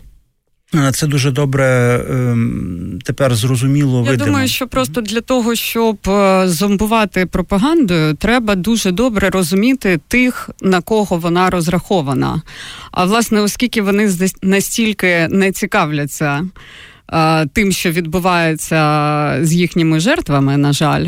Це 0.93 1.07
дуже 1.07 1.31
добре 1.31 1.65
ем, 2.09 2.99
тепер 3.03 3.35
зрозуміло 3.35 4.03
Я 4.05 4.11
видимо. 4.11 4.25
думаю, 4.27 4.47
що 4.47 4.67
просто 4.67 5.01
для 5.01 5.21
того, 5.21 5.55
щоб 5.55 5.97
зомбувати 6.45 7.25
пропагандою, 7.25 8.13
треба 8.13 8.55
дуже 8.55 8.91
добре 8.91 9.29
розуміти 9.29 9.99
тих, 10.07 10.49
на 10.61 10.81
кого 10.81 11.17
вона 11.17 11.49
розрахована. 11.49 12.41
А 12.91 13.05
власне, 13.05 13.41
оскільки 13.41 13.81
вони 13.81 14.09
настільки 14.41 15.27
не 15.31 15.51
цікавляться 15.51 16.47
тим, 17.53 17.71
що 17.71 17.91
відбувається 17.91 19.37
з 19.41 19.53
їхніми 19.53 19.99
жертвами, 19.99 20.57
на 20.57 20.73
жаль. 20.73 21.07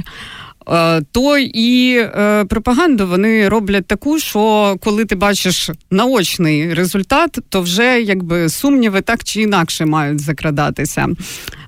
То 1.11 1.37
і 1.37 1.97
е, 1.97 2.45
пропаганду 2.45 3.07
вони 3.07 3.49
роблять 3.49 3.87
таку, 3.87 4.19
що 4.19 4.75
коли 4.81 5.05
ти 5.05 5.15
бачиш 5.15 5.69
наочний 5.89 6.73
результат, 6.73 7.37
то 7.49 7.61
вже 7.61 8.01
якби 8.01 8.49
сумніви 8.49 9.01
так 9.01 9.23
чи 9.23 9.41
інакше 9.41 9.85
мають 9.85 10.19
закрадатися. 10.19 11.07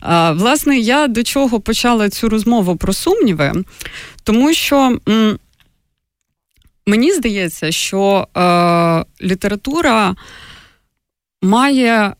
Е, 0.03 0.31
власне, 0.31 0.77
я 0.77 1.07
до 1.07 1.23
чого 1.23 1.59
почала 1.59 2.09
цю 2.09 2.29
розмову 2.29 2.75
про 2.75 2.93
сумніви, 2.93 3.53
тому 4.23 4.53
що 4.53 4.97
мені 6.87 7.11
здається, 7.11 7.71
що 7.71 8.27
е, 8.37 9.25
література 9.25 10.15
має 11.41 11.91
е, 11.91 12.13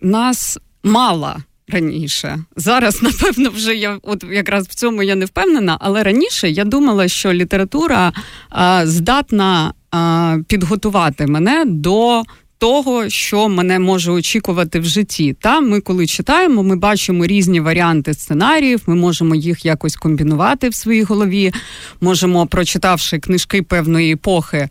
нас 0.00 0.58
мала 0.82 1.36
раніше. 1.68 2.38
Зараз, 2.56 3.02
напевно, 3.02 3.50
вже 3.50 3.74
я 3.74 3.98
от 4.02 4.24
якраз 4.32 4.68
в 4.68 4.74
цьому 4.74 5.02
я 5.02 5.14
не 5.14 5.24
впевнена, 5.24 5.78
але 5.80 6.02
раніше 6.02 6.50
я 6.50 6.64
думала, 6.64 7.08
що 7.08 7.32
література 7.32 8.12
а, 8.50 8.86
здатна 8.86 9.72
а, 9.90 10.36
підготувати 10.48 11.26
мене 11.26 11.64
до. 11.66 12.22
Того, 12.60 13.08
що 13.08 13.48
мене 13.48 13.78
може 13.78 14.12
очікувати 14.12 14.80
в 14.80 14.84
житті. 14.84 15.36
Та 15.40 15.60
ми, 15.60 15.80
коли 15.80 16.06
читаємо, 16.06 16.62
ми 16.62 16.76
бачимо 16.76 17.26
різні 17.26 17.60
варіанти 17.60 18.14
сценаріїв, 18.14 18.82
ми 18.86 18.94
можемо 18.94 19.34
їх 19.34 19.64
якось 19.64 19.96
комбінувати 19.96 20.68
в 20.68 20.74
своїй 20.74 21.02
голові. 21.02 21.52
Можемо, 22.00 22.46
прочитавши 22.46 23.18
книжки 23.18 23.62
певної 23.62 24.12
епохи, 24.12 24.68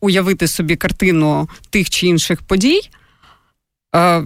уявити 0.00 0.48
собі 0.48 0.76
картину 0.76 1.48
тих 1.70 1.90
чи 1.90 2.06
інших 2.06 2.42
подій. 2.42 2.80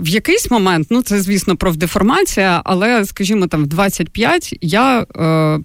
В 0.00 0.08
якийсь 0.08 0.50
момент, 0.50 0.86
ну 0.90 1.02
це 1.02 1.20
звісно 1.20 1.56
профдеформація, 1.56 2.62
але 2.64 3.04
скажімо, 3.04 3.46
там 3.46 3.64
в 3.64 3.66
25 3.66 4.58
я 4.60 5.00
е, 5.00 5.04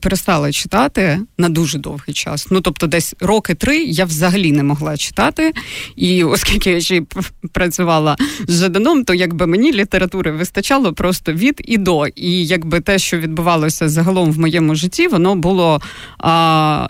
перестала 0.01 0.51
читати 0.51 1.19
на 1.37 1.49
дуже 1.49 1.77
довгий 1.77 2.13
час. 2.13 2.47
Ну 2.51 2.61
тобто, 2.61 2.87
десь 2.87 3.15
роки 3.19 3.53
три 3.55 3.77
я 3.77 4.05
взагалі 4.05 4.51
не 4.51 4.63
могла 4.63 4.97
читати. 4.97 5.53
І 5.95 6.23
оскільки 6.23 6.71
я 6.71 6.81
ще 6.81 7.03
працювала 7.51 8.15
з 8.47 8.59
Жаданом, 8.59 9.03
то 9.03 9.13
якби 9.13 9.47
мені 9.47 9.73
літератури 9.73 10.31
вистачало 10.31 10.93
просто 10.93 11.33
від 11.33 11.61
і 11.65 11.77
до. 11.77 12.07
І 12.07 12.45
якби 12.45 12.79
те, 12.79 12.99
що 12.99 13.17
відбувалося 13.17 13.89
загалом 13.89 14.31
в 14.31 14.39
моєму 14.39 14.75
житті, 14.75 15.07
воно 15.07 15.35
було. 15.35 15.81
А, 16.17 16.87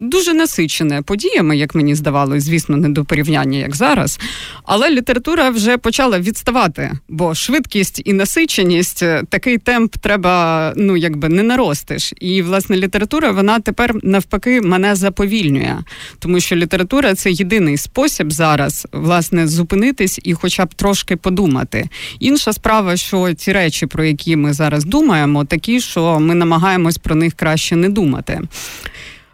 дуже 0.00 0.34
насичене 0.34 1.02
подіями, 1.02 1.56
як 1.56 1.74
мені 1.74 1.94
здавалось, 1.94 2.42
звісно, 2.42 2.76
не 2.76 2.88
до 2.88 3.04
порівняння, 3.04 3.58
як 3.58 3.76
зараз. 3.76 4.20
Але 4.64 4.90
література 4.90 5.50
вже 5.50 5.78
почала 5.78 6.18
відставати, 6.18 6.92
бо 7.08 7.34
швидкість 7.34 8.02
і 8.04 8.12
насиченість 8.12 9.02
е, 9.02 9.22
такий 9.28 9.58
темп 9.58 9.96
треба, 9.96 10.72
ну 10.76 10.96
якби 10.96 11.28
не 11.28 11.42
наростиш. 11.42 12.12
І 12.20 12.42
власне 12.42 12.76
література 12.76 13.30
вона 13.30 13.60
тепер 13.60 13.94
навпаки 14.02 14.60
мене 14.60 14.94
заповільнює, 14.94 15.76
тому 16.18 16.40
що 16.40 16.56
література 16.56 17.14
це 17.14 17.30
єдиний 17.30 17.76
спосіб 17.76 18.32
зараз 18.32 18.88
власне 18.92 19.46
зупинитись 19.46 20.20
і, 20.22 20.34
хоча 20.34 20.64
б 20.64 20.74
трошки 20.74 21.16
подумати. 21.16 21.88
Інша 22.20 22.52
справа, 22.52 22.96
що 22.96 23.34
ці 23.34 23.52
речі, 23.52 23.86
про 23.86 24.04
які 24.04 24.36
ми 24.36 24.52
зараз 24.52 24.84
думаємо, 24.84 25.44
такі, 25.44 25.80
що 25.80 26.20
ми 26.20 26.34
намагаємось 26.34 26.98
про 26.98 27.14
них 27.14 27.34
краще 27.34 27.76
не 27.76 27.88
думати. 27.88 28.40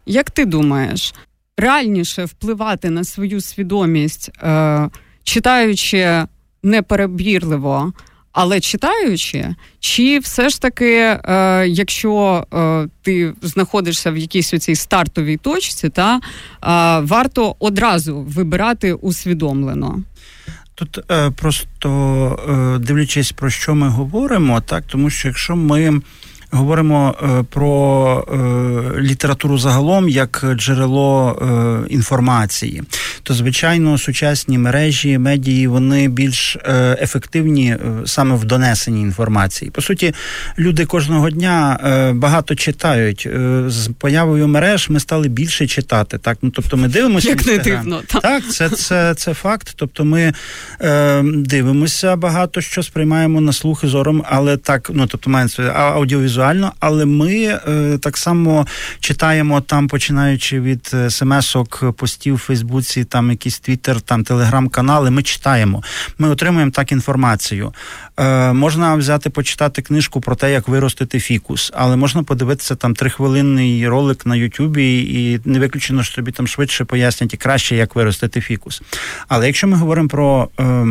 Як 0.07 0.31
ти 0.31 0.45
думаєш, 0.45 1.15
реальніше 1.57 2.25
впливати 2.25 2.91
на 2.91 3.05
свою 3.05 3.41
свідомість, 3.41 4.31
е, 4.43 4.89
читаючи 5.25 6.23
неперебірливо, 6.63 7.93
але 8.33 8.61
читаючи, 8.61 9.55
чи 9.81 10.19
все 10.19 10.49
ж 10.49 10.61
таки, 10.61 10.95
е, 10.95 11.65
якщо 11.69 12.45
е, 12.55 12.89
ти 13.03 13.33
знаходишся 13.43 14.11
в 14.11 14.17
якійсь 14.17 14.55
оцій 14.55 14.75
стартовій 14.75 15.37
точці, 15.37 15.89
та 15.89 16.17
е, 16.17 16.21
варто 17.07 17.57
одразу 17.59 18.21
вибирати 18.21 18.93
усвідомлено? 18.93 20.03
Тут 20.75 21.11
е, 21.11 21.31
просто 21.31 21.89
е, 22.49 22.79
дивлячись 22.79 23.33
про 23.33 23.51
що 23.51 23.75
ми 23.75 23.89
говоримо, 23.89 24.61
так 24.61 24.85
тому 24.87 25.11
що 25.11 25.29
якщо 25.29 25.57
ми 25.57 26.01
говоримо 26.57 27.15
е, 27.23 27.45
про 27.51 28.25
е, 28.97 29.01
літературу 29.01 29.59
загалом 29.59 30.09
як 30.09 30.45
джерело 30.55 31.39
е, 31.89 31.93
інформації, 31.93 32.83
то 33.23 33.35
звичайно 33.35 33.99
сучасні 33.99 34.59
мережі 34.59 35.19
медії 35.19 35.67
вони 35.67 36.09
більш 36.09 36.57
ефективні 37.01 37.77
саме 38.07 38.35
в 38.35 38.45
донесенні 38.45 39.01
інформації. 39.01 39.71
По 39.71 39.83
суті, 39.83 40.15
люди 40.59 40.87
кожного 40.87 41.31
дня 41.31 41.79
багато 42.15 42.55
читають. 42.55 43.29
З 43.67 43.91
появою 43.99 44.49
мереж 44.49 44.91
ми 44.91 45.01
стали 45.01 45.29
більше 45.29 45.67
читати. 45.67 46.19
Так, 46.19 46.39
ну 46.43 46.51
тобто, 46.51 46.77
ми 46.77 46.89
дивимося 46.89 47.29
Як 47.29 47.47
не 47.47 47.59
дивно, 47.59 48.01
так. 48.07 48.23
так, 48.23 48.49
це 48.51 48.69
це, 48.69 49.15
це 49.15 49.35
факт. 49.35 49.73
Тобто, 49.77 50.05
ми 50.05 50.33
е, 50.81 51.23
дивимося 51.23 52.17
багато 52.17 52.61
що 52.61 52.83
сприймаємо 52.83 53.41
на 53.41 53.53
слух 53.53 53.85
і 53.85 53.87
зором, 53.87 54.25
але 54.29 54.57
так, 54.57 54.91
ну 54.95 55.07
тобто, 55.07 55.31
мається 55.31 55.63
аудіовізуально 55.63 56.46
візуально, 56.47 56.73
але 56.81 57.05
ми 57.05 57.35
е, 57.35 57.99
так 58.03 58.17
само 58.17 58.67
читаємо 59.01 59.61
там, 59.61 59.89
починаючи 59.89 60.61
від 60.61 60.91
е, 60.95 61.11
смс-ок, 61.11 61.93
постів 61.93 62.35
у 62.35 62.39
Фейсбуці, 62.39 63.05
там 63.05 63.31
якийсь 63.31 63.59
твіттер, 63.59 64.01
там 64.01 64.25
телеграм-канали. 64.25 65.11
Ми 65.11 65.23
читаємо. 65.23 65.83
Ми 66.19 66.29
отримуємо 66.29 66.71
так 66.71 66.93
інформацію. 66.93 67.75
Е, 68.17 68.53
Можна 68.53 68.95
взяти 68.95 69.31
почитати 69.31 69.83
книжку 69.83 70.21
про 70.21 70.35
те, 70.37 70.53
як 70.53 70.69
виростити 70.69 71.21
фікус, 71.21 71.73
але 71.75 71.97
можна 71.97 72.23
подивитися 72.23 72.75
там 72.75 72.95
трихвилинний 72.95 73.89
ролик 73.89 74.27
на 74.27 74.37
Ютубі, 74.37 74.99
і 74.99 75.41
не 75.45 75.59
виключено, 75.59 76.03
що 76.03 76.17
тобі 76.17 76.33
там 76.33 76.47
швидше 76.47 76.85
пояснять 76.85 77.35
і 77.35 77.37
краще, 77.37 77.77
як 77.77 77.97
виростити 77.97 78.41
фікус. 78.41 78.83
Але 79.29 79.47
якщо 79.47 79.67
ми 79.67 79.77
говоримо 79.77 80.09
про. 80.09 80.49
Е, 80.61 80.87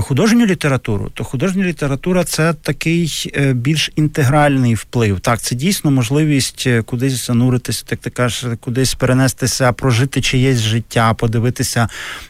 художню 0.00 0.46
літературу, 0.46 1.10
то 1.14 1.24
художня 1.24 1.64
література 1.64 2.24
це 2.24 2.54
такий 2.62 3.32
е, 3.36 3.52
більш 3.52 3.90
інтегральний 3.96 4.74
вплив. 4.74 5.20
Так, 5.20 5.40
це 5.40 5.54
дійсно 5.54 5.90
можливість 5.90 6.64
е, 6.66 6.82
кудись 6.82 7.26
зануритися, 7.26 7.84
так 7.86 7.98
ти 7.98 8.10
кажеш, 8.10 8.44
кудись 8.60 8.94
перенестися, 8.94 9.72
прожити 9.72 10.20
чиєсь 10.20 10.58
життя, 10.58 11.14
подивитися, 11.14 11.88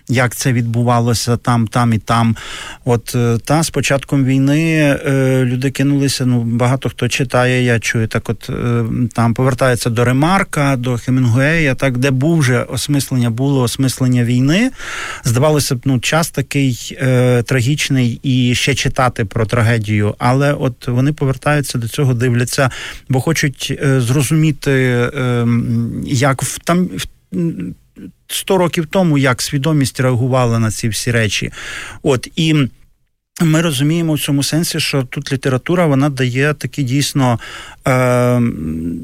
як 0.08 0.36
це 0.36 0.52
відбувалося 0.52 1.36
там, 1.36 1.66
там 1.66 1.92
і 1.92 1.98
там. 1.98 2.36
От 2.84 3.16
та 3.44 3.62
з 3.62 3.70
початком 3.70 4.24
війни 4.24 4.98
люди 5.44 5.70
кинулися. 5.70 6.26
Ну 6.26 6.42
багато 6.42 6.88
хто 6.88 7.08
читає, 7.08 7.64
я 7.64 7.78
чую 7.78 8.06
так, 8.06 8.30
от 8.30 8.50
там 9.12 9.34
повертається 9.34 9.90
до 9.90 10.04
Ремарка, 10.04 10.76
до 10.76 10.98
Хемінгуея, 10.98 11.74
так 11.74 11.98
де 11.98 12.10
був 12.10 12.38
вже 12.38 12.62
осмислення, 12.62 13.30
було 13.30 13.62
осмислення 13.62 14.24
війни. 14.24 14.70
Здавалося 15.24 15.74
б, 15.74 15.80
ну 15.84 16.00
час 16.00 16.30
такий 16.30 16.98
трагічний 17.52 18.20
і 18.22 18.54
ще 18.54 18.74
читати 18.74 19.24
про 19.24 19.46
трагедію, 19.46 20.14
але 20.18 20.52
от 20.52 20.88
вони 20.88 21.12
повертаються 21.12 21.78
до 21.78 21.88
цього, 21.88 22.14
дивляться, 22.14 22.70
бо 23.08 23.20
хочуть 23.20 23.78
е, 23.82 24.00
зрозуміти, 24.00 24.72
ем, 25.14 26.02
як 26.06 26.42
в 26.42 26.58
там. 26.58 26.90
100 28.26 28.58
років 28.58 28.86
тому 28.86 29.18
як 29.18 29.42
свідомість 29.42 30.00
реагувала 30.00 30.58
на 30.58 30.70
ці 30.70 30.88
всі 30.88 31.10
речі. 31.10 31.52
От 32.02 32.28
і 32.36 32.68
ми 33.40 33.60
розуміємо 33.60 34.14
в 34.14 34.20
цьому 34.20 34.42
сенсі, 34.42 34.80
що 34.80 35.02
тут 35.02 35.32
література 35.32 35.86
вона 35.86 36.08
дає 36.08 36.54
такі 36.54 36.82
дійсно, 36.82 37.38
е, 37.88 38.42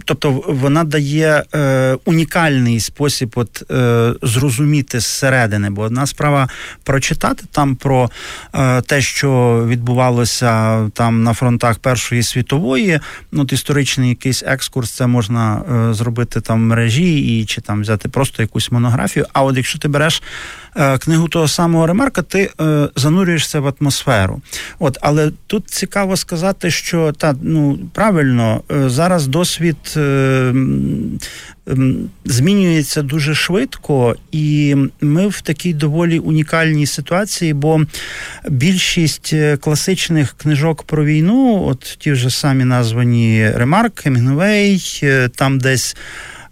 тобто 0.05 0.45
вона 0.49 0.85
дає 0.85 1.45
е, 1.55 1.97
унікальний 2.05 2.81
спосіб 2.81 3.33
от, 3.35 3.71
е, 3.71 4.13
зрозуміти 4.23 5.01
зсередини. 5.01 5.71
Бо 5.71 5.83
одна 5.83 6.07
справа 6.07 6.49
прочитати 6.85 7.45
там 7.51 7.77
про 7.77 8.11
е, 8.55 8.81
те, 8.81 9.01
що 9.01 9.63
відбувалося 9.69 10.79
там 10.91 11.23
на 11.23 11.35
фронтах 11.35 11.79
Першої 11.79 12.23
світової, 12.23 13.01
ну 13.33 13.47
історичний 13.53 14.09
якийсь 14.09 14.43
екскурс, 14.47 14.91
це 14.91 15.07
можна 15.07 15.63
е, 15.91 15.95
зробити 15.95 16.41
там 16.41 16.59
в 16.59 16.63
мережі 16.63 17.39
і 17.41 17.45
чи 17.45 17.61
там 17.61 17.81
взяти 17.81 18.09
просто 18.09 18.43
якусь 18.43 18.73
монографію. 18.73 19.27
А 19.33 19.43
от 19.43 19.57
якщо 19.57 19.79
ти 19.79 19.89
береш 19.89 20.23
книгу 21.01 21.29
того 21.29 21.49
самого 21.49 21.87
Ремарка, 21.87 22.23
ти 22.23 22.51
е, 22.61 22.89
занурюєшся 22.97 23.61
в 23.61 23.75
атмосферу. 23.81 24.41
От, 24.79 24.99
Але 25.01 25.31
тут 25.47 25.71
цікаво 25.71 26.17
сказати, 26.17 26.71
що 26.71 27.13
та 27.13 27.35
ну 27.43 27.79
правильно 27.93 28.63
е, 28.71 28.89
зараз 28.89 29.27
досвід 29.27 29.99
змінюється 32.25 33.03
дуже 33.03 33.35
швидко, 33.35 34.17
і 34.33 34.77
ми 35.01 35.29
в 35.29 35.41
такій 35.41 35.75
доволі 35.75 36.19
унікальній 36.19 36.87
ситуації, 36.87 37.53
бо 37.53 37.81
більшість 38.49 39.35
класичних 39.61 40.35
книжок 40.37 40.83
про 40.83 41.05
війну, 41.05 41.65
от 41.67 41.97
ті 41.99 42.13
вже 42.13 42.31
самі 42.31 42.65
названі 42.65 43.51
Ремарк, 43.51 44.01
Хемінгвей, 44.01 45.03
там 45.37 45.59
десь. 45.59 45.97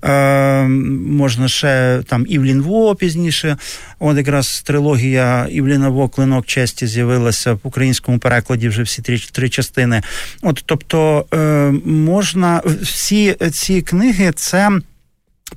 Е, 0.04 0.62
можна 1.08 1.48
ще 1.48 2.02
там 2.06 2.26
Івлін 2.28 2.62
Во 2.62 2.94
пізніше. 2.94 3.56
От 3.98 4.16
якраз 4.16 4.62
трилогія 4.62 5.46
Івліна 5.50 5.88
Во 5.88 6.08
клинок 6.08 6.46
честі 6.46 6.86
з'явилася 6.86 7.52
в 7.52 7.60
українському 7.62 8.18
перекладі 8.18 8.68
вже 8.68 8.82
всі 8.82 9.02
три 9.02 9.18
три 9.18 9.48
частини. 9.48 10.02
От 10.42 10.62
тобто 10.66 11.26
е, 11.34 11.38
можна 11.84 12.62
всі 12.82 13.36
ці 13.52 13.82
книги 13.82 14.32
це 14.36 14.70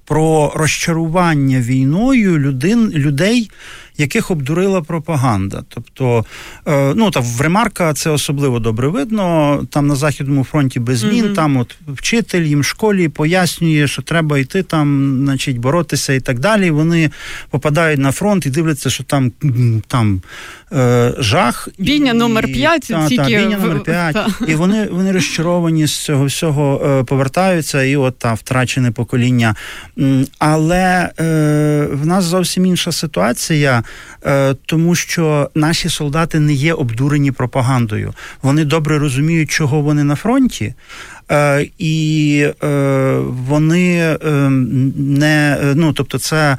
про 0.05 0.51
розчарування 0.55 1.59
війною 1.59 2.39
людин, 2.39 2.89
людей 2.89 3.51
яких 3.99 4.31
обдурила 4.31 4.81
пропаганда. 4.81 5.63
Тобто, 5.69 6.25
е, 6.67 6.93
ну 6.95 7.11
там 7.11 7.23
в 7.23 7.41
ремарка 7.41 7.93
це 7.93 8.09
особливо 8.09 8.59
добре 8.59 8.87
видно. 8.87 9.61
Там 9.69 9.87
на 9.87 9.95
західному 9.95 10.43
фронті 10.43 10.79
без 10.79 10.99
змін, 10.99 11.25
mm-hmm. 11.25 11.35
там 11.35 11.57
от 11.57 11.75
вчитель 11.87 12.41
їм 12.41 12.59
в 12.59 12.65
школі 12.65 13.09
пояснює, 13.09 13.87
що 13.87 14.01
треба 14.01 14.39
йти 14.39 14.63
там, 14.63 15.19
значить, 15.23 15.57
боротися 15.57 16.13
і 16.13 16.19
так 16.19 16.39
далі. 16.39 16.71
Вони 16.71 17.11
попадають 17.49 17.99
на 17.99 18.11
фронт 18.11 18.45
і 18.45 18.49
дивляться, 18.49 18.89
що 18.89 19.03
там 19.03 19.31
там 19.87 20.21
е, 20.73 21.13
жах. 21.17 21.69
Бійня 21.77 22.13
номер 22.13 22.45
5 22.45 22.81
та, 22.81 23.07
тільки... 23.07 23.23
та, 23.23 23.29
бійня 23.29 23.57
номер 23.57 23.83
5 23.83 24.17
І 24.47 24.55
вони 24.55 24.87
вони 24.91 25.11
розчаровані 25.11 25.87
з 25.87 25.97
цього 25.97 26.25
всього 26.25 26.81
е, 26.85 27.03
повертаються, 27.03 27.83
і 27.83 27.95
от 27.95 28.17
та 28.17 28.33
втрачене 28.33 28.91
покоління. 28.91 29.55
Але 30.39 31.09
е, 31.19 31.87
в 31.91 32.05
нас 32.05 32.23
зовсім 32.23 32.65
інша 32.65 32.91
ситуація. 32.91 33.83
Е, 34.25 34.55
тому 34.65 34.95
що 34.95 35.49
наші 35.55 35.89
солдати 35.89 36.39
не 36.39 36.53
є 36.53 36.73
обдурені 36.73 37.31
пропагандою. 37.31 38.13
Вони 38.41 38.65
добре 38.65 38.99
розуміють, 38.99 39.51
чого 39.51 39.81
вони 39.81 40.03
на 40.03 40.15
фронті. 40.15 40.73
І 41.77 42.45
вони 43.27 44.17
не 44.95 45.57
ну, 45.75 45.93
тобто, 45.93 46.19
це 46.19 46.57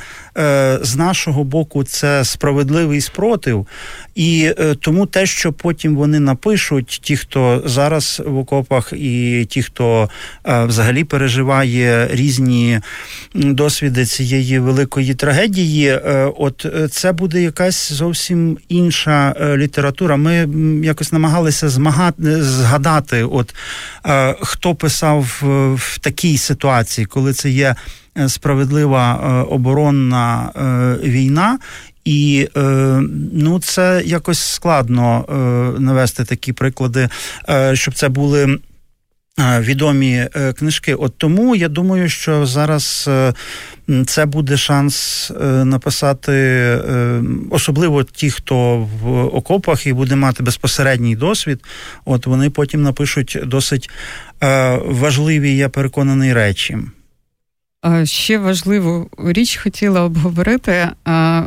з 0.83 0.97
нашого 0.97 1.45
боку 1.45 1.85
це 1.85 2.25
справедливий 2.25 3.01
спротив, 3.01 3.67
і 4.15 4.51
тому 4.81 5.07
те, 5.07 5.27
що 5.27 5.53
потім 5.53 5.97
вони 5.97 6.21
напишуть, 6.21 7.01
ті, 7.03 7.17
хто 7.17 7.63
зараз 7.67 8.23
в 8.27 8.39
окопах, 8.39 8.93
і 8.93 9.47
ті, 9.51 9.63
хто 9.63 10.09
взагалі 10.45 11.05
переживає 11.05 12.09
різні 12.11 12.81
досвіди 13.35 14.05
цієї 14.05 14.59
великої 14.59 15.15
трагедії, 15.15 15.99
от 16.39 16.67
це 16.91 17.13
буде 17.13 17.43
якась 17.43 17.93
зовсім 17.93 18.59
інша 18.69 19.35
література. 19.57 20.17
Ми 20.17 20.49
якось 20.85 21.13
намагалися 21.13 21.69
змагати 21.69 22.43
згадати, 22.43 23.25
от 23.25 23.55
хто 24.41 24.60
писав 24.75 25.41
в 25.81 25.99
такій 25.99 26.39
ситуації, 26.39 27.05
коли 27.05 27.33
це 27.33 27.51
є 27.51 27.75
е, 28.19 28.29
справедлива 28.29 29.15
е, 29.15 29.55
оборонна 29.55 30.51
е, 30.57 31.09
війна. 31.09 31.59
І 32.05 32.49
ну, 33.33 33.61
це 33.61 34.03
якось 34.05 34.39
складно 34.39 35.25
навести 35.79 36.25
такі 36.25 36.53
приклади, 36.53 37.09
щоб 37.73 37.95
це 37.95 38.09
були 38.09 38.59
відомі 39.39 40.27
книжки. 40.59 40.95
От 40.95 41.19
тому 41.19 41.57
я 41.57 41.69
думаю, 41.69 42.09
що 42.09 42.47
зараз 42.47 43.11
це 44.07 44.27
буде 44.27 44.57
шанс 44.57 45.31
написати, 45.65 46.33
особливо 47.51 48.05
ті, 48.05 48.31
хто 48.31 48.89
в 49.03 49.25
окопах 49.25 49.87
і 49.87 49.93
буде 49.93 50.17
мати 50.17 50.43
безпосередній 50.43 51.17
досвід. 51.17 51.65
От 52.05 52.27
вони 52.27 52.51
потім 52.51 52.83
напишуть 52.83 53.39
досить 53.45 53.91
важливі, 54.85 55.57
я 55.57 55.69
переконаний, 55.69 56.33
речі. 56.33 56.79
Ще 58.05 58.39
важливу 58.39 59.11
річ 59.19 59.57
хотіла 59.57 60.03
обговорити. 60.03 60.89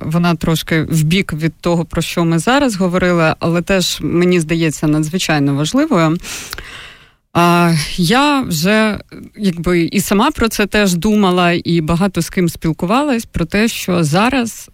Вона 0.01 0.35
трошки 0.35 0.81
в 0.81 1.03
бік 1.03 1.33
від 1.33 1.53
того, 1.61 1.85
про 1.85 2.01
що 2.01 2.25
ми 2.25 2.39
зараз 2.39 2.75
говорили, 2.75 3.35
але 3.39 3.61
теж 3.61 3.97
мені 4.01 4.39
здається 4.39 4.87
надзвичайно 4.87 5.55
важливою. 5.55 6.17
А 7.33 7.73
я 7.95 8.41
вже 8.41 8.99
якби 9.37 9.81
і 9.81 10.01
сама 10.01 10.31
про 10.31 10.49
це 10.49 10.65
теж 10.65 10.93
думала, 10.93 11.51
і 11.51 11.81
багато 11.81 12.21
з 12.21 12.29
ким 12.29 12.49
спілкувалась 12.49 13.25
про 13.25 13.45
те, 13.45 13.67
що 13.67 14.03
зараз, 14.03 14.69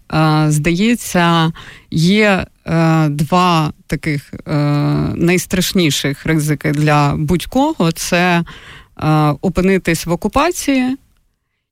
здається, 0.48 1.52
є 1.90 2.46
е, 2.66 3.08
два 3.08 3.72
таких 3.86 4.34
е, 4.34 4.54
найстрашніших 5.14 6.26
ризики 6.26 6.70
для 6.72 7.14
будь-кого: 7.16 7.92
це 7.92 8.44
опинитись 9.40 10.06
в 10.06 10.12
окупації. 10.12 10.96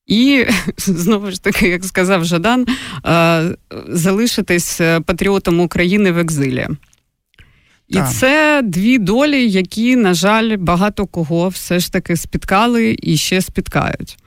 І 0.06 0.46
знову 0.76 1.30
ж 1.30 1.42
таки, 1.42 1.68
як 1.68 1.84
сказав 1.84 2.24
Жадан, 2.24 2.66
залишитись 3.88 4.80
патріотом 5.06 5.60
України 5.60 6.12
в 6.12 6.18
екзилі. 6.18 6.68
І 7.88 7.94
так. 7.94 8.12
це 8.12 8.62
дві 8.64 8.98
долі, 8.98 9.50
які, 9.50 9.96
на 9.96 10.14
жаль, 10.14 10.56
багато 10.56 11.06
кого 11.06 11.48
все 11.48 11.78
ж 11.78 11.92
таки 11.92 12.16
спіткали 12.16 12.96
і 13.02 13.16
ще 13.16 13.42
спіткають. 13.42 14.18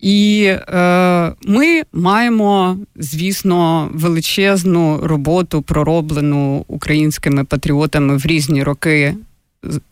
І 0.00 0.44
е, 0.44 1.32
ми 1.42 1.82
маємо, 1.92 2.78
звісно, 2.96 3.90
величезну 3.92 5.00
роботу, 5.02 5.62
пророблену 5.62 6.64
українськими 6.68 7.44
патріотами 7.44 8.16
в 8.16 8.26
різні 8.26 8.62
роки, 8.62 9.14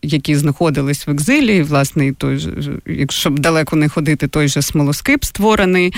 які 0.01 0.35
знаходились 0.35 1.07
в 1.07 1.11
екзилі. 1.11 1.57
І, 1.57 1.61
власне, 1.61 2.07
і 2.07 2.11
той 2.11 2.37
же, 2.37 2.51
якщо 2.85 3.29
б 3.29 3.39
далеко 3.39 3.75
не 3.75 3.89
ходити, 3.89 4.27
той 4.27 4.47
же 4.47 4.61
смолоскип 4.61 5.23
створений 5.23 5.93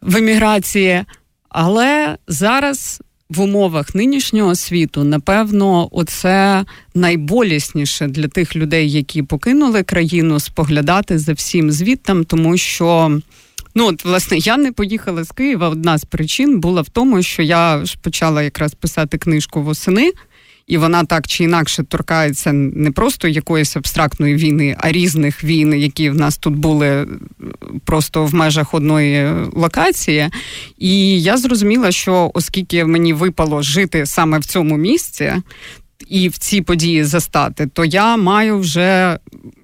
в 0.00 0.16
еміграції. 0.16 1.04
Але 1.48 2.18
зараз 2.28 3.02
в 3.34 3.40
умовах 3.40 3.94
нинішнього 3.94 4.54
світу, 4.54 5.04
напевно, 5.04 5.88
оце 5.92 6.64
найболісніше 6.94 8.06
для 8.06 8.28
тих 8.28 8.56
людей, 8.56 8.92
які 8.92 9.22
покинули 9.22 9.82
країну, 9.82 10.40
споглядати 10.40 11.18
за 11.18 11.32
всім 11.32 11.70
звітом, 11.70 12.24
тому 12.24 12.56
що. 12.56 13.20
Ну, 13.76 13.86
от, 13.86 14.04
власне, 14.04 14.38
я 14.38 14.56
не 14.56 14.72
поїхала 14.72 15.24
з 15.24 15.30
Києва. 15.30 15.68
Одна 15.68 15.98
з 15.98 16.04
причин 16.04 16.60
була 16.60 16.82
в 16.82 16.88
тому, 16.88 17.22
що 17.22 17.42
я 17.42 17.84
ж 17.84 17.96
почала 18.02 18.42
якраз 18.42 18.74
писати 18.74 19.18
книжку 19.18 19.62
восени 19.62 20.12
і 20.66 20.78
вона 20.78 21.04
так 21.04 21.26
чи 21.26 21.44
інакше 21.44 21.82
торкається 21.82 22.52
не 22.52 22.90
просто 22.90 23.28
якоїсь 23.28 23.76
абстрактної 23.76 24.34
війни, 24.34 24.76
а 24.78 24.92
різних 24.92 25.44
війн, 25.44 25.74
які 25.74 26.10
в 26.10 26.14
нас 26.14 26.38
тут 26.38 26.54
були 26.56 26.86
е, 26.86 27.06
просто 27.84 28.24
в 28.24 28.34
межах 28.34 28.74
одної 28.74 29.32
локації. 29.52 30.30
І 30.78 31.22
я 31.22 31.36
зрозуміла, 31.36 31.92
що 31.92 32.30
оскільки 32.34 32.84
мені 32.84 33.12
випало 33.12 33.62
жити 33.62 34.06
саме 34.06 34.38
в 34.38 34.44
цьому 34.44 34.76
місці. 34.76 35.32
І 36.08 36.28
в 36.28 36.38
ці 36.38 36.60
події 36.60 37.04
застати, 37.04 37.66
то 37.66 37.84
я 37.84 38.16
маю 38.16 38.58
вже 38.58 39.18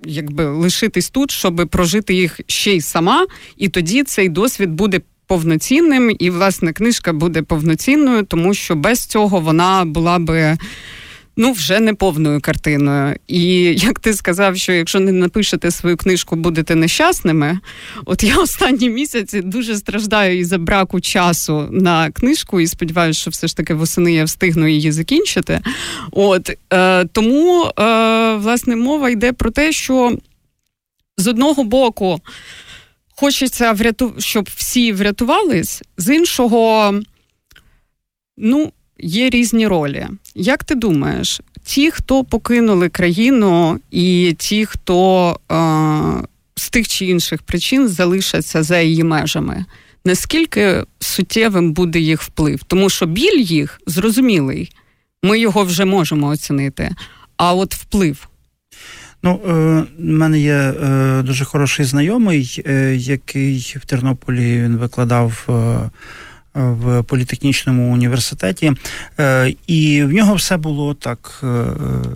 якби 0.05 0.45
лишитись 0.45 1.11
тут, 1.11 1.31
щоб 1.31 1.69
прожити 1.71 2.15
їх 2.15 2.41
ще 2.47 2.77
й 2.77 2.81
сама, 2.81 3.27
і 3.57 3.69
тоді 3.69 4.03
цей 4.03 4.29
досвід 4.29 4.71
буде 4.71 5.01
повноцінним, 5.31 6.17
і 6.19 6.31
власне 6.31 6.73
книжка 6.73 7.13
буде 7.13 7.43
повноцінною, 7.43 8.23
тому 8.23 8.55
що 8.55 8.77
без 8.77 9.07
цього 9.07 9.41
вона 9.41 9.85
була 9.85 10.19
би. 10.19 10.59
Ну, 11.37 11.53
вже 11.53 11.81
не 11.81 11.95
повною 11.95 12.41
картиною. 12.41 13.17
І 13.29 13.45
як 13.63 13.99
ти 13.99 14.15
сказав, 14.15 14.57
що 14.57 14.73
якщо 14.73 15.01
не 15.01 15.13
напишете 15.13 15.71
свою 15.71 15.97
книжку, 15.97 16.37
будете 16.37 16.75
нещасними. 16.75 17.59
От 18.05 18.23
я 18.23 18.37
останні 18.37 18.91
місяці 18.91 19.41
дуже 19.41 19.77
страждаю 19.77 20.39
із 20.39 20.49
за 20.49 20.59
браку 20.59 21.01
часу 21.01 21.69
на 21.71 22.11
книжку, 22.11 22.61
і 22.61 22.67
сподіваюся, 22.67 23.21
що 23.21 23.31
все 23.31 23.47
ж 23.47 23.57
таки 23.57 23.75
восени 23.75 24.13
я 24.13 24.25
встигну 24.25 24.69
її 24.69 24.93
закінчити. 24.93 25.61
От 26.11 26.51
е, 26.73 27.05
тому, 27.05 27.65
е, 27.65 28.35
власне, 28.35 28.77
мова 28.77 29.11
йде 29.11 29.33
про 29.33 29.51
те, 29.51 29.73
що 29.73 30.19
з 31.17 31.27
одного 31.27 31.65
боку 31.65 32.21
хочеться 33.21 33.73
вряту... 33.73 34.15
щоб 34.19 34.49
всі 34.57 34.93
врятувались, 34.93 35.83
з 35.97 36.15
іншого, 36.15 36.95
ну, 38.37 38.73
є 38.99 39.31
різні 39.31 39.67
ролі. 39.67 40.07
Як 40.35 40.65
ти 40.65 40.75
думаєш, 40.75 41.41
ті, 41.65 41.91
хто 41.91 42.25
покинули 42.25 42.89
країну, 42.89 43.81
і 43.91 44.37
ті, 44.39 44.67
хто 44.67 45.31
е... 45.53 46.27
з 46.55 46.71
тих 46.71 46.89
чи 46.89 47.07
інших 47.07 47.43
причин 47.43 47.89
залишаться 47.89 48.63
за 48.63 48.81
її 48.81 49.05
межами, 49.05 49.65
наскільки 50.05 50.85
суттєвим 50.99 51.73
буде 51.73 51.99
їх 52.01 52.23
вплив? 52.23 52.63
Тому 52.67 52.91
що 52.91 53.07
біль 53.07 53.41
їх 53.41 53.81
зрозумілий, 53.87 54.73
ми 55.23 55.39
його 55.39 55.65
вже 55.65 55.85
можемо 55.85 56.27
оцінити. 56.27 56.95
А 57.37 57.55
от 57.55 57.75
вплив 57.75 58.30
Ну, 59.23 59.41
е, 59.47 59.51
в 59.99 60.05
мене 60.05 60.39
є 60.39 60.55
е, 60.55 61.23
дуже 61.23 61.45
хороший 61.45 61.85
знайомий, 61.85 62.63
е, 62.67 62.95
який 62.97 63.77
в 63.81 63.85
Тернополі 63.85 64.63
він 64.63 64.77
викладав 64.77 65.49
в 66.55 67.03
політехнічному 67.03 67.93
університеті, 67.93 68.73
е, 69.21 69.55
і 69.67 70.05
в 70.05 70.13
нього 70.13 70.35
все 70.35 70.57
було 70.57 70.95
так 70.95 71.41
е, 71.45 71.65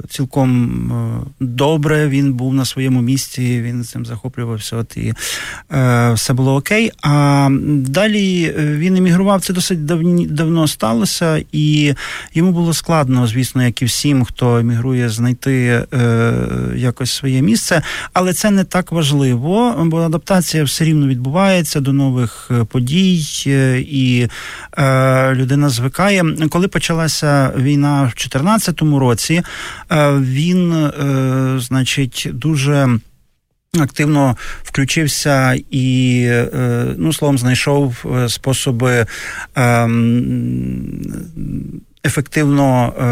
цілком 0.08 0.92
е, 0.92 1.30
добре. 1.40 2.08
Він 2.08 2.32
був 2.32 2.54
на 2.54 2.64
своєму 2.64 3.02
місці, 3.02 3.62
він 3.62 3.84
цим 3.84 4.06
захоплювався. 4.06 4.76
От 4.76 4.96
і 4.96 5.14
все 6.14 6.32
було 6.32 6.54
окей. 6.54 6.90
А 7.02 7.48
далі 7.68 8.54
він 8.58 8.96
емігрував. 8.96 9.40
Це 9.40 9.52
досить 9.52 9.84
давні 9.84 10.26
давно 10.26 10.68
сталося, 10.68 11.44
і 11.52 11.94
йому 12.34 12.52
було 12.52 12.72
складно, 12.74 13.26
звісно, 13.26 13.64
як 13.64 13.82
і 13.82 13.84
всім, 13.84 14.24
хто 14.24 14.58
емігрує, 14.58 15.08
знайти 15.08 15.84
якось 16.76 17.10
своє 17.10 17.42
місце. 17.42 17.82
Але 18.12 18.32
це 18.32 18.50
не 18.50 18.64
так 18.64 18.92
важливо, 18.92 19.74
бо 19.84 19.98
адаптація 19.98 20.64
все 20.64 20.84
рівно 20.84 21.06
відбувається 21.06 21.80
до 21.80 21.92
нових 21.92 22.50
подій 22.70 23.24
і 23.88 24.23
е, 24.78 25.34
людина 25.34 25.68
звикає. 25.68 26.24
Коли 26.50 26.68
почалася 26.68 27.52
війна 27.56 28.02
в 28.02 28.06
2014 28.06 28.82
році, 28.82 29.42
е, 29.92 30.12
він, 30.12 30.72
е, 30.72 30.90
значить, 31.58 32.28
дуже. 32.32 32.98
Активно 33.80 34.36
включився 34.62 35.58
і, 35.70 36.22
е, 36.28 36.86
ну, 36.96 37.12
словом, 37.12 37.38
знайшов 37.38 38.04
е, 38.16 38.28
способи 38.28 39.06
ем, 39.54 41.02
ефективно 42.04 42.92
е, 42.98 43.04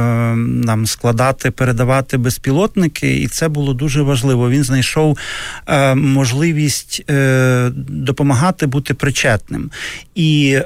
нам 0.66 0.86
складати, 0.86 1.51
передавати 1.51 2.16
безпілотники, 2.16 3.16
і 3.16 3.28
це 3.28 3.49
було 3.49 3.74
дуже 3.74 4.03
важливо. 4.03 4.51
Він 4.51 4.64
знайшов 4.64 5.18
е, 5.66 5.95
можливість 5.95 7.05
е, 7.11 7.70
допомагати 7.74 8.66
бути 8.66 8.95
причетним. 8.95 9.70
І 10.14 10.59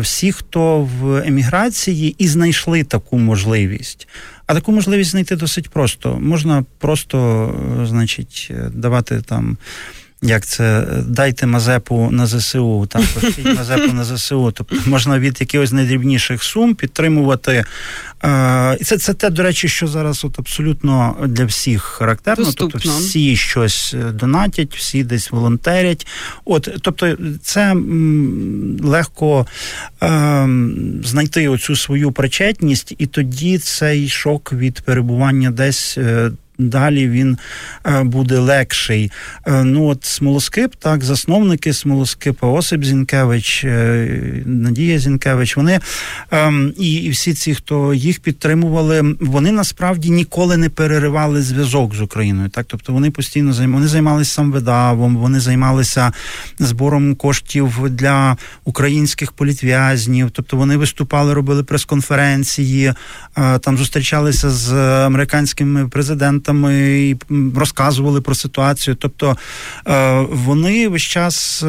всі, 0.00 0.32
хто 0.32 0.80
в 0.80 1.16
еміграції, 1.26 2.14
і 2.18 2.28
знайшли 2.28 2.84
таку 2.84 3.18
можливість. 3.18 4.08
А 4.46 4.54
таку 4.54 4.72
можливість 4.72 5.10
знайти 5.10 5.36
досить 5.36 5.68
просто. 5.68 6.18
Можна 6.20 6.64
просто, 6.78 7.54
значить, 7.88 8.52
давати 8.74 9.22
там 9.26 9.56
як 10.22 10.46
це 10.46 10.86
дайте 11.06 11.46
Мазепу 11.46 12.08
на 12.10 12.26
ЗСУ, 12.26 12.86
там 12.86 13.04
пошліть 13.14 13.56
Мазепу 13.56 13.92
на 13.92 14.04
ЗСУ. 14.04 14.52
Тобто 14.56 14.76
можна 14.86 15.18
від 15.18 15.40
якихось 15.40 15.72
найдрібніших 15.72 16.42
сум 16.42 16.74
підтримувати. 16.74 17.64
Е, 18.24 18.76
і 18.80 18.84
це 18.84 18.98
це 18.98 19.14
те, 19.14 19.30
до 19.30 19.42
речі, 19.42 19.68
що 19.68 19.86
зараз 19.86 20.24
от 20.24 20.38
абсолютно 20.38 21.16
для 21.26 21.44
всіх 21.44 21.82
характерно. 21.82 22.44
Тобто 22.44 22.64
Доступно. 22.64 22.80
Тобто 22.80 23.06
всі 23.06 23.36
щось 23.36 23.94
е, 23.94 24.12
донатять, 24.12 24.76
всі 24.76 25.04
десь 25.04 25.30
волонтерять. 25.30 26.06
От, 26.44 26.68
тобто, 26.80 27.16
це 27.42 27.76
легко 28.80 29.46
е, 30.02 30.48
знайти 31.04 31.48
оцю 31.48 31.76
свою 31.76 32.12
причетність, 32.12 32.94
і 32.98 33.06
тоді 33.06 33.58
цей 33.58 34.08
шок 34.08 34.52
від 34.52 34.80
перебування 34.80 35.50
десь. 35.50 35.98
Далі 36.60 37.08
він 37.08 37.38
е, 37.86 38.02
буде 38.02 38.38
легший. 38.38 39.12
Е, 39.46 39.64
ну 39.64 39.86
от 39.86 40.04
Смолоскип, 40.04 40.74
так, 40.74 41.04
засновники 41.04 41.72
Смолоскипа, 41.72 42.46
Осип 42.46 42.84
Зінкевич, 42.84 43.64
е, 43.64 44.42
Надія 44.46 44.98
Зінкевич, 44.98 45.56
вони 45.56 45.80
ем, 46.30 46.72
і, 46.78 46.94
і 46.94 47.10
всі 47.10 47.34
ці, 47.34 47.54
хто 47.54 47.94
їх 47.94 48.20
підтримували, 48.20 49.16
вони 49.20 49.52
насправді 49.52 50.10
ніколи 50.10 50.56
не 50.56 50.68
переривали 50.68 51.42
зв'язок 51.42 51.94
з 51.94 52.00
Україною. 52.00 52.48
Так, 52.48 52.66
тобто 52.68 52.92
вони 52.92 53.10
постійно 53.10 53.54
вони 53.68 53.88
займалися 53.88 54.30
самвидавом, 54.30 55.16
вони 55.16 55.40
займалися 55.40 56.12
збором 56.58 57.14
коштів 57.14 57.88
для 57.90 58.36
українських 58.64 59.32
політв'язнів. 59.32 60.30
Тобто 60.30 60.56
вони 60.56 60.76
виступали, 60.76 61.34
робили 61.34 61.62
прес-конференції, 61.62 62.92
там 63.60 63.76
зустрічалися 63.76 64.50
з 64.50 64.72
американськими 65.06 65.88
президентами 65.88 66.49
журналістами 66.50 67.00
і 67.00 67.16
розказували 67.56 68.20
про 68.20 68.34
ситуацію. 68.34 68.94
Тобто 68.94 69.36
е, 69.86 70.26
вони 70.30 70.88
весь 70.88 71.02
час 71.02 71.62
е, 71.62 71.66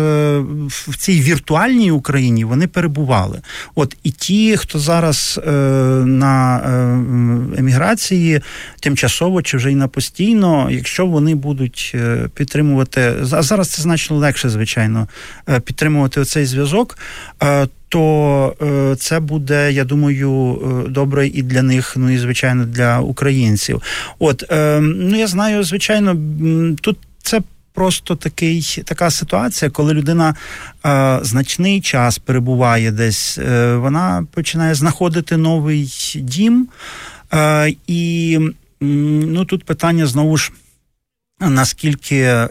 в 0.68 0.96
цій 0.98 1.22
віртуальній 1.22 1.92
Україні 1.92 2.46
вони 2.46 2.68
перебували. 2.68 3.42
От 3.76 3.98
і 4.04 4.12
ті, 4.12 4.58
хто 4.58 4.80
зараз 4.80 5.40
е, 5.48 5.52
на 6.06 6.62
еміграції, 7.58 8.42
тимчасово 8.80 9.42
чи 9.42 9.58
вже 9.58 9.72
й 9.72 9.76
на 9.76 9.88
постійно, 9.88 10.68
якщо 10.72 11.06
вони 11.06 11.36
будуть 11.36 11.96
підтримувати 12.34 13.14
а 13.32 13.42
зараз 13.42 13.70
це 13.70 13.82
значно 13.82 14.18
легше, 14.18 14.50
звичайно, 14.50 15.08
підтримувати 15.66 16.22
оцей 16.22 16.46
зв'язок 16.46 16.98
то 17.92 18.56
е, 18.62 18.96
це 18.96 19.20
буде, 19.20 19.72
я 19.72 19.84
думаю, 19.84 20.62
е, 20.86 20.90
добре 20.90 21.28
і 21.28 21.44
для 21.44 21.62
них, 21.62 21.94
ну 21.98 22.10
і 22.10 22.18
звичайно 22.18 22.66
для 22.66 23.00
українців. 23.00 23.82
От 24.20 24.52
е, 24.52 24.80
ну 24.80 25.16
я 25.16 25.28
знаю, 25.28 25.64
звичайно, 25.64 26.18
тут 26.82 26.98
це. 27.24 27.42
Просто 27.74 28.16
такий 28.16 28.84
така 28.86 29.12
ситуація, 29.12 29.72
коли 29.72 29.94
людина 29.94 30.36
е, 30.86 31.20
значний 31.22 31.82
час 31.82 32.18
перебуває 32.20 32.92
десь, 32.92 33.38
е, 33.38 33.76
вона 33.76 34.26
починає 34.34 34.76
знаходити 34.76 35.38
новий 35.38 36.14
дім. 36.16 36.68
Е, 37.34 37.74
і 37.88 38.40
ну 38.82 39.46
тут 39.46 39.64
питання 39.64 40.06
знову 40.06 40.38
ж 40.38 40.52
наскільки 41.40 42.48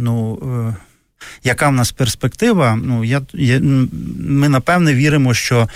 ну 0.00 0.38
яка 1.44 1.68
в 1.68 1.72
нас 1.72 1.92
перспектива? 1.92 2.78
Ну 2.84 3.04
я, 3.04 3.22
я 3.34 3.60
ми 4.18 4.48
напевне 4.48 4.94
віримо, 4.94 5.34
що 5.34 5.68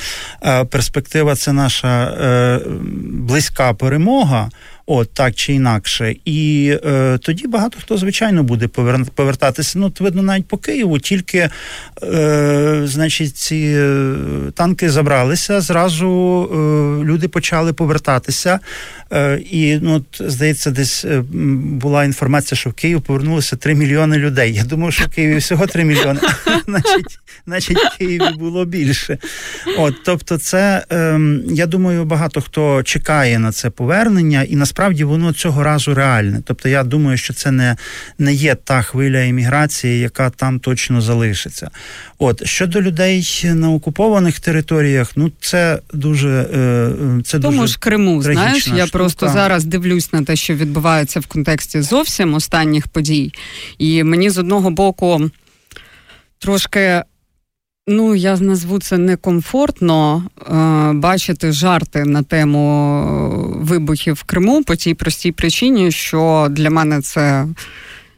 е, 0.42 0.64
перспектива 0.64 1.36
це 1.36 1.52
наша 1.52 2.04
е, 2.04 2.60
близька 3.02 3.74
перемога. 3.74 4.50
От 4.88 5.10
так 5.12 5.34
чи 5.34 5.52
інакше, 5.52 6.14
і 6.24 6.72
е, 6.84 7.18
тоді 7.18 7.46
багато 7.46 7.78
хто 7.80 7.96
звичайно 7.96 8.42
буде 8.42 8.68
повертатися. 9.14 9.78
Ну, 9.78 9.92
видно, 10.00 10.22
навіть 10.22 10.48
по 10.48 10.56
Києву, 10.56 10.98
тільки 10.98 11.50
е, 12.02 12.82
значить, 12.84 13.36
ці 13.36 13.74
е, 13.76 14.14
танки 14.54 14.90
забралися. 14.90 15.60
Зразу 15.60 16.08
е, 16.08 16.56
люди 17.04 17.28
почали 17.28 17.72
повертатися. 17.72 18.60
Е, 19.12 19.40
і 19.50 19.78
ну, 19.82 20.04
здається, 20.20 20.70
десь 20.70 21.04
е, 21.04 21.22
була 21.62 22.04
інформація, 22.04 22.58
що 22.58 22.70
в 22.70 22.72
Київ 22.72 23.02
повернулося 23.02 23.56
3 23.56 23.74
мільйони 23.74 24.16
людей. 24.16 24.54
Я 24.54 24.64
думаю, 24.64 24.92
що 24.92 25.04
в 25.04 25.08
Києві 25.08 25.36
всього 25.36 25.66
3 25.66 25.84
мільйони, 25.84 26.20
значить, 27.46 27.78
в 27.78 27.98
Києві 27.98 28.38
було 28.38 28.64
більше. 28.64 29.18
От, 29.78 29.94
тобто, 30.04 30.38
це 30.38 30.84
е, 30.92 31.20
я 31.46 31.66
думаю, 31.66 32.04
багато 32.04 32.40
хто 32.40 32.82
чекає 32.82 33.38
на 33.38 33.52
це 33.52 33.70
повернення, 33.70 34.42
і 34.42 34.56
насправді 34.56 34.75
воно 34.78 35.32
цього 35.32 35.62
разу 35.62 35.94
реальне. 35.94 36.42
Тобто, 36.44 36.68
я 36.68 36.84
думаю, 36.84 37.18
що 37.18 37.34
це 37.34 37.50
не, 37.50 37.76
не 38.18 38.34
є 38.34 38.54
та 38.54 38.82
хвиля 38.82 39.22
імміграції, 39.22 40.00
яка 40.00 40.30
там 40.30 40.60
точно 40.60 41.00
залишиться. 41.00 41.70
От 42.18 42.46
щодо 42.46 42.82
людей 42.82 43.42
на 43.44 43.70
окупованих 43.70 44.40
територіях, 44.40 45.12
ну 45.16 45.32
це 45.40 45.78
дуже 45.92 46.28
е, 46.28 47.22
це 47.24 47.40
тому 47.40 47.60
дуже 47.60 47.72
ж 47.72 47.78
Криму. 47.78 48.22
Знаєш, 48.22 48.68
я 48.68 48.86
просто 48.86 49.28
зараз 49.28 49.64
дивлюсь 49.64 50.12
на 50.12 50.22
те, 50.22 50.36
що 50.36 50.54
відбувається 50.54 51.20
в 51.20 51.26
контексті 51.26 51.80
зовсім 51.80 52.34
останніх 52.34 52.88
подій, 52.88 53.32
і 53.78 54.04
мені 54.04 54.30
з 54.30 54.38
одного 54.38 54.70
боку 54.70 55.30
трошки. 56.38 57.02
Ну, 57.88 58.14
я 58.14 58.36
назву 58.36 58.78
це 58.78 58.98
некомфортно 58.98 60.24
е, 60.40 60.92
бачити 60.92 61.52
жарти 61.52 62.04
на 62.04 62.22
тему 62.22 63.56
вибухів 63.60 64.14
в 64.14 64.22
Криму 64.22 64.64
по 64.64 64.76
тій 64.76 64.94
простій 64.94 65.32
причині, 65.32 65.92
що 65.92 66.48
для 66.50 66.70
мене 66.70 67.00
це 67.00 67.46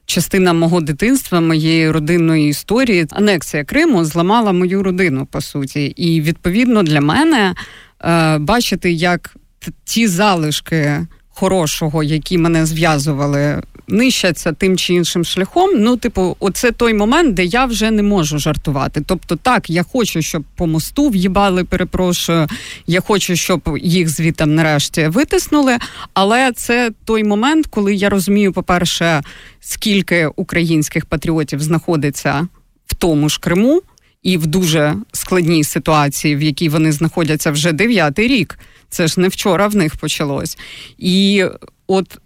частина 0.06 0.52
мого 0.52 0.80
дитинства, 0.80 1.40
моєї 1.40 1.90
родинної 1.90 2.48
історії. 2.48 3.06
Анексія 3.10 3.64
Криму 3.64 4.04
зламала 4.04 4.52
мою 4.52 4.82
родину 4.82 5.26
по 5.26 5.40
суті. 5.40 5.84
І 5.86 6.20
відповідно 6.20 6.82
для 6.82 7.00
мене 7.00 7.54
е, 8.00 8.38
бачити, 8.38 8.92
як 8.92 9.36
ті 9.84 10.08
залишки 10.08 11.06
хорошого, 11.38 12.02
які 12.02 12.38
мене 12.38 12.66
зв'язували, 12.66 13.62
нищаться 13.88 14.52
тим 14.52 14.76
чи 14.76 14.94
іншим 14.94 15.24
шляхом. 15.24 15.70
Ну, 15.76 15.96
типу, 15.96 16.36
оце 16.40 16.72
той 16.72 16.94
момент, 16.94 17.34
де 17.34 17.44
я 17.44 17.64
вже 17.64 17.90
не 17.90 18.02
можу 18.02 18.38
жартувати. 18.38 19.02
Тобто, 19.06 19.36
так, 19.36 19.70
я 19.70 19.82
хочу, 19.82 20.22
щоб 20.22 20.44
по 20.56 20.66
мосту 20.66 21.08
в'їбали, 21.08 21.64
перепрошую. 21.64 22.46
Я 22.86 23.00
хочу, 23.00 23.36
щоб 23.36 23.78
їх 23.82 24.08
звітом 24.08 24.54
нарешті 24.54 25.08
витиснули. 25.08 25.76
Але 26.14 26.52
це 26.52 26.90
той 27.04 27.24
момент, 27.24 27.66
коли 27.66 27.94
я 27.94 28.08
розумію, 28.08 28.52
по-перше, 28.52 29.22
скільки 29.60 30.26
українських 30.36 31.06
патріотів 31.06 31.62
знаходиться 31.62 32.48
в 32.86 32.94
тому 32.94 33.28
ж 33.28 33.40
Криму. 33.40 33.82
І 34.22 34.36
в 34.36 34.46
дуже 34.46 34.96
складній 35.12 35.64
ситуації, 35.64 36.36
в 36.36 36.42
якій 36.42 36.68
вони 36.68 36.92
знаходяться 36.92 37.50
вже 37.50 37.72
дев'ятий 37.72 38.28
рік, 38.28 38.58
це 38.90 39.06
ж 39.06 39.20
не 39.20 39.28
вчора 39.28 39.66
в 39.66 39.76
них 39.76 39.96
почалось. 39.96 40.58
І 40.98 41.44
от 41.86 42.18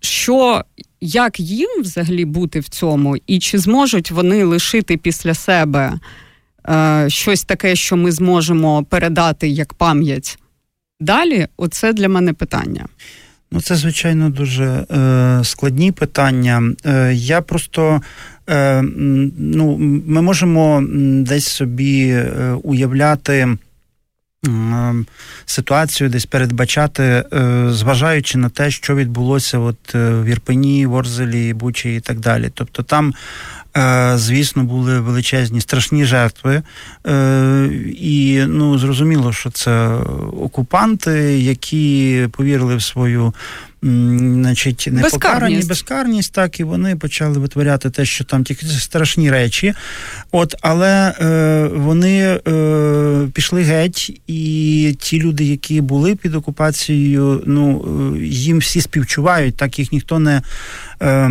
що 0.00 0.64
як 1.00 1.40
їм 1.40 1.68
взагалі 1.82 2.24
бути 2.24 2.60
в 2.60 2.68
цьому, 2.68 3.16
і 3.26 3.38
чи 3.38 3.58
зможуть 3.58 4.10
вони 4.10 4.44
лишити 4.44 4.96
після 4.96 5.34
себе 5.34 5.92
е, 6.68 7.04
щось 7.08 7.44
таке, 7.44 7.76
що 7.76 7.96
ми 7.96 8.12
зможемо 8.12 8.84
передати 8.84 9.48
як 9.48 9.74
пам'ять 9.74 10.38
далі? 11.00 11.46
Оце 11.56 11.92
для 11.92 12.08
мене 12.08 12.32
питання. 12.32 12.86
Ну, 13.52 13.60
це 13.60 13.76
звичайно 13.76 14.30
дуже 14.30 14.64
е, 14.64 15.40
складні 15.44 15.92
питання. 15.92 16.62
Е, 16.84 17.12
Я 17.14 17.40
просто 17.40 18.00
е, 18.48 18.82
ну, 19.38 19.76
ми 20.06 20.22
можемо 20.22 20.84
десь 21.22 21.46
собі 21.48 22.08
е, 22.08 22.56
уявляти. 22.62 23.56
Ем, 24.46 25.06
ситуацію 25.46 26.10
десь 26.10 26.26
передбачати, 26.26 27.02
е, 27.02 27.66
зважаючи 27.70 28.38
на 28.38 28.48
те, 28.48 28.70
що 28.70 28.94
відбулося 28.94 29.58
от 29.58 29.94
е, 29.94 30.10
в 30.10 30.24
Ірпені, 30.24 30.86
Ворзелі, 30.86 31.52
Бучі 31.52 31.96
і 31.96 32.00
так 32.00 32.20
далі. 32.20 32.50
Тобто 32.54 32.82
там, 32.82 33.14
е, 33.76 34.12
звісно, 34.16 34.64
були 34.64 35.00
величезні 35.00 35.60
страшні 35.60 36.04
жертви, 36.04 36.62
і 37.98 38.44
ну 38.48 38.78
зрозуміло, 38.78 39.32
що 39.32 39.50
це 39.50 39.88
окупанти, 40.40 41.40
які 41.40 42.28
повірили 42.32 42.76
в 42.76 42.82
свою 42.82 43.34
значить, 43.82 44.88
не 44.92 45.02
покарані 45.02 45.62
безкарність, 45.62 46.32
так 46.32 46.60
і 46.60 46.64
вони 46.64 46.96
почали 46.96 47.38
витворяти 47.38 47.90
те, 47.90 48.04
що 48.04 48.24
там 48.24 48.44
тільки 48.44 48.66
страшні 48.66 49.30
речі. 49.30 49.74
От, 50.32 50.54
але 50.60 51.14
е, 51.20 51.68
вони 51.74 52.40
е, 52.48 53.28
пішли 53.34 53.62
геть, 53.62 54.20
і 54.26 54.96
ті 55.00 55.20
люди, 55.20 55.44
які 55.44 55.80
були 55.80 56.16
під 56.16 56.34
окупацією, 56.34 57.42
ну 57.46 57.84
е, 58.16 58.18
їм 58.26 58.58
всі 58.58 58.80
співчувають, 58.80 59.56
так 59.56 59.78
їх 59.78 59.92
ніхто 59.92 60.18
не 60.18 60.42
е, 61.02 61.30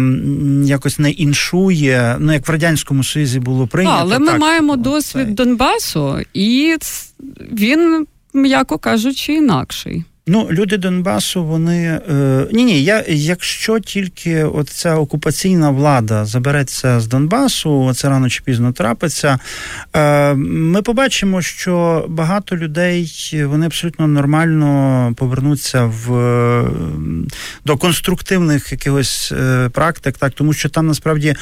якось 0.65 0.99
не 0.99 1.11
іншує. 1.11 2.15
Ну 2.19 2.33
як 2.33 2.47
в 2.47 2.51
радянському 2.51 3.03
Союзі 3.03 3.39
було 3.39 3.67
прийнято. 3.67 3.97
Але 3.99 4.19
ми 4.19 4.27
так, 4.27 4.39
маємо 4.39 4.75
досвід 4.75 5.27
це... 5.27 5.33
Донбасу, 5.33 6.19
і 6.33 6.77
він, 7.51 8.07
м'яко 8.33 8.77
кажучи, 8.77 9.33
інакший. 9.33 10.03
Ну, 10.27 10.47
люди 10.51 10.77
Донбасу, 10.77 11.43
вони 11.43 11.99
е, 12.11 12.47
ні, 12.51 12.65
ні, 12.65 12.83
я 12.83 13.03
якщо 13.07 13.79
тільки 13.79 14.45
ця 14.67 14.95
окупаційна 14.95 15.69
влада 15.69 16.25
забереться 16.25 16.99
з 16.99 17.07
Донбасу, 17.07 17.93
це 17.93 18.09
рано 18.09 18.29
чи 18.29 18.41
пізно 18.45 18.71
трапиться. 18.71 19.39
Е, 19.95 20.33
Ми 20.33 20.81
побачимо, 20.81 21.41
що 21.41 22.05
багато 22.09 22.57
людей 22.57 23.31
вони 23.45 23.65
абсолютно 23.65 24.07
нормально 24.07 25.13
повернуться 25.17 25.85
в 25.85 26.11
до 27.65 27.77
конструктивних 27.77 28.71
якихось 28.71 29.31
е, 29.31 29.69
практик, 29.69 30.17
так 30.17 30.31
тому 30.31 30.53
що 30.53 30.69
там 30.69 30.87
насправді 30.87 31.35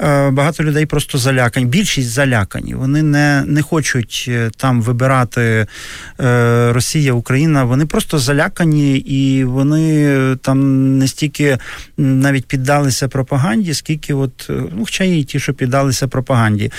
е, 0.00 0.30
багато 0.30 0.64
людей 0.64 0.86
просто 0.86 1.18
залякані. 1.18 1.66
Більшість 1.66 2.10
залякані. 2.10 2.74
Вони 2.74 3.02
не, 3.02 3.44
не 3.46 3.62
хочуть 3.62 4.24
е, 4.28 4.50
там 4.56 4.82
вибирати 4.82 5.66
е, 6.20 6.72
Росія, 6.72 7.12
Україна. 7.12 7.64
Вони 7.64 7.86
просто 7.86 8.18
залякані, 8.24 8.96
і 8.96 9.44
вони 9.44 10.36
там 10.36 10.98
не 10.98 11.08
стільки 11.08 11.58
навіть 11.96 12.46
піддалися 12.46 13.08
пропаганді, 13.08 13.74
скільки 13.74 14.14
от, 14.14 14.46
ну, 14.48 14.78
хоча 14.80 15.04
і 15.04 15.24
ті, 15.24 15.40
що 15.40 15.54
піддалися 15.54 16.08
пропаганді. 16.08 16.70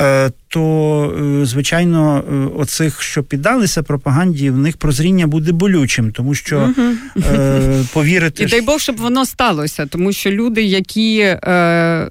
Е, 0.00 0.30
то, 0.54 1.40
е, 1.42 1.46
звичайно, 1.46 2.24
е, 2.32 2.60
оцих, 2.60 3.02
що 3.02 3.22
піддалися 3.22 3.82
пропаганді, 3.82 4.50
в 4.50 4.58
них 4.58 4.76
прозріння 4.76 5.26
буде 5.26 5.52
болючим, 5.52 6.12
тому 6.12 6.34
що 6.34 6.70
е, 7.16 7.84
повірити. 7.92 8.42
І 8.42 8.46
дай 8.46 8.60
Бог, 8.60 8.80
щоб 8.80 8.96
воно 8.96 9.26
сталося, 9.26 9.86
тому 9.86 10.12
що 10.12 10.30
люди, 10.30 10.62
які. 10.62 11.18
Е, 11.18 12.10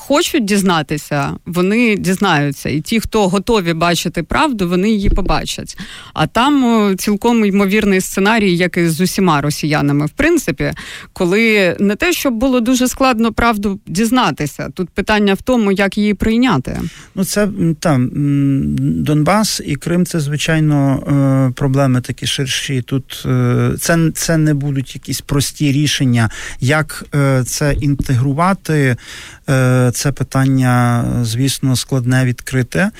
хочуть 0.00 0.44
дізнатися, 0.44 1.36
вони 1.46 1.96
дізнаються. 1.96 2.68
І 2.68 2.80
ті, 2.80 3.00
хто 3.00 3.28
готові 3.28 3.72
бачити 3.74 4.22
правду, 4.22 4.68
вони 4.68 4.90
її 4.90 5.10
побачать. 5.10 5.78
А 6.14 6.26
там 6.26 6.94
цілком 6.98 7.44
ймовірний 7.44 8.00
сценарій, 8.00 8.56
як 8.56 8.76
і 8.76 8.88
з 8.88 9.00
усіма 9.00 9.40
росіянами, 9.40 10.06
в 10.06 10.10
принципі, 10.10 10.72
коли 11.12 11.76
не 11.80 11.96
те, 11.96 12.12
щоб 12.12 12.34
було 12.34 12.60
дуже 12.60 12.88
складно 12.88 13.32
правду 13.32 13.80
дізнатися. 13.86 14.68
Тут 14.74 14.90
питання 14.90 15.34
в 15.34 15.42
тому, 15.42 15.72
як 15.72 15.98
її 15.98 16.14
прийняти. 16.14 16.80
Ну, 17.14 17.24
це 17.24 17.48
там 17.80 18.10
Донбас 18.78 19.62
і 19.66 19.76
Крим 19.76 20.06
це 20.06 20.20
звичайно 20.20 21.02
е, 21.50 21.52
проблеми 21.56 22.00
такі 22.00 22.26
ширші. 22.26 22.82
Тут 22.82 23.22
е, 23.26 23.70
це 23.78 24.10
це 24.14 24.36
не 24.36 24.54
будуть 24.54 24.94
якісь 24.94 25.20
прості 25.20 25.72
рішення, 25.72 26.30
як 26.60 27.04
е, 27.14 27.44
це 27.46 27.72
інтегрувати. 27.72 28.96
Це 29.90 30.12
питання, 30.12 31.04
звісно, 31.22 31.76
складне 31.76 32.24
відкрите. 32.24 32.90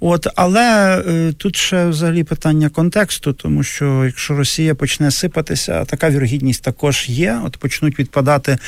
От, 0.00 0.26
але 0.36 0.98
е, 1.08 1.32
тут 1.32 1.56
ще 1.56 1.86
взагалі 1.86 2.24
питання 2.24 2.68
контексту, 2.68 3.32
тому 3.32 3.62
що 3.62 4.04
якщо 4.04 4.36
Росія 4.36 4.74
почне 4.74 5.10
сипатися, 5.10 5.84
така 5.84 6.10
вірогідність 6.10 6.62
також 6.62 7.08
є. 7.08 7.40
От 7.44 7.56
почнуть 7.56 7.98
відпадати 7.98 8.58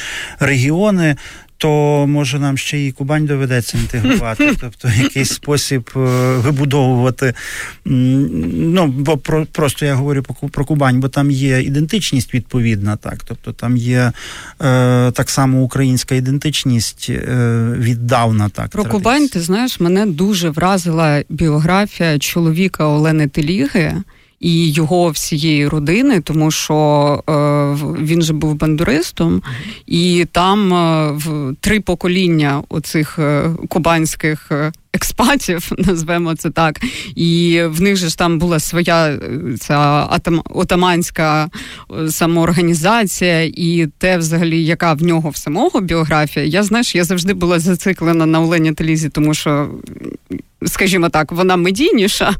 регіони, 0.41 1.17
то 1.63 2.07
може 2.07 2.39
нам 2.39 2.59
ще 2.59 2.87
і 2.87 2.93
Кубань 2.93 3.27
доведеться 3.27 3.79
інтегрувати, 3.79 4.55
тобто 4.61 4.89
якийсь 4.89 5.33
спосіб 5.33 5.91
е, 5.97 5.99
вибудовувати. 6.37 7.35
Ну 7.85 8.87
бо 8.87 9.17
про 9.17 9.47
просто 9.47 9.87
я 9.87 9.95
говорю 9.95 10.23
про 10.53 10.65
Кубань, 10.65 11.01
бо 11.01 11.09
там 11.09 11.31
є 11.31 11.63
ідентичність 11.63 12.35
відповідна, 12.35 12.97
так 12.97 13.25
тобто 13.25 13.53
там 13.53 13.77
є 13.77 14.13
е, 14.63 15.11
так 15.11 15.31
само 15.31 15.63
українська 15.63 16.15
ідентичність 16.15 17.07
е, 17.11 17.75
віддавна. 17.79 18.49
Так 18.49 18.69
про 18.69 18.83
традиція. 18.83 18.93
Кубань, 18.93 19.29
ти 19.29 19.41
знаєш, 19.41 19.81
мене 19.81 20.07
дуже 20.07 20.51
вразила 20.51 21.23
біографія 21.29 22.19
чоловіка 22.19 22.85
Олени 22.85 23.29
Теліги 23.29 24.03
і 24.43 24.73
його 24.73 25.11
всієї 25.11 25.69
родини, 25.69 26.21
тому 26.21 26.51
що 26.51 26.75
е, 27.29 27.33
він 28.03 28.23
же 28.23 28.33
був 28.33 28.55
бандуристом, 28.55 29.43
і 29.87 30.27
там 30.33 30.75
е, 30.75 31.13
в 31.13 31.55
три 31.61 31.81
покоління 31.81 32.63
оцих 32.69 33.19
е, 33.19 33.51
кубанських. 33.69 34.53
Е, 34.95 34.99
експатів, 35.03 35.73
назвемо 35.79 36.35
це 36.35 36.51
так, 36.51 36.81
і 37.15 37.63
в 37.67 37.81
них 37.81 37.97
же 37.97 38.09
ж 38.09 38.19
там 38.19 38.39
була 38.39 38.61
своя 38.61 39.09
е, 39.09 39.19
ця 39.61 40.09
отаманська 40.45 41.51
самоорганізація, 42.09 43.43
і 43.43 43.89
те, 43.99 44.19
взагалі, 44.19 44.65
яка 44.65 44.93
в 44.93 45.03
нього 45.03 45.31
в 45.31 45.37
самого 45.37 45.81
біографія. 45.81 46.47
Я 46.47 46.63
знаєш, 46.63 46.95
я 46.95 47.05
завжди 47.05 47.35
була 47.35 47.59
зациклена 47.59 48.27
на 48.27 48.41
Олені 48.41 48.73
Телізі, 48.73 49.09
тому 49.09 49.35
що 49.35 49.71
скажімо 50.67 51.09
так, 51.09 51.33
вона 51.33 51.57
медійніша. 51.57 52.35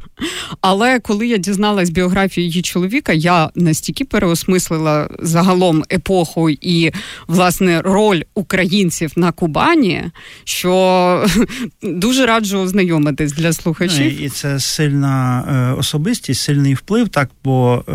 Але 0.61 0.99
коли 0.99 1.27
я 1.27 1.37
дізналась 1.37 1.89
біографію 1.89 2.47
її 2.47 2.61
чоловіка, 2.61 3.13
я 3.13 3.49
настільки 3.55 4.05
переосмислила 4.05 5.09
загалом 5.19 5.83
епоху 5.91 6.49
і 6.49 6.91
власне 7.27 7.81
роль 7.81 8.21
українців 8.35 9.11
на 9.15 9.31
Кубані, 9.31 10.03
що 10.43 11.25
дуже 11.81 12.25
раджу 12.25 12.42
ознайомитись 12.51 13.33
для 13.33 13.53
слухачів. 13.53 14.21
І 14.21 14.29
це 14.29 14.59
сильна 14.59 15.43
е, 15.47 15.79
особистість, 15.79 16.41
сильний 16.41 16.73
вплив. 16.73 17.09
Так, 17.09 17.29
бо 17.43 17.83
е, 17.87 17.91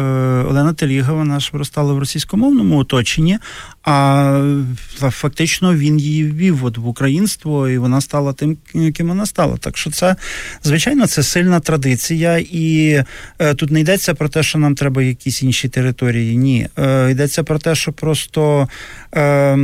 Олена 0.48 0.72
Телігова 0.72 1.24
наш 1.24 1.52
виростала 1.52 1.92
в 1.92 1.98
російськомовному 1.98 2.78
оточенні, 2.78 3.38
а 3.90 4.42
фактично 5.10 5.74
він 5.74 5.98
її 5.98 6.24
ввів 6.24 6.64
от 6.64 6.78
в 6.78 6.86
українство, 6.86 7.68
і 7.68 7.78
вона 7.78 8.00
стала 8.00 8.32
тим, 8.32 8.56
ким 8.94 9.08
вона 9.08 9.26
стала. 9.26 9.56
Так 9.56 9.76
що 9.76 9.90
це 9.90 10.16
звичайно 10.64 11.06
це 11.06 11.22
сильна 11.22 11.60
традиція, 11.60 12.38
і 12.50 13.02
е, 13.38 13.54
тут 13.54 13.70
не 13.70 13.80
йдеться 13.80 14.14
про 14.14 14.28
те, 14.28 14.42
що 14.42 14.58
нам 14.58 14.74
треба 14.74 15.02
якісь 15.02 15.42
інші 15.42 15.68
території. 15.68 16.36
Ні, 16.36 16.68
е, 16.78 17.10
йдеться 17.10 17.42
про 17.42 17.58
те, 17.58 17.74
що 17.74 17.92
просто 17.92 18.68
е, 19.14 19.54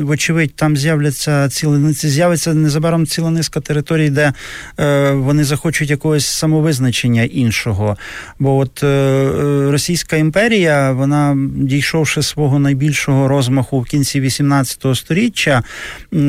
вочевидь 0.00 0.54
там 0.54 0.76
з'являться 0.76 1.48
ціли 1.48 1.92
з'явиться 1.92 2.54
незабаром 2.54 3.06
ціла 3.06 3.30
низка 3.30 3.60
територій, 3.60 4.10
де 4.10 4.32
е, 4.80 5.10
вони 5.10 5.44
захочуть 5.44 5.90
якогось 5.90 6.26
самовизначення 6.26 7.22
іншого. 7.22 7.96
Бо 8.38 8.56
от 8.56 8.82
е, 8.82 9.30
Російська 9.70 10.16
імперія, 10.16 10.92
вона 10.92 11.36
дійшовши 11.56 12.22
свого 12.22 12.58
найбільшого 12.58 13.28
розмаху 13.28 13.69
в 13.78 13.84
кінці 13.84 14.20
18 14.20 14.86
століття, 14.94 15.62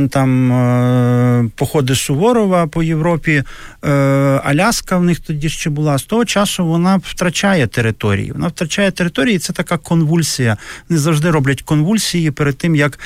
там 0.10 0.52
е, 0.52 1.50
походи 1.56 1.96
Суворова 1.96 2.68
по 2.68 2.84
Європі. 2.84 3.44
Е, 3.84 3.90
Аляска 4.44 4.98
в 4.98 5.04
них 5.04 5.20
тоді 5.20 5.50
ще 5.50 5.70
була. 5.70 5.98
З 5.98 6.04
того 6.04 6.26
часу 6.26 6.66
вона 6.66 6.98
втрачає 7.04 7.68
території. 7.68 8.32
Вона 8.32 8.48
втрачає 8.48 8.92
території, 8.92 9.40
це 9.40 9.54
така 9.54 9.78
конвульсія. 9.78 10.58
Вони 10.90 11.00
завжди 11.00 11.32
роблять 11.32 11.62
конвульсії 11.62 12.32
перед 12.32 12.58
тим, 12.58 12.76
як 12.76 13.00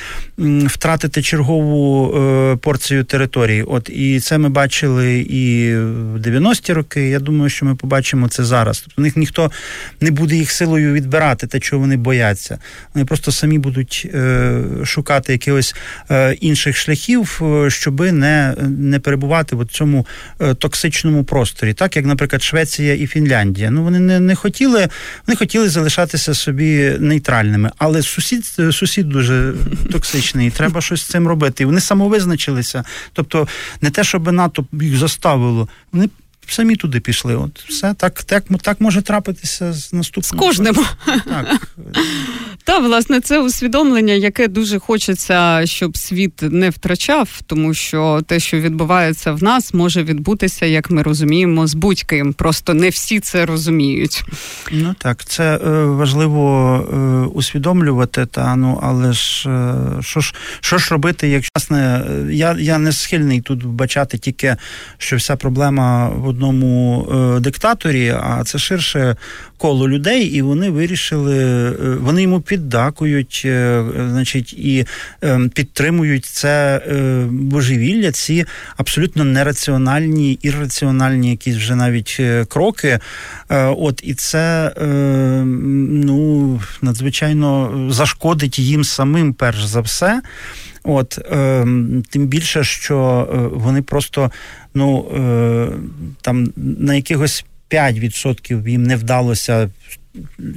втратити 0.66 1.22
чергову 1.22 2.16
е, 2.18 2.56
порцію 2.56 3.04
території. 3.04 3.64
От 3.64 3.90
і 3.90 4.20
це 4.20 4.38
ми 4.38 4.50
бачили 4.50 5.20
і 5.20 5.76
в 5.76 6.18
90-ті 6.18 6.74
роки. 6.74 7.10
Я 7.10 7.20
думаю, 7.20 7.50
що 7.50 7.66
ми 7.66 7.76
побачимо 7.76 8.28
це 8.28 8.44
зараз. 8.44 8.80
Тобто, 8.80 9.02
в 9.02 9.04
них 9.04 9.18
ніхто 9.18 9.52
не 10.02 10.12
буде 10.12 10.36
їх 10.36 10.52
силою 10.52 10.94
відбирати, 10.94 11.48
те, 11.48 11.60
чого 11.60 11.80
вони 11.80 11.98
бояться. 11.98 12.60
Вони 12.94 13.06
просто 13.06 13.32
самі 13.32 13.60
будуть 13.60 14.10
шукати 14.84 15.32
якихось 15.32 15.76
інших 16.40 16.78
шляхів, 16.78 17.42
щоби 17.68 18.12
не 18.12 18.56
не 18.60 19.00
перебувати 19.00 19.56
в 19.56 19.66
цьому 19.66 20.08
токсичному 20.58 21.24
просторі, 21.24 21.74
так 21.74 21.96
як, 21.96 22.06
наприклад, 22.06 22.44
Швеція 22.44 22.96
і 22.96 23.08
Фінляндія. 23.08 23.72
Ну 23.72 23.84
вони 23.84 24.00
не 24.00 24.20
не 24.20 24.36
хотіли, 24.36 24.88
вони 25.28 25.36
хотіли 25.36 25.70
залишатися 25.70 26.34
собі 26.34 26.96
нейтральними, 27.00 27.72
але 27.78 28.02
сусід 28.02 28.46
сусід 28.72 29.10
дуже 29.10 29.54
токсичний. 29.92 30.50
Треба 30.50 30.82
щось 30.82 31.02
з 31.02 31.06
цим 31.06 31.28
робити. 31.28 31.64
І 31.64 31.66
Вони 31.66 31.82
самовизначилися. 31.82 32.84
Тобто, 33.14 33.48
не 33.82 33.90
те, 33.90 34.04
щоб 34.04 34.32
НАТО 34.32 34.66
їх 34.74 34.98
заставило, 34.98 35.68
вони 35.92 36.10
самі 36.48 36.76
туди 36.76 37.00
пішли. 37.00 37.36
От 37.36 37.66
все 37.70 37.94
так 37.94 38.24
так, 38.24 38.44
так 38.62 38.82
може 38.82 39.02
трапитися 39.02 39.74
з 39.74 39.94
наступним. 39.94 40.40
З 40.40 40.44
кожним. 40.46 40.76
Так. 41.06 41.68
Та, 42.64 42.80
власне, 42.80 43.22
це 43.22 43.40
усвідомлення, 43.40 44.14
яке 44.14 44.48
дуже 44.48 44.80
хочеться, 44.80 45.62
щоб 45.66 45.98
світ 45.98 46.42
не 46.42 46.70
втрачав, 46.70 47.42
тому 47.46 47.74
що 47.74 48.22
те, 48.28 48.40
що 48.40 48.60
відбувається 48.60 49.32
в 49.32 49.44
нас, 49.44 49.74
може 49.74 50.04
відбутися, 50.04 50.66
як 50.66 50.92
ми 50.92 51.04
розуміємо, 51.04 51.68
з 51.68 51.74
будь-ким. 51.74 52.34
Просто 52.34 52.74
не 52.74 52.90
всі 52.90 53.20
це 53.20 53.46
розуміють. 53.46 54.24
Ну 54.72 54.96
так, 54.98 55.26
це 55.26 55.56
е, 55.56 55.86
важливо 55.86 56.78
е, 56.94 56.98
усвідомлювати, 57.34 58.26
та 58.26 58.56
ну 58.56 58.80
але 58.84 59.14
ж 59.14 59.50
е, 59.50 59.74
що 60.02 60.20
ж 60.20 60.34
що 60.60 60.78
ж 60.78 60.88
робити, 60.92 61.30
якщо 61.30 61.50
власне, 61.56 62.06
я 62.32 62.56
я 62.60 62.78
не 62.78 62.92
схильний 62.92 63.42
тут 63.42 63.64
вбачати 63.64 64.18
тільки, 64.18 64.56
що 64.98 65.16
вся 65.16 65.36
проблема 65.36 66.10
в 66.10 66.28
одному 66.36 67.08
е, 67.12 67.40
диктаторі, 67.40 68.10
а 68.10 68.44
це 68.46 68.60
ширше 68.60 69.16
коло 69.58 69.90
людей, 69.90 70.24
і 70.24 70.42
вони 70.42 70.70
вирішили, 70.70 71.38
е, 71.38 71.74
вони 72.02 72.22
йому 72.22 72.42
піддакують, 72.42 73.42
е, 73.46 73.84
значить, 74.10 74.54
і 74.54 74.86
підтримують 75.54 76.26
це 76.26 76.82
божевілля, 77.30 78.12
ці 78.12 78.46
абсолютно 78.78 79.24
нераціональні, 79.24 80.40
ірраціональні 80.42 81.30
якісь 81.30 81.56
вже 81.56 81.76
навіть 81.76 82.22
кроки. 82.48 83.00
От 83.50 84.02
і 84.04 84.14
це 84.14 84.72
ну 84.78 86.62
надзвичайно 86.82 87.72
зашкодить 87.92 88.60
їм 88.60 88.84
самим, 88.84 89.34
перш 89.34 89.66
за 89.66 89.82
все. 89.82 90.22
От 90.86 91.18
е, 91.18 91.62
тим 92.10 92.28
більше, 92.28 92.64
що 92.64 93.30
е, 93.34 93.38
вони 93.58 93.82
просто 93.82 94.32
ну 94.74 95.06
е, 95.16 95.68
там 96.22 96.48
на 96.56 96.96
якихось 96.96 97.46
5% 97.72 98.68
їм 98.68 98.84
не 98.84 98.96
вдалося 98.96 99.70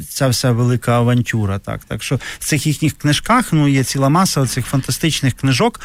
ця 0.09 0.29
вся 0.29 0.53
велика 0.53 0.93
авантюра. 0.93 1.59
Так 1.59 1.85
так 1.85 2.03
що 2.03 2.17
в 2.39 2.45
цих 2.45 2.67
їхніх 2.67 2.93
книжках 2.93 3.53
ну 3.53 3.69
є 3.69 3.85
ціла 3.85 4.09
маса 4.09 4.47
цих 4.47 4.67
фантастичних 4.67 5.35
книжок. 5.35 5.81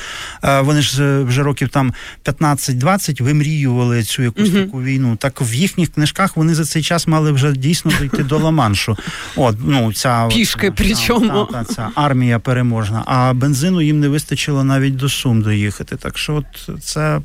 Вони 0.62 0.82
ж 0.82 1.04
е, 1.04 1.24
вже 1.24 1.44
років 1.44 1.70
там 1.70 1.94
15-20 2.26 3.24
вимріювали 3.24 4.04
цю 4.04 4.24
якусь 4.24 4.50
uh 4.50 4.66
таку 4.66 4.82
війну. 4.82 5.16
Так 5.16 5.42
в 5.42 5.54
їхніх 5.54 5.90
книжках 5.94 6.38
вони 6.38 6.56
за 6.56 6.66
цей 6.66 6.84
час 6.84 7.08
мали 7.08 7.32
вже 7.32 7.52
дійсно 7.52 7.92
дійти 8.02 8.24
до 8.24 8.40
Ла-Маншу. 8.40 8.98
От 9.36 9.58
ну 9.66 9.94
ця 9.94 10.28
пішки, 10.28 10.70
от, 10.70 10.76
причому 10.76 11.48
та, 11.52 11.64
та, 11.64 11.74
ця 11.74 11.90
армія 11.96 12.40
переможна. 12.40 13.04
А 13.06 13.34
бензину 13.34 13.82
їм 13.82 14.00
не 14.00 14.08
вистачило 14.08 14.64
навіть 14.64 14.96
до 14.96 15.10
Сум 15.10 15.42
доїхати. 15.42 15.96
Так 15.96 16.18
що, 16.18 16.36
от 16.36 16.84
це. 16.84 17.22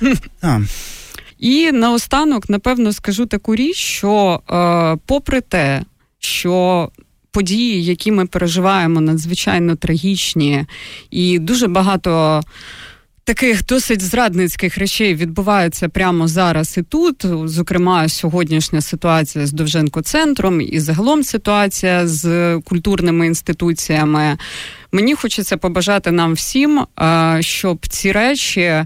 А. 0.42 0.60
І 1.40 1.72
наостанок, 1.72 2.50
напевно, 2.50 2.92
скажу 2.92 3.26
таку 3.26 3.54
річ, 3.54 3.76
що 3.76 4.40
е, 4.50 4.96
попри 5.06 5.40
те, 5.40 5.82
що 6.18 6.88
події, 7.30 7.84
які 7.84 8.12
ми 8.12 8.26
переживаємо, 8.26 9.00
надзвичайно 9.00 9.76
трагічні, 9.76 10.64
і 11.10 11.38
дуже 11.38 11.66
багато. 11.68 12.40
Таких 13.24 13.66
досить 13.66 14.02
зрадницьких 14.02 14.78
речей 14.78 15.14
відбуваються 15.14 15.88
прямо 15.88 16.28
зараз 16.28 16.78
і 16.78 16.82
тут. 16.82 17.26
Зокрема, 17.44 18.08
сьогоднішня 18.08 18.80
ситуація 18.80 19.46
з 19.46 19.52
Довженко-центром 19.52 20.60
і 20.60 20.80
загалом 20.80 21.24
ситуація 21.24 22.06
з 22.06 22.56
культурними 22.64 23.26
інституціями. 23.26 24.38
Мені 24.92 25.14
хочеться 25.14 25.56
побажати 25.56 26.10
нам 26.10 26.32
всім, 26.32 26.78
е, 27.00 27.38
щоб 27.40 27.86
ці 27.86 28.12
речі 28.12 28.84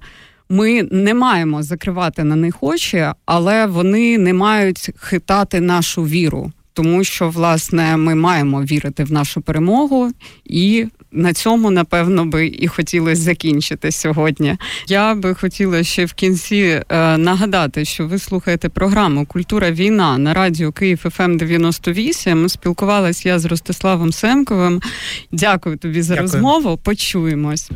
ми 0.48 0.82
не 0.82 1.14
маємо 1.14 1.62
закривати 1.62 2.24
на 2.24 2.36
них 2.36 2.62
очі, 2.62 3.06
але 3.26 3.66
вони 3.66 4.18
не 4.18 4.32
мають 4.32 4.90
хитати 4.96 5.60
нашу 5.60 6.02
віру, 6.02 6.52
тому 6.72 7.04
що 7.04 7.30
власне 7.30 7.96
ми 7.96 8.14
маємо 8.14 8.62
вірити 8.62 9.04
в 9.04 9.12
нашу 9.12 9.40
перемогу 9.40 10.12
і. 10.44 10.86
На 11.16 11.32
цьому, 11.32 11.70
напевно, 11.70 12.24
би 12.24 12.46
і 12.46 12.68
хотілося 12.68 13.22
закінчити 13.22 13.92
сьогодні. 13.92 14.56
Я 14.88 15.14
би 15.14 15.34
хотіла 15.34 15.82
ще 15.82 16.04
в 16.04 16.12
кінці 16.12 16.82
е, 16.88 17.18
нагадати, 17.18 17.84
що 17.84 18.06
ви 18.06 18.18
слухаєте 18.18 18.68
програму 18.68 19.26
Культура 19.26 19.70
війна 19.70 20.18
на 20.18 20.34
радіо 20.34 20.72
Київ 20.72 20.98
ФМ 20.98 21.36
98. 21.36 22.48
Спілкувалась 22.48 23.26
я 23.26 23.38
з 23.38 23.44
Ростиславом 23.44 24.12
Семковим. 24.12 24.80
Дякую 25.32 25.76
тобі 25.76 26.02
за 26.02 26.14
Дякую. 26.14 26.32
розмову. 26.32 26.76
Почуємось. 26.76 27.70